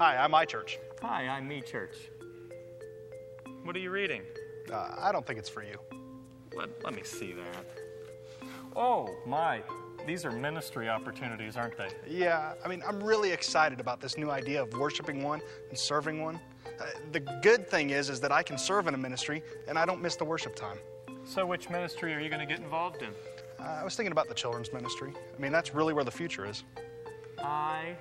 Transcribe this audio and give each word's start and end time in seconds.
Hi, 0.00 0.16
I'm 0.16 0.30
iChurch. 0.30 0.76
Hi, 1.02 1.26
I'm 1.26 1.48
Me 1.48 1.60
Church. 1.60 1.96
What 3.64 3.74
are 3.74 3.80
you 3.80 3.90
reading? 3.90 4.22
Uh, 4.72 4.94
I 4.96 5.10
don't 5.10 5.26
think 5.26 5.40
it's 5.40 5.48
for 5.48 5.64
you. 5.64 5.76
Let, 6.54 6.68
let 6.84 6.94
me 6.94 7.02
see 7.02 7.32
that. 7.32 7.66
Oh, 8.76 9.12
my. 9.26 9.60
These 10.06 10.24
are 10.24 10.30
ministry 10.30 10.88
opportunities, 10.88 11.56
aren't 11.56 11.76
they? 11.76 11.88
Yeah, 12.06 12.52
I 12.64 12.68
mean, 12.68 12.80
I'm 12.86 13.02
really 13.02 13.32
excited 13.32 13.80
about 13.80 14.00
this 14.00 14.16
new 14.16 14.30
idea 14.30 14.62
of 14.62 14.72
worshiping 14.74 15.24
one 15.24 15.40
and 15.68 15.76
serving 15.76 16.22
one. 16.22 16.38
Uh, 16.80 16.84
the 17.10 17.18
good 17.42 17.68
thing 17.68 17.90
is, 17.90 18.08
is 18.08 18.20
that 18.20 18.30
I 18.30 18.44
can 18.44 18.56
serve 18.56 18.86
in 18.86 18.94
a 18.94 18.98
ministry 18.98 19.42
and 19.66 19.76
I 19.76 19.84
don't 19.84 20.00
miss 20.00 20.14
the 20.14 20.24
worship 20.24 20.54
time. 20.54 20.78
So, 21.24 21.44
which 21.44 21.70
ministry 21.70 22.14
are 22.14 22.20
you 22.20 22.28
going 22.28 22.40
to 22.40 22.46
get 22.46 22.60
involved 22.60 23.02
in? 23.02 23.10
Uh, 23.58 23.64
I 23.64 23.82
was 23.82 23.96
thinking 23.96 24.12
about 24.12 24.28
the 24.28 24.34
children's 24.34 24.72
ministry. 24.72 25.12
I 25.36 25.42
mean, 25.42 25.50
that's 25.50 25.74
really 25.74 25.92
where 25.92 26.04
the 26.04 26.12
future 26.12 26.46
is. 26.46 26.62
I 27.40 27.96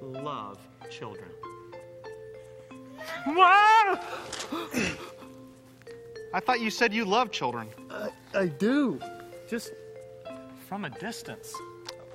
love 0.00 0.58
children. 0.90 1.28
Wow! 3.26 4.00
I 6.32 6.40
thought 6.40 6.60
you 6.60 6.70
said 6.70 6.94
you 6.94 7.04
love 7.04 7.30
children. 7.30 7.68
I 8.34 8.46
do. 8.46 9.00
Just 9.48 9.72
from 10.68 10.84
a 10.84 10.90
distance. 10.90 11.54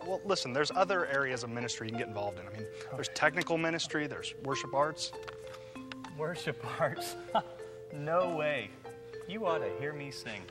Well, 0.05 0.21
listen, 0.23 0.53
there's 0.53 0.71
other 0.71 1.07
areas 1.07 1.43
of 1.43 1.49
ministry 1.49 1.87
you 1.87 1.91
can 1.91 1.99
get 1.99 2.07
involved 2.07 2.39
in. 2.39 2.47
I 2.47 2.51
mean, 2.51 2.67
there's 2.93 3.09
technical 3.09 3.57
ministry, 3.57 4.07
there's 4.07 4.33
worship 4.43 4.73
arts. 4.73 5.11
Worship 6.17 6.63
arts. 6.79 7.15
no 7.93 8.35
way. 8.35 8.69
You 9.27 9.45
ought 9.45 9.57
to 9.57 9.69
hear 9.79 9.91
me 9.91 10.11
sing. 10.11 10.43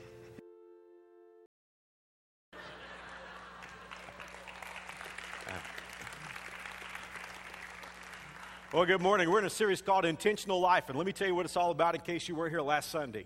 Well, 8.75 8.85
good 8.85 9.01
morning. 9.01 9.31
We're 9.31 9.39
in 9.39 9.45
a 9.45 9.49
series 9.49 9.81
called 9.81 10.03
Intentional 10.03 10.59
Life, 10.59 10.89
and 10.89 10.97
let 10.97 11.07
me 11.07 11.13
tell 11.13 11.27
you 11.27 11.33
what 11.33 11.45
it's 11.45 11.55
all 11.55 11.71
about 11.71 11.95
in 11.95 12.01
case 12.01 12.27
you 12.27 12.35
weren't 12.35 12.51
here 12.51 12.61
last 12.61 12.91
Sunday. 12.91 13.25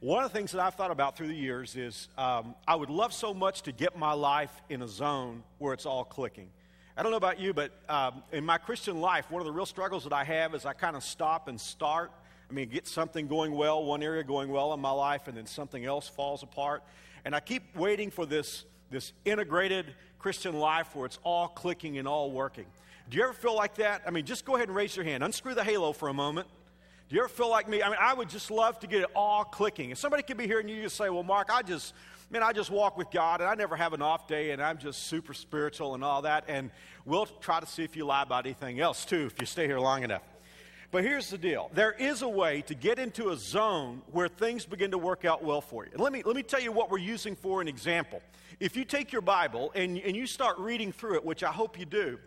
One 0.00 0.24
of 0.24 0.32
the 0.32 0.38
things 0.38 0.52
that 0.52 0.62
I've 0.62 0.76
thought 0.76 0.90
about 0.90 1.14
through 1.14 1.28
the 1.28 1.36
years 1.36 1.76
is 1.76 2.08
um, 2.16 2.54
I 2.66 2.74
would 2.74 2.88
love 2.88 3.12
so 3.12 3.34
much 3.34 3.60
to 3.64 3.72
get 3.72 3.98
my 3.98 4.14
life 4.14 4.62
in 4.70 4.80
a 4.80 4.88
zone 4.88 5.42
where 5.58 5.74
it's 5.74 5.84
all 5.84 6.04
clicking. 6.04 6.48
I 6.96 7.02
don't 7.02 7.10
know 7.10 7.18
about 7.18 7.38
you, 7.38 7.52
but 7.52 7.70
um, 7.90 8.22
in 8.32 8.46
my 8.46 8.56
Christian 8.56 8.98
life, 8.98 9.30
one 9.30 9.42
of 9.42 9.46
the 9.46 9.52
real 9.52 9.66
struggles 9.66 10.04
that 10.04 10.14
I 10.14 10.24
have 10.24 10.54
is 10.54 10.64
I 10.64 10.72
kind 10.72 10.96
of 10.96 11.04
stop 11.04 11.48
and 11.48 11.60
start. 11.60 12.10
I 12.48 12.54
mean, 12.54 12.70
get 12.70 12.88
something 12.88 13.26
going 13.28 13.52
well, 13.52 13.84
one 13.84 14.02
area 14.02 14.24
going 14.24 14.48
well 14.48 14.72
in 14.72 14.80
my 14.80 14.90
life, 14.90 15.28
and 15.28 15.36
then 15.36 15.44
something 15.44 15.84
else 15.84 16.08
falls 16.08 16.42
apart. 16.42 16.82
And 17.26 17.34
I 17.34 17.40
keep 17.40 17.76
waiting 17.76 18.10
for 18.10 18.24
this, 18.24 18.64
this 18.90 19.12
integrated 19.24 19.86
Christian 20.18 20.58
life 20.58 20.94
where 20.94 21.06
it's 21.06 21.18
all 21.22 21.48
clicking 21.48 21.98
and 21.98 22.08
all 22.08 22.30
working. 22.30 22.66
Do 23.08 23.16
you 23.16 23.22
ever 23.22 23.32
feel 23.32 23.54
like 23.54 23.76
that? 23.76 24.02
I 24.06 24.10
mean, 24.10 24.26
just 24.26 24.44
go 24.44 24.56
ahead 24.56 24.68
and 24.68 24.76
raise 24.76 24.94
your 24.94 25.04
hand. 25.04 25.22
Unscrew 25.22 25.54
the 25.54 25.64
halo 25.64 25.92
for 25.92 26.08
a 26.08 26.14
moment. 26.14 26.46
Do 27.08 27.16
you 27.16 27.22
ever 27.22 27.28
feel 27.28 27.48
like 27.48 27.68
me? 27.68 27.82
I 27.82 27.88
mean, 27.88 27.98
I 27.98 28.12
would 28.12 28.28
just 28.28 28.50
love 28.50 28.78
to 28.80 28.86
get 28.86 29.00
it 29.00 29.08
all 29.16 29.44
clicking. 29.44 29.90
If 29.90 29.98
somebody 29.98 30.22
could 30.22 30.36
be 30.36 30.46
here 30.46 30.60
and 30.60 30.68
you 30.68 30.82
just 30.82 30.96
say, 30.96 31.08
well, 31.08 31.22
Mark, 31.22 31.48
I 31.50 31.62
just, 31.62 31.94
man, 32.30 32.42
I 32.42 32.52
just 32.52 32.70
walk 32.70 32.98
with 32.98 33.10
God 33.10 33.40
and 33.40 33.48
I 33.48 33.54
never 33.54 33.76
have 33.76 33.94
an 33.94 34.02
off 34.02 34.28
day 34.28 34.50
and 34.50 34.62
I'm 34.62 34.76
just 34.76 35.04
super 35.04 35.32
spiritual 35.32 35.94
and 35.94 36.04
all 36.04 36.22
that. 36.22 36.44
And 36.48 36.70
we'll 37.06 37.24
try 37.24 37.60
to 37.60 37.66
see 37.66 37.82
if 37.82 37.96
you 37.96 38.04
lie 38.04 38.22
about 38.22 38.44
anything 38.44 38.78
else 38.78 39.06
too 39.06 39.24
if 39.24 39.40
you 39.40 39.46
stay 39.46 39.66
here 39.66 39.80
long 39.80 40.02
enough. 40.02 40.22
But 40.90 41.04
here's 41.04 41.28
the 41.28 41.38
deal 41.38 41.70
there 41.74 41.92
is 41.92 42.22
a 42.22 42.28
way 42.28 42.62
to 42.62 42.74
get 42.74 42.98
into 42.98 43.30
a 43.30 43.36
zone 43.36 44.02
where 44.10 44.28
things 44.28 44.64
begin 44.64 44.90
to 44.92 44.98
work 44.98 45.24
out 45.24 45.44
well 45.44 45.60
for 45.60 45.84
you. 45.84 45.90
And 45.92 46.00
let 46.00 46.12
me, 46.12 46.22
let 46.24 46.34
me 46.34 46.42
tell 46.42 46.60
you 46.60 46.72
what 46.72 46.90
we're 46.90 46.98
using 46.98 47.36
for 47.36 47.60
an 47.60 47.68
example. 47.68 48.22
If 48.58 48.76
you 48.76 48.84
take 48.84 49.12
your 49.12 49.22
Bible 49.22 49.70
and, 49.74 49.98
and 49.98 50.16
you 50.16 50.26
start 50.26 50.58
reading 50.58 50.90
through 50.90 51.16
it, 51.16 51.24
which 51.24 51.44
I 51.44 51.52
hope 51.52 51.78
you 51.78 51.84
do, 51.84 52.18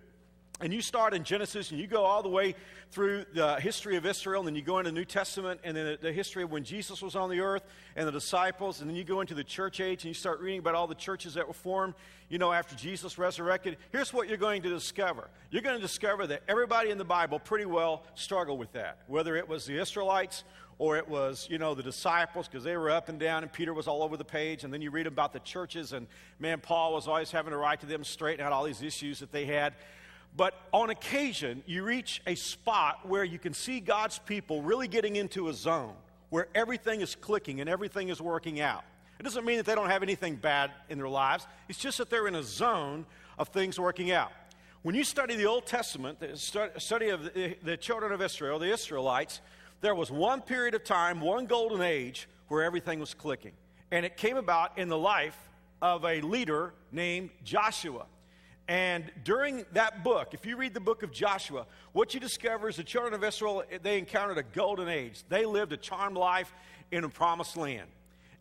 and 0.61 0.71
you 0.71 0.81
start 0.81 1.13
in 1.13 1.23
Genesis 1.23 1.71
and 1.71 1.79
you 1.79 1.87
go 1.87 2.03
all 2.03 2.21
the 2.21 2.29
way 2.29 2.55
through 2.91 3.25
the 3.33 3.59
history 3.59 3.95
of 3.95 4.05
Israel, 4.05 4.41
and 4.41 4.47
then 4.47 4.55
you 4.55 4.61
go 4.61 4.77
into 4.79 4.91
the 4.91 4.95
New 4.95 5.05
Testament 5.05 5.59
and 5.63 5.75
then 5.75 5.97
the 6.01 6.11
history 6.11 6.43
of 6.43 6.51
when 6.51 6.63
Jesus 6.63 7.01
was 7.01 7.15
on 7.15 7.29
the 7.29 7.39
earth 7.39 7.63
and 7.95 8.07
the 8.07 8.11
disciples, 8.11 8.81
and 8.81 8.89
then 8.89 8.95
you 8.95 9.03
go 9.03 9.21
into 9.21 9.33
the 9.33 9.43
church 9.43 9.79
age 9.79 10.03
and 10.03 10.09
you 10.09 10.13
start 10.13 10.39
reading 10.39 10.59
about 10.59 10.75
all 10.75 10.87
the 10.87 10.95
churches 10.95 11.33
that 11.33 11.47
were 11.47 11.53
formed, 11.53 11.93
you 12.29 12.37
know, 12.37 12.51
after 12.51 12.75
Jesus 12.75 13.17
resurrected. 13.17 13.77
Here's 13.91 14.13
what 14.13 14.27
you're 14.27 14.37
going 14.37 14.61
to 14.61 14.69
discover 14.69 15.29
you're 15.49 15.61
going 15.61 15.75
to 15.75 15.81
discover 15.81 16.27
that 16.27 16.43
everybody 16.47 16.91
in 16.91 16.97
the 16.97 17.05
Bible 17.05 17.39
pretty 17.39 17.65
well 17.65 18.03
struggled 18.15 18.59
with 18.59 18.71
that, 18.73 18.99
whether 19.07 19.35
it 19.35 19.47
was 19.47 19.65
the 19.65 19.79
Israelites 19.79 20.43
or 20.81 20.97
it 20.97 21.07
was, 21.07 21.47
you 21.47 21.59
know, 21.59 21.75
the 21.75 21.83
disciples 21.83 22.47
because 22.47 22.63
they 22.63 22.75
were 22.75 22.89
up 22.89 23.07
and 23.07 23.19
down 23.19 23.43
and 23.43 23.53
Peter 23.53 23.71
was 23.71 23.87
all 23.87 24.01
over 24.01 24.17
the 24.17 24.25
page. 24.25 24.63
And 24.63 24.73
then 24.73 24.81
you 24.81 24.89
read 24.89 25.05
about 25.05 25.31
the 25.31 25.39
churches, 25.41 25.93
and 25.93 26.07
man, 26.39 26.59
Paul 26.59 26.93
was 26.93 27.07
always 27.07 27.29
having 27.29 27.51
to 27.51 27.57
write 27.57 27.81
to 27.81 27.85
them, 27.85 28.03
straighten 28.03 28.43
out 28.43 28.51
all 28.51 28.63
these 28.63 28.81
issues 28.81 29.19
that 29.19 29.31
they 29.31 29.45
had. 29.45 29.75
But 30.35 30.53
on 30.71 30.89
occasion, 30.89 31.63
you 31.65 31.83
reach 31.83 32.21
a 32.25 32.35
spot 32.35 33.07
where 33.07 33.23
you 33.23 33.37
can 33.37 33.53
see 33.53 33.79
God's 33.79 34.19
people 34.19 34.61
really 34.61 34.87
getting 34.87 35.15
into 35.15 35.49
a 35.49 35.53
zone 35.53 35.93
where 36.29 36.47
everything 36.55 37.01
is 37.01 37.15
clicking 37.15 37.59
and 37.59 37.69
everything 37.69 38.09
is 38.09 38.21
working 38.21 38.61
out. 38.61 38.83
It 39.19 39.23
doesn't 39.23 39.45
mean 39.45 39.57
that 39.57 39.65
they 39.65 39.75
don't 39.75 39.89
have 39.89 40.01
anything 40.01 40.35
bad 40.35 40.71
in 40.89 40.97
their 40.97 41.09
lives, 41.09 41.45
it's 41.69 41.77
just 41.77 41.97
that 41.99 42.09
they're 42.09 42.27
in 42.27 42.35
a 42.35 42.43
zone 42.43 43.05
of 43.37 43.49
things 43.49 43.79
working 43.79 44.11
out. 44.11 44.31
When 44.81 44.95
you 44.95 45.03
study 45.03 45.35
the 45.35 45.45
Old 45.45 45.67
Testament, 45.67 46.19
the 46.19 46.35
study 46.35 47.09
of 47.09 47.31
the, 47.33 47.77
children 47.79 48.11
of 48.13 48.21
Israel, 48.21 48.57
the 48.57 48.71
Israelites, 48.71 49.41
there 49.81 49.93
was 49.93 50.09
one 50.09 50.41
period 50.41 50.73
of 50.73 50.83
time, 50.83 51.21
one 51.21 51.45
golden 51.45 51.81
age, 51.81 52.27
where 52.47 52.63
everything 52.63 52.99
was 52.99 53.13
clicking. 53.13 53.51
And 53.91 54.05
it 54.05 54.17
came 54.17 54.37
about 54.37 54.77
in 54.79 54.89
the 54.89 54.97
life 54.97 55.37
of 55.81 56.03
a 56.03 56.21
leader 56.21 56.73
named 56.91 57.29
Joshua. 57.43 58.05
And 58.71 59.11
during 59.25 59.65
that 59.73 60.01
book, 60.01 60.33
if 60.33 60.45
you 60.45 60.55
read 60.55 60.73
the 60.73 60.79
book 60.79 61.03
of 61.03 61.11
Joshua, 61.11 61.65
what 61.91 62.13
you 62.13 62.21
discover 62.21 62.69
is 62.69 62.77
the 62.77 62.85
children 62.85 63.13
of 63.13 63.21
Israel, 63.21 63.63
they 63.83 63.97
encountered 63.97 64.37
a 64.37 64.43
golden 64.43 64.87
age. 64.87 65.23
They 65.27 65.43
lived 65.43 65.73
a 65.73 65.77
charmed 65.77 66.15
life 66.15 66.53
in 66.89 67.03
a 67.03 67.09
promised 67.09 67.57
land. 67.57 67.89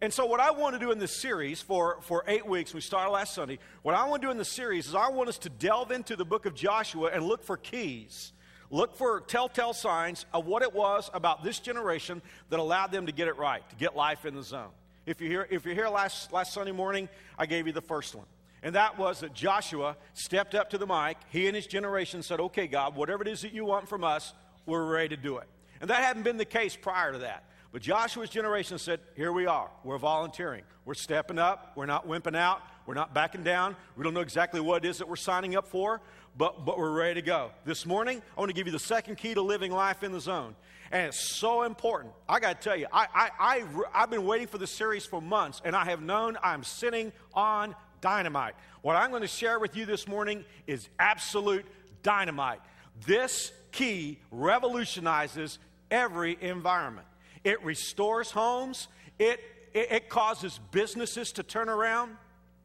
And 0.00 0.14
so, 0.14 0.26
what 0.26 0.38
I 0.38 0.52
want 0.52 0.76
to 0.76 0.78
do 0.78 0.92
in 0.92 1.00
this 1.00 1.16
series 1.16 1.60
for, 1.60 1.98
for 2.02 2.22
eight 2.28 2.46
weeks, 2.46 2.72
we 2.72 2.80
started 2.80 3.10
last 3.10 3.34
Sunday, 3.34 3.58
what 3.82 3.96
I 3.96 4.06
want 4.06 4.22
to 4.22 4.28
do 4.28 4.30
in 4.30 4.38
the 4.38 4.44
series 4.44 4.86
is 4.86 4.94
I 4.94 5.08
want 5.08 5.28
us 5.28 5.38
to 5.38 5.48
delve 5.48 5.90
into 5.90 6.14
the 6.14 6.24
book 6.24 6.46
of 6.46 6.54
Joshua 6.54 7.10
and 7.12 7.24
look 7.24 7.42
for 7.42 7.56
keys. 7.56 8.32
Look 8.70 8.96
for 8.96 9.22
telltale 9.22 9.72
signs 9.72 10.26
of 10.32 10.46
what 10.46 10.62
it 10.62 10.72
was 10.72 11.10
about 11.12 11.42
this 11.42 11.58
generation 11.58 12.22
that 12.50 12.60
allowed 12.60 12.92
them 12.92 13.06
to 13.06 13.12
get 13.12 13.26
it 13.26 13.36
right, 13.36 13.68
to 13.68 13.74
get 13.74 13.96
life 13.96 14.24
in 14.24 14.36
the 14.36 14.44
zone. 14.44 14.70
If 15.06 15.20
you're 15.20 15.30
here, 15.30 15.48
if 15.50 15.64
you're 15.64 15.74
here 15.74 15.88
last, 15.88 16.32
last 16.32 16.52
Sunday 16.52 16.70
morning, 16.70 17.08
I 17.36 17.46
gave 17.46 17.66
you 17.66 17.72
the 17.72 17.82
first 17.82 18.14
one. 18.14 18.26
And 18.62 18.74
that 18.74 18.98
was 18.98 19.20
that 19.20 19.32
Joshua 19.34 19.96
stepped 20.12 20.54
up 20.54 20.70
to 20.70 20.78
the 20.78 20.86
mic. 20.86 21.16
He 21.30 21.46
and 21.46 21.56
his 21.56 21.66
generation 21.66 22.22
said, 22.22 22.40
Okay, 22.40 22.66
God, 22.66 22.94
whatever 22.94 23.22
it 23.22 23.28
is 23.28 23.42
that 23.42 23.52
you 23.52 23.64
want 23.64 23.88
from 23.88 24.04
us, 24.04 24.34
we're 24.66 24.84
ready 24.84 25.10
to 25.10 25.16
do 25.16 25.38
it. 25.38 25.48
And 25.80 25.88
that 25.88 26.02
hadn't 26.02 26.24
been 26.24 26.36
the 26.36 26.44
case 26.44 26.76
prior 26.76 27.12
to 27.12 27.18
that. 27.18 27.44
But 27.72 27.82
Joshua's 27.82 28.28
generation 28.28 28.78
said, 28.78 29.00
Here 29.16 29.32
we 29.32 29.46
are. 29.46 29.70
We're 29.84 29.98
volunteering. 29.98 30.62
We're 30.84 30.94
stepping 30.94 31.38
up. 31.38 31.72
We're 31.76 31.86
not 31.86 32.06
wimping 32.06 32.36
out. 32.36 32.62
We're 32.86 32.94
not 32.94 33.14
backing 33.14 33.44
down. 33.44 33.76
We 33.96 34.04
don't 34.04 34.14
know 34.14 34.20
exactly 34.20 34.60
what 34.60 34.84
it 34.84 34.88
is 34.88 34.98
that 34.98 35.08
we're 35.08 35.16
signing 35.16 35.54
up 35.56 35.68
for, 35.68 36.00
but, 36.36 36.64
but 36.64 36.76
we're 36.76 36.90
ready 36.90 37.20
to 37.20 37.22
go. 37.22 37.52
This 37.64 37.86
morning, 37.86 38.20
I 38.36 38.40
want 38.40 38.50
to 38.50 38.54
give 38.54 38.66
you 38.66 38.72
the 38.72 38.78
second 38.78 39.16
key 39.16 39.34
to 39.34 39.42
living 39.42 39.70
life 39.70 40.02
in 40.02 40.12
the 40.12 40.20
zone. 40.20 40.56
And 40.90 41.06
it's 41.06 41.38
so 41.38 41.62
important. 41.62 42.12
I 42.28 42.40
got 42.40 42.60
to 42.60 42.68
tell 42.68 42.76
you, 42.76 42.88
I, 42.92 43.06
I, 43.14 43.30
I, 43.38 43.64
I've 43.94 44.10
been 44.10 44.24
waiting 44.24 44.48
for 44.48 44.58
this 44.58 44.72
series 44.72 45.06
for 45.06 45.22
months, 45.22 45.62
and 45.64 45.76
I 45.76 45.84
have 45.84 46.02
known 46.02 46.36
I'm 46.42 46.64
sitting 46.64 47.12
on 47.32 47.76
dynamite. 48.00 48.54
What 48.82 48.96
I'm 48.96 49.10
going 49.10 49.22
to 49.22 49.28
share 49.28 49.58
with 49.58 49.76
you 49.76 49.86
this 49.86 50.08
morning 50.08 50.44
is 50.66 50.88
absolute 50.98 51.66
dynamite. 52.02 52.60
This 53.06 53.52
key 53.72 54.18
revolutionizes 54.30 55.58
every 55.90 56.38
environment. 56.40 57.06
It 57.44 57.62
restores 57.64 58.30
homes, 58.30 58.88
it, 59.18 59.40
it, 59.72 59.92
it 59.92 60.08
causes 60.08 60.60
businesses 60.70 61.32
to 61.32 61.42
turn 61.42 61.68
around. 61.68 62.16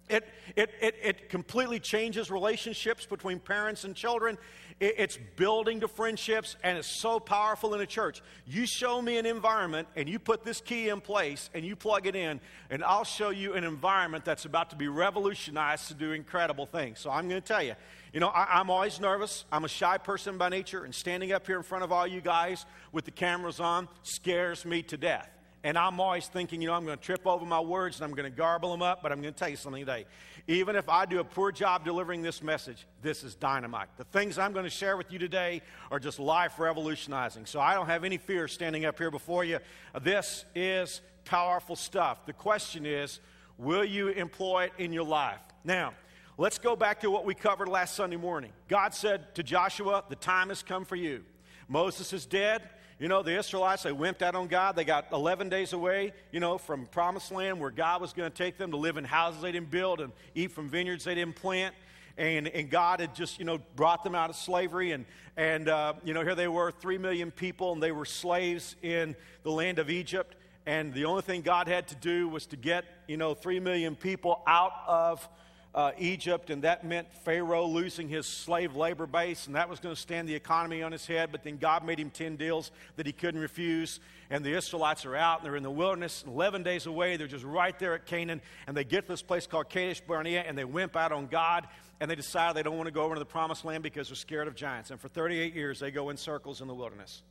It, 0.08 0.28
it, 0.56 0.70
it, 0.82 0.96
it 1.02 1.30
completely 1.30 1.80
changes 1.80 2.30
relationships 2.30 3.06
between 3.08 3.40
parents 3.40 3.86
and 3.86 3.96
children. 3.96 4.38
It's 4.78 5.18
building 5.38 5.80
to 5.80 5.88
friendships, 5.88 6.58
and 6.62 6.78
it's 6.78 6.88
so 6.88 7.18
powerful 7.18 7.74
in 7.76 7.80
a 7.80 7.86
church. 7.86 8.22
You 8.46 8.66
show 8.66 9.02
me 9.02 9.18
an 9.18 9.26
environment, 9.26 9.88
and 9.96 10.10
you 10.10 10.20
put 10.20 10.44
this 10.44 10.60
key 10.60 10.90
in 10.90 11.00
place, 11.00 11.50
and 11.54 11.64
you 11.64 11.78
plug 11.78 12.08
it 12.08 12.16
in, 12.16 12.42
and 12.70 12.84
I'll 12.84 13.06
show 13.06 13.30
you 13.30 13.54
an 13.54 13.64
environment 13.64 14.26
that's 14.26 14.44
about 14.44 14.72
to 14.72 14.76
be 14.76 14.90
revolutionized 14.90 15.88
to 15.88 15.94
do 15.94 16.12
incredible 16.12 16.66
things. 16.66 17.00
So 17.00 17.10
I'm 17.10 17.30
going 17.30 17.42
to 17.42 17.48
tell 17.48 17.64
you, 17.64 17.76
you 18.12 18.20
know, 18.20 18.28
I, 18.28 18.60
am 18.60 18.70
always 18.70 19.00
nervous. 19.00 19.46
I'm 19.50 19.64
a 19.64 19.70
shy 19.70 19.98
person 19.98 20.38
by 20.38 20.50
nature, 20.50 20.84
and 20.84 20.94
standing 20.94 21.32
up 21.32 21.48
here 21.48 21.56
in 21.56 21.64
front 21.64 21.86
of 21.86 21.94
all 21.94 22.06
you 22.06 22.20
guys 22.20 22.66
with 22.92 23.06
the 23.06 23.12
cameras 23.12 23.62
on 23.62 23.88
scares 24.04 24.66
me 24.66 24.82
to 24.84 24.98
death. 24.98 25.35
And 25.66 25.80
I'm 25.80 26.00
always 26.00 26.28
thinking, 26.28 26.62
you 26.62 26.68
know, 26.68 26.76
I'm 26.76 26.86
going 26.86 26.96
to 26.96 27.04
trip 27.04 27.26
over 27.26 27.44
my 27.44 27.60
words 27.60 27.98
and 27.98 28.06
I'm 28.06 28.12
going 28.12 28.32
to 28.32 28.38
garble 28.38 28.70
them 28.70 28.84
up, 28.84 29.02
but 29.02 29.12
I'm 29.12 29.20
going 29.20 29.34
to 29.34 29.40
tell 29.40 29.50
you 29.50 29.56
something 29.56 29.84
today. 29.84 30.06
Even 30.46 30.76
if 30.76 30.88
I 30.88 31.08
do 31.08 31.20
a 31.20 31.24
poor 31.24 31.52
job 31.52 31.84
delivering 31.84 32.22
this 32.22 32.44
message, 32.44 32.86
this 33.02 33.24
is 33.24 33.34
dynamite. 33.34 33.88
The 33.98 34.04
things 34.04 34.38
I'm 34.38 34.54
going 34.54 34.66
to 34.66 34.70
share 34.70 34.96
with 34.96 35.12
you 35.12 35.18
today 35.18 35.64
are 35.90 36.00
just 36.00 36.20
life 36.20 36.60
revolutionizing. 36.60 37.48
So 37.48 37.60
I 37.60 37.74
don't 37.74 37.88
have 37.88 38.04
any 38.04 38.18
fear 38.18 38.48
standing 38.48 38.86
up 38.86 39.00
here 39.00 39.10
before 39.10 39.44
you. 39.44 39.58
This 40.04 40.46
is 40.54 41.02
powerful 41.24 41.76
stuff. 41.76 42.28
The 42.28 42.34
question 42.34 42.86
is, 42.86 43.20
will 43.58 43.84
you 43.84 44.10
employ 44.10 44.66
it 44.66 44.74
in 44.78 44.94
your 44.94 45.06
life? 45.06 45.42
Now, 45.64 45.96
let's 46.38 46.60
go 46.60 46.76
back 46.76 47.00
to 47.00 47.10
what 47.10 47.26
we 47.26 47.34
covered 47.34 47.70
last 47.70 47.96
Sunday 47.96 48.18
morning. 48.18 48.52
God 48.68 48.94
said 48.94 49.34
to 49.34 49.42
Joshua, 49.42 50.04
The 50.10 50.16
time 50.16 50.50
has 50.50 50.62
come 50.62 50.86
for 50.86 50.96
you. 50.96 51.24
Moses 51.68 52.14
is 52.14 52.28
dead. 52.28 52.70
You 52.98 53.10
know, 53.10 53.24
the 53.24 53.38
Israelites, 53.38 53.84
they 53.84 53.92
wimped 53.92 54.22
out 54.22 54.36
on 54.36 54.48
God. 54.48 54.78
They 54.78 54.86
got 54.86 55.08
11 55.12 55.50
days 55.50 55.74
away, 55.74 56.14
you 56.32 56.40
know, 56.40 56.58
from 56.58 56.86
promised 56.86 57.30
land 57.30 57.60
where 57.60 57.70
God 57.70 58.00
was 58.00 58.14
going 58.14 58.32
to 58.32 58.38
take 58.38 58.58
them 58.58 58.72
to 58.72 58.78
live 58.78 58.96
in 58.96 59.04
houses 59.04 59.42
they 59.42 59.52
didn't 59.52 59.70
build 59.70 60.00
and 60.00 60.14
eat 60.34 60.52
from 60.52 60.70
vineyards 60.70 61.04
they 61.04 61.16
didn't 61.16 61.36
plant. 61.36 61.76
And, 62.18 62.48
and 62.48 62.70
God 62.70 63.02
had 63.02 63.14
just, 63.14 63.38
you 63.38 63.44
know, 63.44 63.60
brought 63.76 64.06
them 64.06 64.16
out 64.16 64.30
of 64.30 64.38
slavery. 64.38 64.94
And, 64.94 65.06
and 65.36 65.68
uh, 65.68 65.96
you 66.06 66.14
know, 66.14 66.22
here 66.22 66.36
they 66.36 66.48
were, 66.48 66.72
3 66.72 66.98
million 66.98 67.32
people, 67.32 67.74
and 67.74 67.84
they 67.84 67.92
were 67.92 68.06
slaves 68.06 68.78
in 68.82 69.18
the 69.44 69.52
land 69.52 69.78
of 69.78 69.90
Egypt. 69.90 70.38
And 70.66 70.94
the 70.94 71.04
only 71.04 71.22
thing 71.22 71.42
God 71.42 71.68
had 71.68 71.90
to 71.90 71.96
do 71.96 72.30
was 72.30 72.46
to 72.48 72.56
get, 72.56 72.86
you 73.10 73.18
know, 73.18 73.34
3 73.34 73.60
million 73.60 73.98
people 73.98 74.42
out 74.48 74.72
of 74.88 75.28
uh, 75.76 75.92
Egypt, 75.98 76.50
and 76.50 76.62
that 76.62 76.86
meant 76.86 77.12
Pharaoh 77.26 77.66
losing 77.66 78.08
his 78.08 78.26
slave 78.26 78.78
labor 78.78 79.06
base, 79.06 79.46
and 79.46 79.58
that 79.58 79.70
was 79.70 79.82
going 79.82 79.94
to 79.94 80.00
stand 80.00 80.28
the 80.28 80.34
economy 80.34 80.82
on 80.82 80.94
his 80.94 81.06
head. 81.06 81.34
But 81.34 81.44
then 81.44 81.58
God 81.58 81.86
made 81.86 82.00
him 82.00 82.10
10 82.10 82.38
deals 82.38 82.72
that 82.96 83.06
he 83.06 83.12
couldn't 83.12 83.42
refuse, 83.42 84.00
and 84.30 84.44
the 84.44 84.56
Israelites 84.56 85.06
are 85.06 85.18
out, 85.18 85.40
and 85.40 85.46
they're 85.46 85.58
in 85.58 85.64
the 85.64 85.70
wilderness, 85.70 86.24
11 86.26 86.64
days 86.64 86.86
away. 86.86 87.18
They're 87.18 87.28
just 87.28 87.44
right 87.44 87.78
there 87.78 87.94
at 87.94 88.06
Canaan, 88.06 88.42
and 88.68 88.76
they 88.76 88.86
get 88.86 89.02
to 89.02 89.12
this 89.12 89.22
place 89.22 89.48
called 89.48 89.70
Kadesh 89.70 90.00
Barnea, 90.00 90.46
and 90.48 90.58
they 90.58 90.64
wimp 90.64 90.96
out 90.96 91.12
on 91.12 91.28
God, 91.28 91.68
and 92.00 92.10
they 92.10 92.16
decide 92.16 92.56
they 92.56 92.64
don't 92.64 92.78
want 92.78 92.88
to 92.88 92.94
go 92.94 93.04
over 93.04 93.16
to 93.16 93.20
the 93.20 93.26
promised 93.26 93.66
land 93.66 93.84
because 93.84 94.08
they're 94.08 94.16
scared 94.16 94.48
of 94.48 94.56
giants. 94.56 94.92
And 94.92 95.00
for 95.00 95.10
38 95.10 95.54
years, 95.54 95.82
they 95.82 95.92
go 95.92 96.10
in 96.10 96.16
circles 96.16 96.62
in 96.62 96.70
the 96.70 96.74
wilderness. 96.74 97.22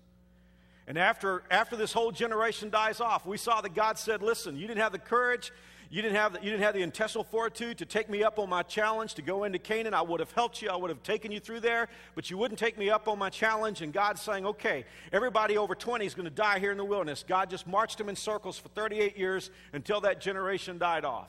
And 0.87 0.99
after, 0.99 1.45
after 1.51 1.77
this 1.77 1.95
whole 1.95 2.13
generation 2.13 2.69
dies 2.69 3.01
off, 3.01 3.25
we 3.25 3.39
saw 3.39 3.63
that 3.63 3.75
God 3.75 3.99
said, 3.99 4.23
Listen, 4.23 4.59
you 4.59 4.67
didn't 4.67 4.83
have 4.83 4.93
the 4.93 4.99
courage 4.99 5.51
you 5.95 6.03
didn't, 6.03 6.17
have 6.17 6.33
the, 6.33 6.41
you 6.41 6.51
didn't 6.51 6.65
have 6.65 6.75
the 6.75 6.83
intestinal 6.83 7.23
fortitude 7.23 7.79
to 7.79 7.87
take 7.87 8.11
me 8.11 8.25
up 8.25 8.41
on 8.41 8.49
my 8.49 8.65
challenge 8.65 9.15
to 9.15 9.23
go 9.23 9.45
into 9.45 9.61
Canaan. 9.61 9.95
I 9.95 10.03
would 10.03 10.19
have 10.19 10.33
helped 10.33 10.61
you. 10.61 10.69
I 10.69 10.75
would 10.75 10.91
have 10.91 11.05
taken 11.05 11.31
you 11.31 11.39
through 11.39 11.61
there, 11.61 11.87
but 12.17 12.29
you 12.29 12.37
wouldn't 12.37 12.59
take 12.59 12.77
me 12.77 12.91
up 12.91 13.07
on 13.07 13.17
my 13.17 13.31
challenge. 13.31 13.81
And 13.81 13.93
God's 13.93 14.21
saying, 14.21 14.45
okay, 14.45 14.87
everybody 15.13 15.57
over 15.57 15.77
20 15.77 16.05
is 16.05 16.13
going 16.13 16.25
to 16.25 16.35
die 16.35 16.59
here 16.59 16.73
in 16.73 16.79
the 16.79 16.85
wilderness. 16.85 17.25
God 17.25 17.49
just 17.49 17.69
marched 17.69 17.99
them 17.99 18.09
in 18.09 18.17
circles 18.17 18.59
for 18.59 18.67
38 18.71 19.17
years 19.17 19.53
until 19.73 20.01
that 20.01 20.21
generation 20.21 20.79
died 20.79 21.05
off. 21.05 21.29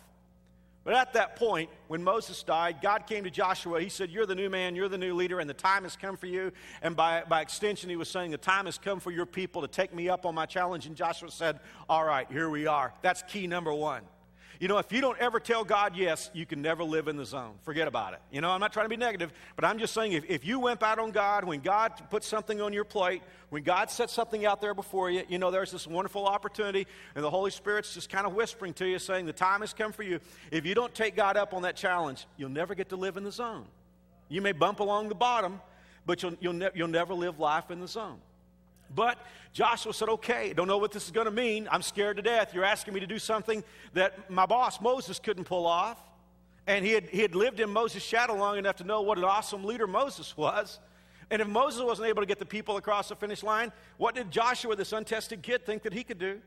But 0.84 0.96
at 0.96 1.14
that 1.14 1.36
point, 1.36 1.70
when 1.88 2.04
Moses 2.04 2.42
died, 2.42 2.78
God 2.82 3.06
came 3.06 3.24
to 3.26 3.30
Joshua. 3.30 3.80
He 3.80 3.90
said, 3.90 4.10
You're 4.10 4.26
the 4.26 4.34
new 4.34 4.50
man, 4.50 4.76
you're 4.76 4.90
the 4.90 4.98
new 4.98 5.14
leader, 5.14 5.40
and 5.40 5.48
the 5.48 5.54
time 5.54 5.84
has 5.84 5.96
come 5.96 6.18
for 6.18 6.26
you. 6.26 6.52
And 6.82 6.96
by, 6.96 7.22
by 7.30 7.42
extension, 7.42 7.88
he 7.92 7.98
was 7.98 8.10
saying, 8.10 8.32
The 8.32 8.38
time 8.38 8.66
has 8.66 8.80
come 8.80 9.00
for 9.00 9.12
your 9.12 9.28
people 9.28 9.62
to 9.62 9.68
take 9.68 9.94
me 9.94 10.10
up 10.10 10.26
on 10.26 10.34
my 10.34 10.48
challenge. 10.48 10.88
And 10.88 10.96
Joshua 10.96 11.30
said, 11.30 11.60
All 11.88 12.04
right, 12.04 12.28
here 12.32 12.50
we 12.50 12.66
are. 12.66 12.96
That's 13.04 13.22
key 13.24 13.46
number 13.46 13.72
one. 13.72 14.02
You 14.60 14.68
know, 14.68 14.78
if 14.78 14.92
you 14.92 15.02
don't 15.02 15.18
ever 15.20 15.40
tell 15.40 15.64
God 15.64 15.96
yes, 15.96 16.30
you 16.34 16.46
can 16.46 16.62
never 16.62 16.84
live 16.84 17.08
in 17.08 17.18
the 17.18 17.26
zone. 17.26 17.56
Forget 17.64 17.88
about 17.88 18.14
it. 18.14 18.22
You 18.32 18.42
know, 18.42 18.50
I'm 18.50 18.60
not 18.60 18.72
trying 18.72 18.86
to 18.86 18.90
be 18.90 18.98
negative, 18.98 19.34
but 19.56 19.66
I'm 19.66 19.78
just 19.78 19.94
saying 19.94 20.14
if, 20.14 20.26
if 20.30 20.46
you 20.46 20.60
wimp 20.60 20.84
out 20.84 21.00
on 21.00 21.12
God, 21.12 21.44
when 21.44 21.60
God 21.60 21.92
puts 22.10 22.28
something 22.28 22.62
on 22.62 22.72
your 22.72 22.86
plate, 22.86 23.22
when 23.50 23.64
God 23.64 23.90
sets 23.90 24.14
something 24.14 24.46
out 24.46 24.62
there 24.62 24.74
before 24.74 25.10
you, 25.10 25.24
you 25.28 25.38
know, 25.38 25.52
there's 25.52 25.72
this 25.72 25.88
wonderful 25.88 26.26
opportunity, 26.26 26.88
and 27.16 27.24
the 27.24 27.30
Holy 27.30 27.52
Spirit's 27.52 27.94
just 27.94 28.10
kind 28.10 28.26
of 28.26 28.34
whispering 28.34 28.74
to 28.76 28.86
you, 28.86 29.00
saying, 29.00 29.26
The 29.26 29.34
time 29.34 29.62
has 29.62 29.74
come 29.74 29.92
for 29.92 30.04
you. 30.04 30.20
If 30.52 30.66
you 30.66 30.76
don't 30.76 30.94
take 30.94 31.16
God 31.16 31.38
up 31.38 31.54
on 31.54 31.64
that 31.64 31.76
challenge, 31.76 32.26
you'll 32.38 32.50
never 32.50 32.76
get 32.76 32.90
to 32.90 32.96
live 32.96 33.18
in 33.18 33.24
the 33.24 33.32
zone. 33.32 33.66
You 34.30 34.42
may 34.42 34.54
bump 34.54 34.80
along 34.80 35.10
the 35.10 35.16
bottom, 35.16 35.62
but 36.06 36.24
you'll, 36.24 36.36
you'll, 36.40 36.54
ne- 36.54 36.72
you'll 36.74 36.88
never 36.88 37.14
live 37.14 37.40
life 37.40 37.72
in 37.72 37.80
the 37.80 37.88
zone. 37.88 38.20
But 38.94 39.18
Joshua 39.54 39.94
said, 39.94 40.10
Okay, 40.10 40.54
don't 40.54 40.68
know 40.68 40.78
what 40.78 40.92
this 40.92 41.06
is 41.06 41.12
going 41.12 41.26
to 41.26 41.32
mean. 41.32 41.68
I'm 41.72 41.82
scared 41.82 42.18
to 42.18 42.24
death. 42.24 42.54
You're 42.54 42.66
asking 42.66 42.94
me 42.94 43.00
to 43.00 43.08
do 43.08 43.20
something 43.20 43.64
that 43.94 44.30
my 44.30 44.46
boss 44.46 44.82
Moses 44.82 45.20
couldn't 45.20 45.46
pull 45.46 45.66
off. 45.66 46.00
And 46.68 46.84
he 46.84 46.94
had, 46.94 47.10
he 47.10 47.22
had 47.22 47.36
lived 47.36 47.60
in 47.60 47.70
Moses' 47.70 48.04
shadow 48.04 48.36
long 48.36 48.58
enough 48.58 48.78
to 48.78 48.84
know 48.84 49.02
what 49.02 49.18
an 49.18 49.24
awesome 49.24 49.64
leader 49.64 49.86
Moses 49.86 50.36
was. 50.36 50.80
And 51.30 51.42
if 51.42 51.48
Moses 51.48 51.82
wasn't 51.82 52.08
able 52.08 52.22
to 52.22 52.26
get 52.28 52.40
the 52.40 52.46
people 52.46 52.78
across 52.78 53.10
the 53.10 53.16
finish 53.16 53.44
line, 53.44 53.72
what 53.98 54.16
did 54.16 54.32
Joshua, 54.32 54.76
this 54.76 54.94
untested 54.94 55.42
kid, 55.42 55.66
think 55.66 55.84
that 55.84 55.94
he 55.94 56.04
could 56.04 56.20
do? 56.20 56.40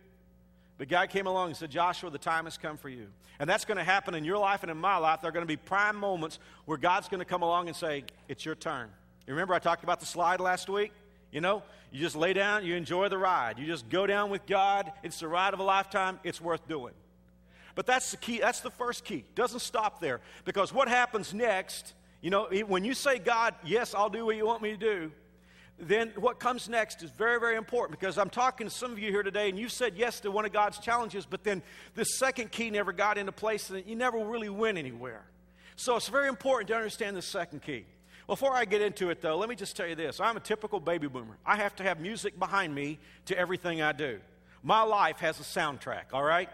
But 0.76 0.88
God 0.88 1.10
came 1.10 1.26
along 1.26 1.48
and 1.48 1.56
said, 1.56 1.70
Joshua, 1.70 2.10
the 2.10 2.18
time 2.18 2.44
has 2.44 2.56
come 2.56 2.76
for 2.76 2.88
you. 2.88 3.08
And 3.40 3.50
that's 3.50 3.64
going 3.64 3.78
to 3.78 3.84
happen 3.84 4.14
in 4.14 4.24
your 4.24 4.38
life 4.38 4.62
and 4.62 4.70
in 4.70 4.76
my 4.76 4.96
life. 4.96 5.20
There 5.20 5.28
are 5.28 5.32
going 5.32 5.44
to 5.44 5.48
be 5.48 5.56
prime 5.56 5.96
moments 5.96 6.38
where 6.64 6.78
God's 6.78 7.08
going 7.08 7.18
to 7.18 7.24
come 7.24 7.42
along 7.42 7.66
and 7.66 7.76
say, 7.76 8.04
It's 8.28 8.44
your 8.44 8.54
turn. 8.54 8.88
You 9.26 9.34
remember 9.34 9.54
I 9.54 9.58
talked 9.58 9.84
about 9.84 10.00
the 10.00 10.06
slide 10.06 10.40
last 10.40 10.68
week? 10.68 10.92
You 11.30 11.40
know, 11.40 11.62
you 11.90 12.00
just 12.00 12.16
lay 12.16 12.32
down, 12.32 12.64
you 12.64 12.74
enjoy 12.74 13.08
the 13.08 13.18
ride. 13.18 13.58
You 13.58 13.66
just 13.66 13.88
go 13.88 14.06
down 14.06 14.30
with 14.30 14.46
God. 14.46 14.90
It's 15.02 15.20
the 15.20 15.28
ride 15.28 15.54
of 15.54 15.60
a 15.60 15.64
lifetime. 15.64 16.18
It's 16.24 16.40
worth 16.40 16.66
doing. 16.68 16.94
But 17.74 17.86
that's 17.86 18.10
the 18.10 18.16
key. 18.16 18.40
That's 18.40 18.60
the 18.60 18.70
first 18.70 19.04
key. 19.04 19.24
Doesn't 19.34 19.60
stop 19.60 20.00
there. 20.00 20.20
Because 20.44 20.72
what 20.72 20.88
happens 20.88 21.32
next, 21.32 21.94
you 22.20 22.30
know, 22.30 22.48
when 22.66 22.84
you 22.84 22.94
say, 22.94 23.18
God, 23.18 23.54
yes, 23.64 23.94
I'll 23.94 24.10
do 24.10 24.26
what 24.26 24.36
you 24.36 24.46
want 24.46 24.62
me 24.62 24.72
to 24.72 24.76
do, 24.76 25.12
then 25.78 26.12
what 26.16 26.40
comes 26.40 26.68
next 26.68 27.02
is 27.02 27.10
very, 27.10 27.38
very 27.38 27.56
important 27.56 28.00
because 28.00 28.18
I'm 28.18 28.30
talking 28.30 28.66
to 28.66 28.72
some 28.72 28.90
of 28.90 28.98
you 28.98 29.10
here 29.10 29.22
today 29.22 29.48
and 29.48 29.56
you 29.56 29.68
said 29.68 29.94
yes 29.96 30.18
to 30.20 30.30
one 30.30 30.44
of 30.44 30.52
God's 30.52 30.78
challenges, 30.78 31.24
but 31.24 31.44
then 31.44 31.62
this 31.94 32.18
second 32.18 32.50
key 32.50 32.70
never 32.70 32.92
got 32.92 33.16
into 33.16 33.30
place 33.30 33.70
and 33.70 33.86
you 33.86 33.94
never 33.94 34.18
really 34.18 34.48
went 34.48 34.76
anywhere. 34.76 35.22
So 35.76 35.94
it's 35.94 36.08
very 36.08 36.28
important 36.28 36.68
to 36.68 36.74
understand 36.74 37.16
the 37.16 37.22
second 37.22 37.62
key. 37.62 37.86
Before 38.28 38.54
I 38.54 38.66
get 38.66 38.82
into 38.82 39.08
it, 39.08 39.22
though, 39.22 39.38
let 39.38 39.48
me 39.48 39.56
just 39.56 39.74
tell 39.74 39.86
you 39.86 39.94
this. 39.94 40.20
I'm 40.20 40.36
a 40.36 40.40
typical 40.40 40.80
baby 40.80 41.08
boomer. 41.08 41.38
I 41.46 41.56
have 41.56 41.74
to 41.76 41.82
have 41.82 41.98
music 41.98 42.38
behind 42.38 42.74
me 42.74 42.98
to 43.24 43.38
everything 43.38 43.80
I 43.80 43.92
do. 43.92 44.20
My 44.62 44.82
life 44.82 45.18
has 45.20 45.40
a 45.40 45.42
soundtrack, 45.42 46.12
all 46.12 46.22
right? 46.22 46.50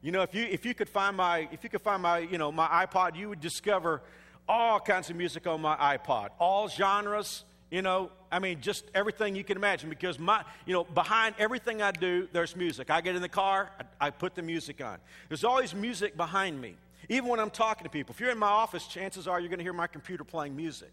You 0.00 0.10
know, 0.10 0.22
if 0.22 0.34
you, 0.34 0.44
if 0.44 0.64
you 0.64 0.72
could 0.72 0.88
find 0.88 1.14
my, 1.14 1.46
if 1.52 1.62
you 1.62 1.68
could 1.68 1.82
find 1.82 2.02
my, 2.02 2.20
you 2.20 2.38
know, 2.38 2.50
my 2.50 2.66
iPod, 2.86 3.14
you 3.14 3.28
would 3.28 3.42
discover 3.42 4.00
all 4.48 4.80
kinds 4.80 5.10
of 5.10 5.16
music 5.16 5.46
on 5.46 5.60
my 5.60 5.76
iPod, 5.76 6.30
all 6.38 6.66
genres, 6.66 7.44
you 7.70 7.82
know, 7.82 8.10
I 8.32 8.38
mean, 8.38 8.62
just 8.62 8.86
everything 8.94 9.36
you 9.36 9.44
can 9.44 9.58
imagine 9.58 9.90
because 9.90 10.18
my, 10.18 10.42
you 10.64 10.72
know, 10.72 10.84
behind 10.84 11.34
everything 11.38 11.82
I 11.82 11.90
do, 11.90 12.26
there's 12.32 12.56
music. 12.56 12.90
I 12.90 13.02
get 13.02 13.16
in 13.16 13.20
the 13.20 13.28
car, 13.28 13.70
I, 14.00 14.06
I 14.06 14.10
put 14.10 14.34
the 14.34 14.40
music 14.40 14.82
on. 14.82 14.96
There's 15.28 15.44
always 15.44 15.74
music 15.74 16.16
behind 16.16 16.58
me. 16.58 16.76
Even 17.10 17.28
when 17.28 17.38
I'm 17.38 17.50
talking 17.50 17.84
to 17.84 17.90
people. 17.90 18.14
If 18.14 18.20
you're 18.20 18.30
in 18.30 18.38
my 18.38 18.48
office, 18.48 18.86
chances 18.86 19.28
are 19.28 19.38
you're 19.38 19.50
going 19.50 19.58
to 19.58 19.64
hear 19.64 19.74
my 19.74 19.86
computer 19.86 20.24
playing 20.24 20.56
music. 20.56 20.90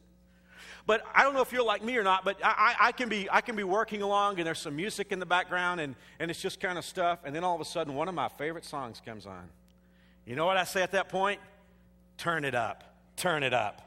But 0.86 1.04
I 1.14 1.24
don't 1.24 1.34
know 1.34 1.42
if 1.42 1.52
you're 1.52 1.64
like 1.64 1.84
me 1.84 1.98
or 1.98 2.04
not, 2.04 2.24
but 2.26 2.38
I, 2.44 2.76
I, 2.80 2.92
can, 2.92 3.10
be, 3.10 3.28
I 3.32 3.42
can 3.42 3.56
be 3.56 3.64
working 3.64 4.02
along 4.02 4.38
and 4.38 4.48
there's 4.48 4.60
some 4.60 4.76
music 4.76 5.12
in 5.12 5.20
the 5.20 5.26
background 5.26 5.80
and, 5.80 5.96
and 6.20 6.30
it's 6.30 6.42
just 6.42 6.60
kind 6.60 6.78
of 6.78 6.86
stuff. 6.86 7.20
And 7.24 7.36
then 7.36 7.44
all 7.44 7.56
of 7.56 7.62
a 7.62 7.66
sudden, 7.66 7.96
one 7.96 8.08
of 8.08 8.16
my 8.16 8.30
favorite 8.30 8.66
songs 8.66 9.02
comes 9.04 9.26
on. 9.26 9.50
You 10.26 10.36
know 10.36 10.46
what 10.46 10.58
I 10.58 10.64
say 10.64 10.82
at 10.82 10.92
that 10.92 11.10
point? 11.10 11.40
Turn 12.18 12.46
it 12.46 12.56
up. 12.56 12.84
Turn 13.16 13.44
it 13.44 13.54
up. 13.54 13.82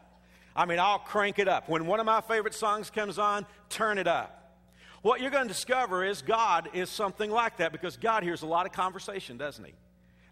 I 0.54 0.66
mean, 0.66 0.78
I'll 0.80 0.98
crank 0.98 1.38
it 1.38 1.48
up. 1.48 1.68
When 1.68 1.86
one 1.86 2.00
of 2.00 2.06
my 2.06 2.20
favorite 2.20 2.54
songs 2.54 2.90
comes 2.90 3.18
on, 3.18 3.46
turn 3.68 3.98
it 3.98 4.08
up. 4.08 4.34
What 5.02 5.20
you're 5.20 5.30
going 5.30 5.46
to 5.46 5.54
discover 5.54 6.04
is 6.04 6.22
God 6.22 6.70
is 6.72 6.90
something 6.90 7.30
like 7.30 7.58
that 7.58 7.70
because 7.70 7.96
God 7.96 8.22
hears 8.22 8.42
a 8.42 8.46
lot 8.46 8.66
of 8.66 8.72
conversation, 8.72 9.36
doesn't 9.36 9.64
He? 9.64 9.72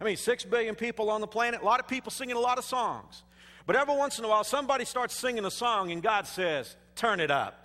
I 0.00 0.04
mean, 0.04 0.16
six 0.16 0.44
billion 0.44 0.74
people 0.74 1.10
on 1.10 1.20
the 1.20 1.26
planet, 1.26 1.62
a 1.62 1.64
lot 1.64 1.80
of 1.80 1.88
people 1.88 2.10
singing 2.10 2.36
a 2.36 2.40
lot 2.40 2.58
of 2.58 2.64
songs. 2.64 3.22
But 3.66 3.76
every 3.76 3.96
once 3.96 4.18
in 4.18 4.24
a 4.24 4.28
while, 4.28 4.44
somebody 4.44 4.84
starts 4.84 5.14
singing 5.14 5.44
a 5.44 5.50
song 5.50 5.90
and 5.90 6.02
God 6.02 6.26
says, 6.26 6.74
Turn 6.94 7.20
it 7.20 7.30
up. 7.30 7.62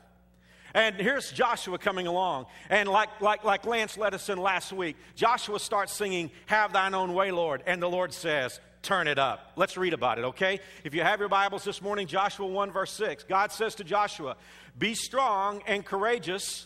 And 0.73 0.95
here's 0.95 1.31
Joshua 1.31 1.77
coming 1.77 2.07
along. 2.07 2.45
And 2.69 2.87
like, 2.89 3.21
like, 3.21 3.43
like 3.43 3.65
Lance 3.65 3.97
in 3.97 4.37
last 4.37 4.71
week, 4.71 4.95
Joshua 5.15 5.59
starts 5.59 5.93
singing, 5.93 6.31
Have 6.47 6.73
thine 6.73 6.93
own 6.93 7.13
way, 7.13 7.31
Lord. 7.31 7.63
And 7.65 7.81
the 7.81 7.89
Lord 7.89 8.13
says, 8.13 8.59
Turn 8.81 9.07
it 9.07 9.19
up. 9.19 9.51
Let's 9.55 9.77
read 9.77 9.93
about 9.93 10.17
it, 10.17 10.25
okay? 10.25 10.59
If 10.83 10.95
you 10.95 11.03
have 11.03 11.19
your 11.19 11.29
Bibles 11.29 11.63
this 11.63 11.83
morning, 11.83 12.07
Joshua 12.07 12.47
1, 12.47 12.71
verse 12.71 12.91
6, 12.93 13.25
God 13.25 13.51
says 13.51 13.75
to 13.75 13.83
Joshua, 13.83 14.37
Be 14.77 14.95
strong 14.95 15.61
and 15.67 15.85
courageous, 15.85 16.65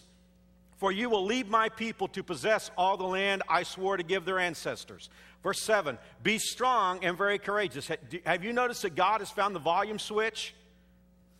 for 0.78 0.92
you 0.92 1.10
will 1.10 1.26
lead 1.26 1.50
my 1.50 1.70
people 1.70 2.08
to 2.10 2.24
possess 2.24 2.70
all 2.78 2.98
the 2.98 3.06
land 3.06 3.44
I 3.48 3.64
swore 3.64 3.98
to 3.98 4.04
give 4.04 4.26
their 4.26 4.40
ancestors. 4.40 5.10
Verse 5.42 5.62
7 5.62 5.98
Be 6.24 6.38
strong 6.38 7.04
and 7.04 7.18
very 7.18 7.40
courageous. 7.40 7.90
Have 8.26 8.44
you 8.44 8.52
noticed 8.52 8.82
that 8.82 8.96
God 8.96 9.22
has 9.22 9.30
found 9.30 9.56
the 9.56 9.60
volume 9.60 10.00
switch? 10.00 10.54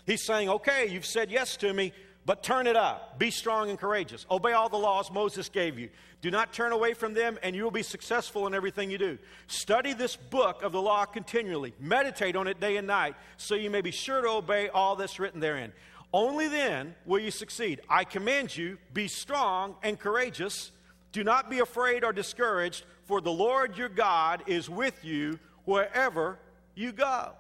He's 0.06 0.24
saying, 0.26 0.50
Okay, 0.50 0.88
you've 0.88 1.06
said 1.06 1.32
yes 1.32 1.58
to 1.58 1.74
me, 1.74 1.92
but 2.26 2.44
turn 2.44 2.68
it 2.68 2.76
up. 2.76 3.20
Be 3.20 3.30
strong 3.30 3.70
and 3.70 3.78
courageous. 3.78 4.26
Obey 4.32 4.54
all 4.54 4.70
the 4.70 4.78
laws 4.78 5.12
Moses 5.12 5.50
gave 5.50 5.78
you. 5.78 5.90
Do 6.22 6.32
not 6.32 6.54
turn 6.54 6.72
away 6.72 6.94
from 6.94 7.14
them, 7.14 7.38
and 7.44 7.56
you 7.56 7.64
will 7.64 7.72
be 7.72 7.84
successful 7.84 8.48
in 8.48 8.56
everything 8.56 8.90
you 8.90 8.98
do. 8.98 9.20
Study 9.46 9.94
this 9.94 10.16
book 10.16 10.64
of 10.64 10.72
the 10.72 10.82
law 10.82 11.06
continually. 11.06 11.74
Meditate 11.80 12.36
on 12.36 12.48
it 12.48 12.60
day 12.60 12.78
and 12.78 12.88
night, 12.88 13.16
so 13.38 13.54
you 13.54 13.70
may 13.70 13.82
be 13.82 13.92
sure 13.92 14.22
to 14.22 14.30
obey 14.30 14.70
all 14.70 14.96
that's 14.96 15.20
written 15.20 15.40
therein. 15.40 15.72
Only 16.16 16.48
then 16.48 16.96
will 17.06 17.20
you 17.20 17.30
succeed. 17.30 17.82
I 17.90 18.06
command 18.06 18.56
you, 18.56 18.78
be 18.94 19.10
strong 19.10 19.76
and 19.84 20.00
courageous. 20.00 20.72
Do 21.12 21.26
not 21.26 21.50
be 21.50 21.60
afraid 21.60 22.06
or 22.06 22.14
discouraged 22.14 22.86
for 23.04 23.20
the 23.20 23.34
Lord 23.34 23.78
your 23.78 23.90
God 23.90 24.44
is 24.48 24.70
with 24.70 25.04
you 25.04 25.40
wherever 25.66 26.40
you 26.74 26.94
go. 26.94 27.34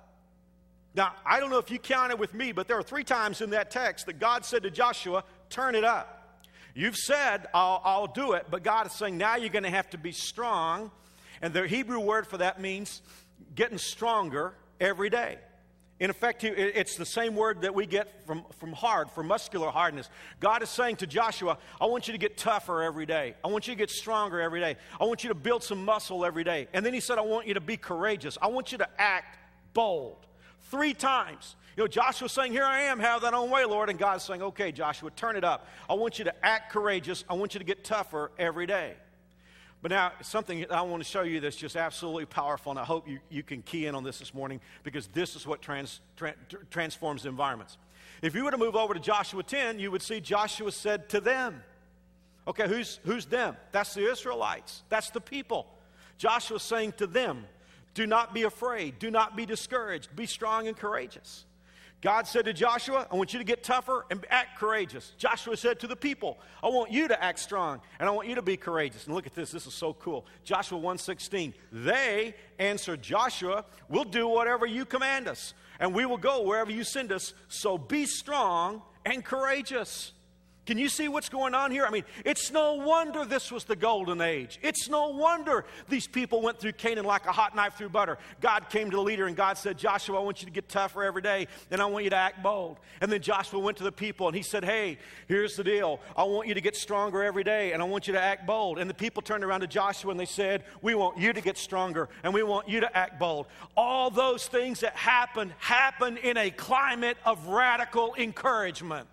Now, 0.93 1.13
I 1.25 1.39
don't 1.39 1.51
know 1.51 1.57
if 1.57 1.71
you 1.71 1.79
counted 1.79 2.19
with 2.19 2.33
me, 2.33 2.51
but 2.51 2.67
there 2.67 2.77
are 2.77 2.83
three 2.83 3.05
times 3.05 3.39
in 3.39 3.51
that 3.51 3.71
text 3.71 4.07
that 4.07 4.19
God 4.19 4.43
said 4.43 4.63
to 4.63 4.69
Joshua, 4.69 5.23
Turn 5.49 5.73
it 5.73 5.85
up. 5.85 6.41
You've 6.73 6.97
said, 6.97 7.47
I'll, 7.53 7.81
I'll 7.85 8.07
do 8.07 8.33
it, 8.33 8.47
but 8.51 8.61
God 8.61 8.87
is 8.87 8.91
saying, 8.91 9.17
Now 9.17 9.37
you're 9.37 9.47
going 9.47 9.63
to 9.63 9.69
have 9.69 9.89
to 9.91 9.97
be 9.97 10.11
strong. 10.11 10.91
And 11.41 11.53
the 11.53 11.65
Hebrew 11.65 12.01
word 12.01 12.27
for 12.27 12.39
that 12.39 12.59
means 12.59 13.01
getting 13.55 13.77
stronger 13.77 14.53
every 14.81 15.09
day. 15.09 15.37
In 15.97 16.09
effect, 16.09 16.43
it's 16.43 16.97
the 16.97 17.05
same 17.05 17.35
word 17.35 17.61
that 17.61 17.73
we 17.73 17.85
get 17.85 18.25
from, 18.27 18.43
from 18.59 18.73
hard, 18.73 19.09
for 19.09 19.23
muscular 19.23 19.71
hardness. 19.71 20.09
God 20.41 20.61
is 20.61 20.69
saying 20.69 20.97
to 20.97 21.07
Joshua, 21.07 21.57
I 21.79 21.85
want 21.85 22.07
you 22.07 22.11
to 22.11 22.17
get 22.17 22.35
tougher 22.35 22.83
every 22.83 23.05
day. 23.05 23.35
I 23.45 23.47
want 23.47 23.67
you 23.67 23.73
to 23.73 23.77
get 23.77 23.89
stronger 23.89 24.41
every 24.41 24.59
day. 24.59 24.75
I 24.99 25.05
want 25.05 25.23
you 25.23 25.29
to 25.29 25.35
build 25.35 25.63
some 25.63 25.85
muscle 25.85 26.25
every 26.25 26.43
day. 26.43 26.67
And 26.73 26.85
then 26.85 26.93
he 26.93 26.99
said, 26.99 27.17
I 27.17 27.21
want 27.21 27.47
you 27.47 27.53
to 27.53 27.61
be 27.61 27.77
courageous. 27.77 28.37
I 28.41 28.47
want 28.47 28.73
you 28.73 28.77
to 28.79 28.89
act 28.99 29.37
bold. 29.73 30.17
Three 30.69 30.93
times. 30.93 31.55
You 31.77 31.83
know, 31.83 31.87
Joshua's 31.87 32.33
saying, 32.33 32.51
Here 32.51 32.65
I 32.65 32.83
am, 32.83 32.99
have 32.99 33.21
that 33.21 33.33
own 33.33 33.49
way, 33.49 33.63
Lord. 33.63 33.89
And 33.89 33.97
God's 33.97 34.25
saying, 34.25 34.41
Okay, 34.41 34.73
Joshua, 34.73 35.11
turn 35.11 35.37
it 35.37 35.45
up. 35.45 35.67
I 35.89 35.93
want 35.93 36.19
you 36.19 36.25
to 36.25 36.45
act 36.45 36.73
courageous. 36.73 37.23
I 37.29 37.35
want 37.35 37.53
you 37.53 37.59
to 37.59 37.65
get 37.65 37.85
tougher 37.85 38.31
every 38.37 38.65
day. 38.65 38.95
But 39.85 39.91
now, 39.91 40.13
something 40.23 40.65
I 40.71 40.81
want 40.81 41.03
to 41.03 41.07
show 41.07 41.21
you 41.21 41.39
that's 41.39 41.55
just 41.55 41.75
absolutely 41.75 42.25
powerful, 42.25 42.71
and 42.71 42.79
I 42.79 42.83
hope 42.83 43.07
you, 43.07 43.19
you 43.29 43.43
can 43.43 43.61
key 43.61 43.85
in 43.85 43.93
on 43.93 44.03
this 44.03 44.17
this 44.17 44.33
morning 44.33 44.59
because 44.81 45.05
this 45.05 45.35
is 45.35 45.45
what 45.45 45.61
trans, 45.61 46.01
tra- 46.17 46.33
transforms 46.71 47.27
environments. 47.27 47.77
If 48.23 48.33
you 48.33 48.45
were 48.45 48.49
to 48.49 48.57
move 48.57 48.75
over 48.75 48.95
to 48.95 48.99
Joshua 48.99 49.43
10, 49.43 49.77
you 49.77 49.91
would 49.91 50.01
see 50.01 50.19
Joshua 50.19 50.71
said 50.71 51.07
to 51.09 51.21
them. 51.21 51.61
Okay, 52.47 52.67
who's, 52.67 52.99
who's 53.03 53.27
them? 53.27 53.57
That's 53.71 53.93
the 53.93 54.11
Israelites, 54.11 54.81
that's 54.89 55.11
the 55.11 55.21
people. 55.21 55.67
Joshua 56.17 56.59
saying 56.59 56.93
to 56.93 57.05
them, 57.05 57.45
Do 57.93 58.07
not 58.07 58.33
be 58.33 58.41
afraid, 58.41 58.97
do 58.97 59.11
not 59.11 59.35
be 59.35 59.45
discouraged, 59.45 60.15
be 60.15 60.25
strong 60.25 60.67
and 60.67 60.75
courageous. 60.75 61.45
God 62.05 62.27
said 62.27 62.45
to 62.45 62.53
Joshua, 62.53 63.07
I 63.11 63.15
want 63.15 63.33
you 63.33 63.39
to 63.39 63.43
get 63.43 63.63
tougher 63.63 64.05
and 64.11 64.23
act 64.29 64.59
courageous. 64.59 65.13
Joshua 65.17 65.57
said 65.57 65.79
to 65.79 65.87
the 65.87 65.95
people, 65.95 66.37
I 66.61 66.67
want 66.67 66.91
you 66.91 67.07
to 67.07 67.23
act 67.23 67.39
strong 67.39 67.81
and 67.99 68.07
I 68.07 68.11
want 68.11 68.27
you 68.27 68.35
to 68.35 68.43
be 68.43 68.57
courageous. 68.57 69.07
And 69.07 69.15
look 69.15 69.25
at 69.25 69.33
this, 69.33 69.49
this 69.49 69.65
is 69.65 69.73
so 69.73 69.93
cool. 69.93 70.27
Joshua 70.43 70.77
1:16. 70.77 71.55
They 71.71 72.35
answered 72.59 73.01
Joshua, 73.01 73.65
We'll 73.89 74.03
do 74.03 74.27
whatever 74.27 74.67
you 74.67 74.85
command 74.85 75.27
us, 75.27 75.55
and 75.79 75.95
we 75.95 76.05
will 76.05 76.19
go 76.19 76.43
wherever 76.43 76.71
you 76.71 76.83
send 76.83 77.11
us. 77.11 77.33
So 77.47 77.75
be 77.75 78.05
strong 78.05 78.83
and 79.03 79.25
courageous. 79.25 80.13
Can 80.65 80.79
you 80.79 80.89
see 80.89 81.07
what's 81.07 81.29
going 81.29 81.53
on 81.53 81.69
here? 81.69 81.85
I 81.85 81.91
mean, 81.91 82.05
it's 82.23 82.51
no 82.51 82.73
wonder 82.73 83.23
this 83.23 83.51
was 83.51 83.65
the 83.65 83.75
golden 83.75 84.19
age. 84.19 84.57
It's 84.63 84.89
no 84.89 85.09
wonder 85.09 85.63
these 85.89 86.07
people 86.07 86.41
went 86.41 86.59
through 86.59 86.73
Canaan 86.73 87.05
like 87.05 87.27
a 87.27 87.31
hot 87.31 87.55
knife 87.55 87.75
through 87.75 87.89
butter. 87.89 88.17
God 88.41 88.69
came 88.69 88.89
to 88.89 88.95
the 88.95 89.03
leader 89.03 89.27
and 89.27 89.35
God 89.35 89.59
said, 89.59 89.77
Joshua, 89.77 90.19
I 90.19 90.23
want 90.23 90.41
you 90.41 90.47
to 90.47 90.51
get 90.51 90.67
tougher 90.67 91.03
every 91.03 91.21
day 91.21 91.47
and 91.69 91.81
I 91.81 91.85
want 91.85 92.03
you 92.03 92.09
to 92.09 92.15
act 92.15 92.41
bold. 92.41 92.77
And 92.99 93.11
then 93.11 93.21
Joshua 93.21 93.59
went 93.59 93.77
to 93.77 93.83
the 93.83 93.91
people 93.91 94.27
and 94.27 94.35
he 94.35 94.41
said, 94.41 94.65
Hey, 94.65 94.97
here's 95.27 95.55
the 95.55 95.63
deal. 95.63 95.99
I 96.17 96.23
want 96.23 96.47
you 96.47 96.55
to 96.55 96.61
get 96.61 96.75
stronger 96.75 97.21
every 97.21 97.43
day 97.43 97.73
and 97.73 97.81
I 97.81 97.85
want 97.85 98.07
you 98.07 98.13
to 98.13 98.21
act 98.21 98.47
bold. 98.47 98.79
And 98.79 98.89
the 98.89 98.95
people 98.95 99.21
turned 99.21 99.43
around 99.43 99.61
to 99.61 99.67
Joshua 99.67 100.09
and 100.09 100.19
they 100.19 100.25
said, 100.25 100.63
We 100.81 100.95
want 100.95 101.19
you 101.19 101.31
to 101.31 101.41
get 101.41 101.59
stronger 101.59 102.09
and 102.23 102.33
we 102.33 102.41
want 102.41 102.67
you 102.67 102.79
to 102.79 102.97
act 102.97 103.19
bold. 103.19 103.45
All 103.77 104.09
those 104.09 104.47
things 104.47 104.79
that 104.79 104.95
happened 104.95 105.53
happened 105.59 106.17
in 106.17 106.37
a 106.37 106.49
climate 106.49 107.17
of 107.23 107.47
radical 107.47 108.15
encouragement. 108.17 109.07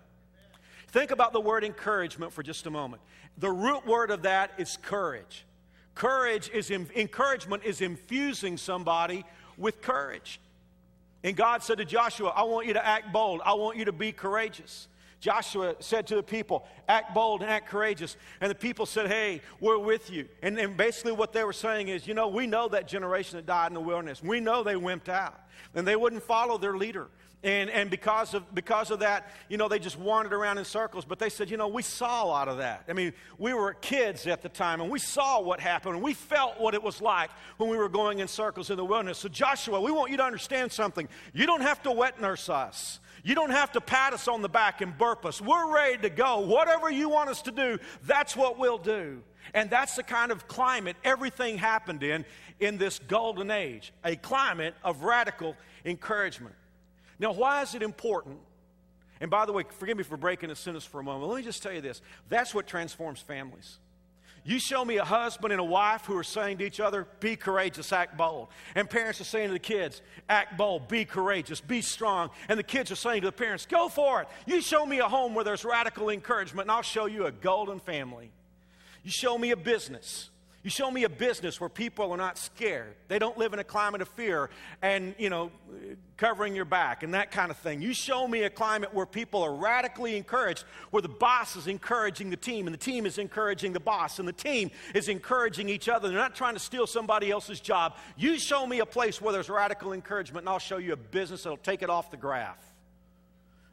Think 0.93 1.09
about 1.09 1.33
the 1.33 1.41
word 1.41 1.63
encouragement 1.63 2.31
for 2.31 2.43
just 2.43 2.67
a 2.67 2.69
moment. 2.69 3.01
The 3.39 3.51
root 3.51 3.87
word 3.87 4.11
of 4.11 4.21
that 4.21 4.51
is 4.59 4.77
courage. 4.79 5.43
Courage 5.95 6.51
is 6.53 6.69
encouragement 6.69 7.63
is 7.65 7.81
infusing 7.81 8.57
somebody 8.57 9.25
with 9.57 9.81
courage. 9.81 10.39
And 11.23 11.35
God 11.35 11.63
said 11.63 11.79
to 11.79 11.85
Joshua, 11.85 12.29
I 12.29 12.43
want 12.43 12.67
you 12.67 12.73
to 12.73 12.85
act 12.85 13.11
bold. 13.11 13.41
I 13.43 13.55
want 13.55 13.75
you 13.75 13.85
to 13.85 13.91
be 13.91 14.11
courageous. 14.11 14.87
Joshua 15.19 15.75
said 15.79 16.05
to 16.07 16.15
the 16.15 16.21
people, 16.21 16.63
Act 16.87 17.15
bold 17.15 17.41
and 17.41 17.49
act 17.49 17.69
courageous. 17.69 18.15
And 18.39 18.51
the 18.51 18.55
people 18.55 18.85
said, 18.85 19.07
Hey, 19.07 19.41
we're 19.59 19.79
with 19.79 20.11
you. 20.11 20.27
And, 20.43 20.59
and 20.59 20.77
basically, 20.77 21.13
what 21.13 21.33
they 21.33 21.43
were 21.43 21.53
saying 21.53 21.87
is, 21.87 22.05
You 22.05 22.13
know, 22.13 22.27
we 22.27 22.45
know 22.45 22.67
that 22.67 22.87
generation 22.87 23.37
that 23.37 23.47
died 23.47 23.67
in 23.67 23.73
the 23.73 23.79
wilderness. 23.79 24.21
We 24.21 24.41
know 24.41 24.63
they 24.63 24.75
wimped 24.75 25.09
out. 25.09 25.39
And 25.73 25.87
they 25.87 25.95
wouldn't 25.95 26.23
follow 26.23 26.57
their 26.57 26.77
leader. 26.77 27.07
And, 27.43 27.69
and 27.69 27.89
because, 27.89 28.33
of, 28.33 28.55
because 28.55 28.89
of 28.89 28.99
that, 28.99 29.29
you 29.49 29.57
know, 29.57 29.67
they 29.67 29.77
just 29.77 29.99
wandered 29.99 30.31
around 30.33 30.57
in 30.59 30.65
circles. 30.65 31.03
But 31.03 31.19
they 31.19 31.29
said, 31.29 31.49
you 31.49 31.57
know, 31.57 31.67
we 31.67 31.81
saw 31.81 32.23
a 32.23 32.27
lot 32.27 32.47
of 32.47 32.57
that. 32.59 32.85
I 32.87 32.93
mean, 32.93 33.11
we 33.37 33.53
were 33.53 33.73
kids 33.73 34.25
at 34.27 34.41
the 34.41 34.47
time, 34.47 34.79
and 34.79 34.89
we 34.89 34.99
saw 34.99 35.41
what 35.41 35.59
happened, 35.59 35.95
and 35.95 36.03
we 36.03 36.13
felt 36.13 36.57
what 36.59 36.73
it 36.73 36.81
was 36.81 37.01
like 37.01 37.29
when 37.57 37.69
we 37.69 37.77
were 37.77 37.89
going 37.89 38.19
in 38.19 38.29
circles 38.29 38.69
in 38.69 38.77
the 38.77 38.85
wilderness. 38.85 39.17
So, 39.17 39.27
Joshua, 39.27 39.81
we 39.81 39.91
want 39.91 40.09
you 40.09 40.17
to 40.17 40.23
understand 40.23 40.71
something. 40.71 41.09
You 41.33 41.45
don't 41.45 41.61
have 41.61 41.83
to 41.83 41.91
wet 41.91 42.21
nurse 42.21 42.47
us. 42.47 43.01
You 43.23 43.35
don't 43.35 43.51
have 43.51 43.71
to 43.73 43.81
pat 43.81 44.13
us 44.13 44.27
on 44.27 44.41
the 44.41 44.49
back 44.49 44.81
and 44.81 44.97
burp 44.97 45.25
us. 45.25 45.41
We're 45.41 45.73
ready 45.73 45.97
to 46.03 46.09
go. 46.09 46.39
Whatever 46.39 46.91
you 46.91 47.09
want 47.09 47.29
us 47.29 47.41
to 47.43 47.51
do, 47.51 47.77
that's 48.03 48.35
what 48.35 48.57
we'll 48.57 48.77
do. 48.77 49.21
And 49.53 49.69
that's 49.69 49.95
the 49.95 50.03
kind 50.03 50.31
of 50.31 50.47
climate 50.47 50.95
everything 51.03 51.57
happened 51.57 52.03
in 52.03 52.25
in 52.59 52.77
this 52.77 52.99
golden 52.99 53.51
age 53.51 53.93
a 54.03 54.15
climate 54.15 54.75
of 54.83 55.03
radical 55.03 55.55
encouragement. 55.85 56.55
Now, 57.23 57.31
why 57.31 57.61
is 57.61 57.73
it 57.73 57.81
important? 57.81 58.37
And 59.21 59.31
by 59.31 59.45
the 59.45 59.53
way, 59.53 59.63
forgive 59.79 59.95
me 59.97 60.03
for 60.03 60.17
breaking 60.17 60.51
a 60.51 60.55
sentence 60.55 60.83
for 60.83 60.99
a 60.99 61.03
moment. 61.03 61.31
Let 61.31 61.37
me 61.37 61.43
just 61.43 61.63
tell 61.63 61.71
you 61.71 61.79
this 61.79 62.01
that's 62.27 62.53
what 62.53 62.67
transforms 62.67 63.21
families. 63.21 63.79
You 64.43 64.59
show 64.59 64.83
me 64.83 64.97
a 64.97 65.05
husband 65.05 65.53
and 65.53 65.61
a 65.61 65.63
wife 65.63 66.05
who 66.05 66.17
are 66.17 66.23
saying 66.23 66.57
to 66.57 66.65
each 66.65 66.81
other, 66.81 67.07
be 67.21 67.37
courageous, 67.37 67.93
act 67.93 68.17
bold. 68.17 68.49
And 68.75 68.89
parents 68.89 69.21
are 69.21 69.23
saying 69.23 69.47
to 69.47 69.53
the 69.53 69.59
kids, 69.59 70.01
act 70.27 70.57
bold, 70.57 70.89
be 70.89 71.05
courageous, 71.05 71.61
be 71.61 71.81
strong. 71.81 72.29
And 72.49 72.59
the 72.59 72.63
kids 72.63 72.91
are 72.91 72.97
saying 72.97 73.21
to 73.21 73.27
the 73.27 73.31
parents, 73.31 73.65
go 73.65 73.87
for 73.87 74.23
it. 74.23 74.27
You 74.45 74.59
show 74.59 74.85
me 74.85 74.99
a 74.99 75.07
home 75.07 75.33
where 75.33 75.45
there's 75.45 75.63
radical 75.63 76.09
encouragement, 76.09 76.65
and 76.65 76.71
I'll 76.71 76.81
show 76.81 77.05
you 77.05 77.25
a 77.25 77.31
golden 77.31 77.79
family. 77.79 78.31
You 79.01 79.11
show 79.11 79.37
me 79.37 79.51
a 79.51 79.57
business 79.57 80.29
you 80.63 80.69
show 80.69 80.89
me 80.89 81.03
a 81.03 81.09
business 81.09 81.59
where 81.59 81.69
people 81.69 82.11
are 82.11 82.17
not 82.17 82.37
scared. 82.37 82.95
They 83.09 83.19
don't 83.19 83.37
live 83.37 83.51
in 83.51 83.59
a 83.59 83.65
climate 83.65 84.01
of 84.01 84.07
fear 84.07 84.49
and, 84.81 85.13
you 85.17 85.29
know, 85.29 85.51
covering 86.15 86.55
your 86.55 86.63
back 86.63 87.03
and 87.03 87.13
that 87.15 87.31
kind 87.31 87.51
of 87.51 87.57
thing. 87.57 87.81
You 87.81 87.93
show 87.93 88.25
me 88.27 88.43
a 88.43 88.49
climate 88.49 88.93
where 88.93 89.05
people 89.05 89.43
are 89.43 89.53
radically 89.53 90.15
encouraged, 90.15 90.63
where 90.91 91.01
the 91.01 91.09
boss 91.09 91.57
is 91.57 91.67
encouraging 91.67 92.29
the 92.29 92.37
team 92.37 92.65
and 92.65 92.73
the 92.73 92.79
team 92.79 93.05
is 93.05 93.17
encouraging 93.17 93.73
the 93.73 93.81
boss 93.81 94.19
and 94.19 94.27
the 94.27 94.33
team 94.33 94.71
is 94.95 95.09
encouraging 95.09 95.67
each 95.67 95.89
other. 95.89 96.07
They're 96.07 96.17
not 96.17 96.33
trying 96.33 96.53
to 96.53 96.61
steal 96.61 96.87
somebody 96.87 97.29
else's 97.29 97.59
job. 97.59 97.97
You 98.15 98.39
show 98.39 98.65
me 98.65 98.79
a 98.79 98.85
place 98.85 99.21
where 99.21 99.33
there's 99.33 99.49
radical 99.49 99.91
encouragement 99.91 100.43
and 100.43 100.49
I'll 100.49 100.59
show 100.59 100.77
you 100.77 100.93
a 100.93 100.97
business 100.97 101.43
that'll 101.43 101.57
take 101.57 101.81
it 101.81 101.89
off 101.89 102.09
the 102.09 102.17
graph. 102.17 102.72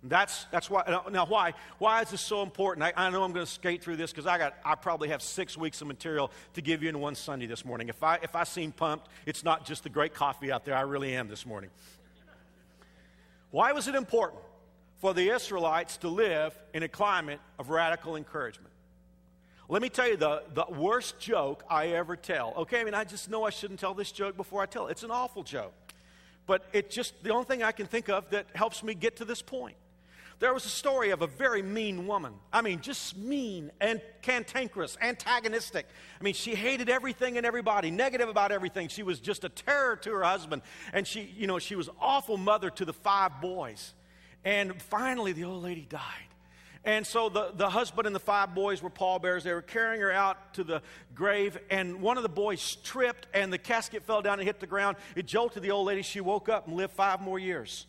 That's, 0.02 0.47
that's 0.50 0.71
why. 0.71 0.83
Now, 1.11 1.26
why? 1.26 1.52
Why 1.78 2.00
is 2.00 2.11
this 2.11 2.23
so 2.23 2.42
important? 2.42 2.85
I, 2.85 2.92
I 2.97 3.11
know 3.11 3.23
I'm 3.23 3.33
going 3.33 3.45
to 3.45 3.50
skate 3.52 3.85
through 3.85 3.97
this 3.97 4.11
because 4.11 4.26
I 4.26 4.38
got. 4.38 4.54
I 4.64 4.75
probably 4.75 5.11
have 5.11 5.21
six 5.21 5.59
weeks 5.59 5.83
of 5.83 5.88
material 5.88 6.30
to 6.54 6.62
give 6.62 6.83
you 6.83 6.88
in 6.88 7.00
one 7.00 7.14
Sunday 7.14 7.45
this 7.45 7.66
morning. 7.66 7.90
If 7.90 8.02
I 8.02 8.16
if 8.23 8.35
I 8.35 8.45
seem 8.45 8.73
pumped, 8.73 9.09
it's 9.26 9.45
not 9.45 9.66
just 9.66 9.83
the 9.83 9.90
great 9.90 10.14
coffee 10.14 10.50
out 10.50 10.64
there. 10.64 10.75
I 10.75 10.83
really 10.83 11.14
am 11.14 11.28
this 11.28 11.45
morning. 11.45 11.69
Why 13.50 13.73
was 13.73 13.88
it 13.88 13.95
important 13.95 14.40
for 15.00 15.12
the 15.12 15.28
Israelites 15.28 15.99
to 15.99 16.09
live 16.09 16.59
in 16.73 16.83
a 16.83 16.88
climate 16.88 17.40
of 17.59 17.69
radical 17.69 18.16
encouragement? 18.16 18.73
Let 19.69 19.83
me 19.83 19.88
tell 19.88 20.09
you 20.09 20.16
the, 20.16 20.42
the 20.54 20.64
worst 20.69 21.19
joke 21.21 21.62
I 21.69 21.88
ever 21.88 22.16
tell. 22.16 22.54
Okay, 22.57 22.80
I 22.80 22.85
mean, 22.85 22.95
I 22.95 23.04
just 23.04 23.28
know 23.30 23.45
I 23.45 23.50
shouldn't 23.50 23.80
tell 23.80 23.95
this 23.95 24.11
joke 24.11 24.37
before 24.37 24.62
I 24.62 24.66
tell 24.66 24.88
it. 24.88 24.92
It's 24.92 25.04
an 25.04 25.11
awful 25.11 25.42
joke. 25.42 25.73
But 26.47 26.64
it's 26.73 26.92
just 26.92 27.23
the 27.23 27.30
only 27.30 27.45
thing 27.45 27.62
I 27.62 27.71
can 27.71 27.87
think 27.87 28.09
of 28.09 28.28
that 28.30 28.47
helps 28.54 28.83
me 28.83 28.95
get 28.95 29.16
to 29.19 29.25
this 29.25 29.42
point. 29.42 29.76
There 30.40 30.54
was 30.54 30.64
a 30.64 30.70
story 30.70 31.11
of 31.11 31.20
a 31.20 31.26
very 31.26 31.61
mean 31.61 32.06
woman. 32.06 32.32
I 32.50 32.62
mean, 32.62 32.80
just 32.80 33.14
mean 33.14 33.70
and 33.78 34.00
cantankerous, 34.23 34.97
antagonistic. 35.02 35.87
I 36.18 36.25
mean, 36.25 36.32
she 36.32 36.54
hated 36.54 36.88
everything 36.88 37.37
and 37.37 37.44
everybody, 37.44 37.90
negative 37.90 38.30
about 38.30 38.50
everything. 38.50 38.88
She 38.88 39.02
was 39.02 39.20
just 39.20 39.44
a 39.44 39.50
terror 39.50 39.97
to 39.97 40.11
her 40.12 40.25
husband. 40.25 40.62
And 40.94 41.06
she, 41.06 41.30
you 41.37 41.47
know, 41.47 41.59
she 41.59 41.76
was 41.76 41.90
awful 42.00 42.38
mother 42.38 42.70
to 42.70 42.87
the 42.87 42.94
five 42.94 43.42
boys. 43.42 43.92
And 44.42 44.80
finally, 44.80 45.32
the 45.32 45.44
old 45.44 45.62
lady 45.62 45.87
died. 45.87 46.00
And 46.87 47.06
so 47.06 47.28
the, 47.28 47.52
the 47.54 47.68
husband 47.68 48.06
and 48.06 48.16
the 48.16 48.20
five 48.20 48.54
boys 48.54 48.82
were 48.82 48.88
pallbearers. 48.88 49.44
They 49.44 49.52
were 49.52 49.61
carrying 49.61 50.00
her 50.00 50.11
out 50.11 50.54
to 50.54 50.64
the 50.64 50.80
grave, 51.14 51.59
and 51.68 52.00
one 52.00 52.16
of 52.16 52.23
the 52.23 52.30
boys 52.30 52.76
tripped, 52.76 53.26
and 53.35 53.52
the 53.52 53.59
casket 53.59 54.04
fell 54.04 54.23
down 54.23 54.38
and 54.38 54.47
hit 54.47 54.61
the 54.61 54.66
ground. 54.66 54.97
It 55.14 55.26
jolted 55.26 55.62
the 55.62 55.73
old 55.73 55.87
lady. 55.87 56.00
She 56.00 56.23
woke 56.23 56.49
up 56.49 56.66
and 56.66 56.76
lived 56.78 56.94
five 56.94 57.20
more 57.20 57.38
years 57.38 57.85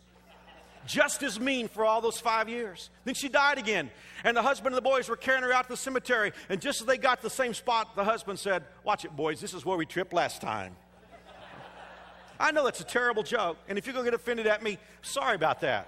just 0.86 1.24
as 1.24 1.40
mean 1.40 1.68
for 1.68 1.86
all 1.86 2.02
those 2.02 2.20
five 2.20 2.50
years. 2.50 2.90
Then 3.06 3.14
she 3.14 3.30
died 3.30 3.58
again. 3.58 3.92
And 4.24 4.36
the 4.36 4.42
husband 4.42 4.68
and 4.68 4.78
the 4.78 4.90
boys 4.90 5.10
were 5.10 5.16
carrying 5.16 5.44
her 5.44 5.54
out 5.54 5.64
to 5.64 5.70
the 5.70 5.78
cemetery. 5.78 6.34
And 6.50 6.62
just 6.62 6.82
as 6.82 6.88
they 6.88 6.98
got 6.98 7.18
to 7.20 7.24
the 7.24 7.30
same 7.30 7.54
spot, 7.54 7.96
the 7.96 8.04
husband 8.04 8.40
said, 8.40 8.64
Watch 8.84 9.06
it, 9.06 9.16
boys, 9.16 9.40
this 9.40 9.54
is 9.54 9.66
where 9.66 9.78
we 9.78 9.86
tripped 9.86 10.14
last 10.14 10.42
time. 10.42 10.76
I 12.40 12.52
know 12.52 12.64
that's 12.64 12.82
a 12.82 12.86
terrible 12.86 13.24
joke. 13.24 13.58
And 13.70 13.78
if 13.78 13.86
you're 13.86 13.94
going 13.94 14.06
to 14.06 14.12
get 14.12 14.20
offended 14.20 14.48
at 14.48 14.64
me, 14.64 14.80
sorry 15.02 15.36
about 15.36 15.62
that. 15.62 15.88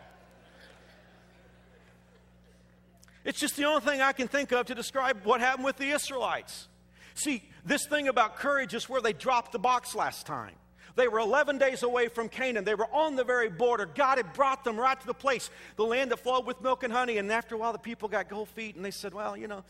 It's 3.26 3.40
just 3.40 3.56
the 3.56 3.66
only 3.66 3.82
thing 3.82 4.02
I 4.02 4.12
can 4.12 4.28
think 4.28 4.52
of 4.52 4.68
to 4.68 4.76
describe 4.76 5.24
what 5.24 5.40
happened 5.40 5.66
with 5.66 5.78
the 5.78 5.90
Israelites. 5.90 6.68
See, 7.16 7.44
this 7.66 7.86
thing 7.88 8.08
about 8.08 8.36
courage 8.36 8.74
is 8.74 8.90
where 8.90 9.02
they 9.02 9.14
dropped 9.14 9.52
the 9.52 9.60
box 9.60 9.96
last 9.96 10.26
time. 10.26 10.56
They 10.96 11.08
were 11.08 11.20
11 11.20 11.58
days 11.58 11.82
away 11.82 12.08
from 12.08 12.30
Canaan. 12.30 12.66
They 12.66 12.76
were 12.76 12.88
on 12.94 13.16
the 13.16 13.24
very 13.24 13.50
border. 13.50 13.88
God 13.88 14.18
had 14.18 14.32
brought 14.34 14.64
them 14.64 14.78
right 14.78 15.00
to 15.00 15.08
the 15.08 15.14
place, 15.14 15.50
the 15.76 15.86
land 15.86 16.12
that 16.12 16.20
flowed 16.20 16.46
with 16.46 16.62
milk 16.62 16.84
and 16.84 16.94
honey. 16.94 17.18
And 17.18 17.32
after 17.32 17.56
a 17.56 17.58
while, 17.58 17.72
the 17.72 17.80
people 17.80 18.08
got 18.08 18.30
cold 18.30 18.50
feet 18.50 18.76
and 18.76 18.86
they 18.86 18.92
said, 18.92 19.14
Well, 19.14 19.36
you 19.36 19.48
know, 19.48 19.64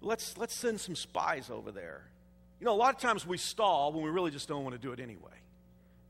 let's, 0.00 0.36
let's 0.36 0.54
send 0.54 0.80
some 0.80 0.96
spies 0.96 1.48
over 1.48 1.70
there. 1.70 2.02
You 2.60 2.64
know, 2.64 2.72
a 2.72 2.76
lot 2.76 2.94
of 2.94 3.00
times 3.00 3.24
we 3.24 3.38
stall 3.38 3.92
when 3.92 4.02
we 4.02 4.10
really 4.10 4.32
just 4.32 4.48
don't 4.48 4.64
want 4.64 4.74
to 4.74 4.82
do 4.82 4.92
it 4.92 4.98
anyway. 4.98 5.30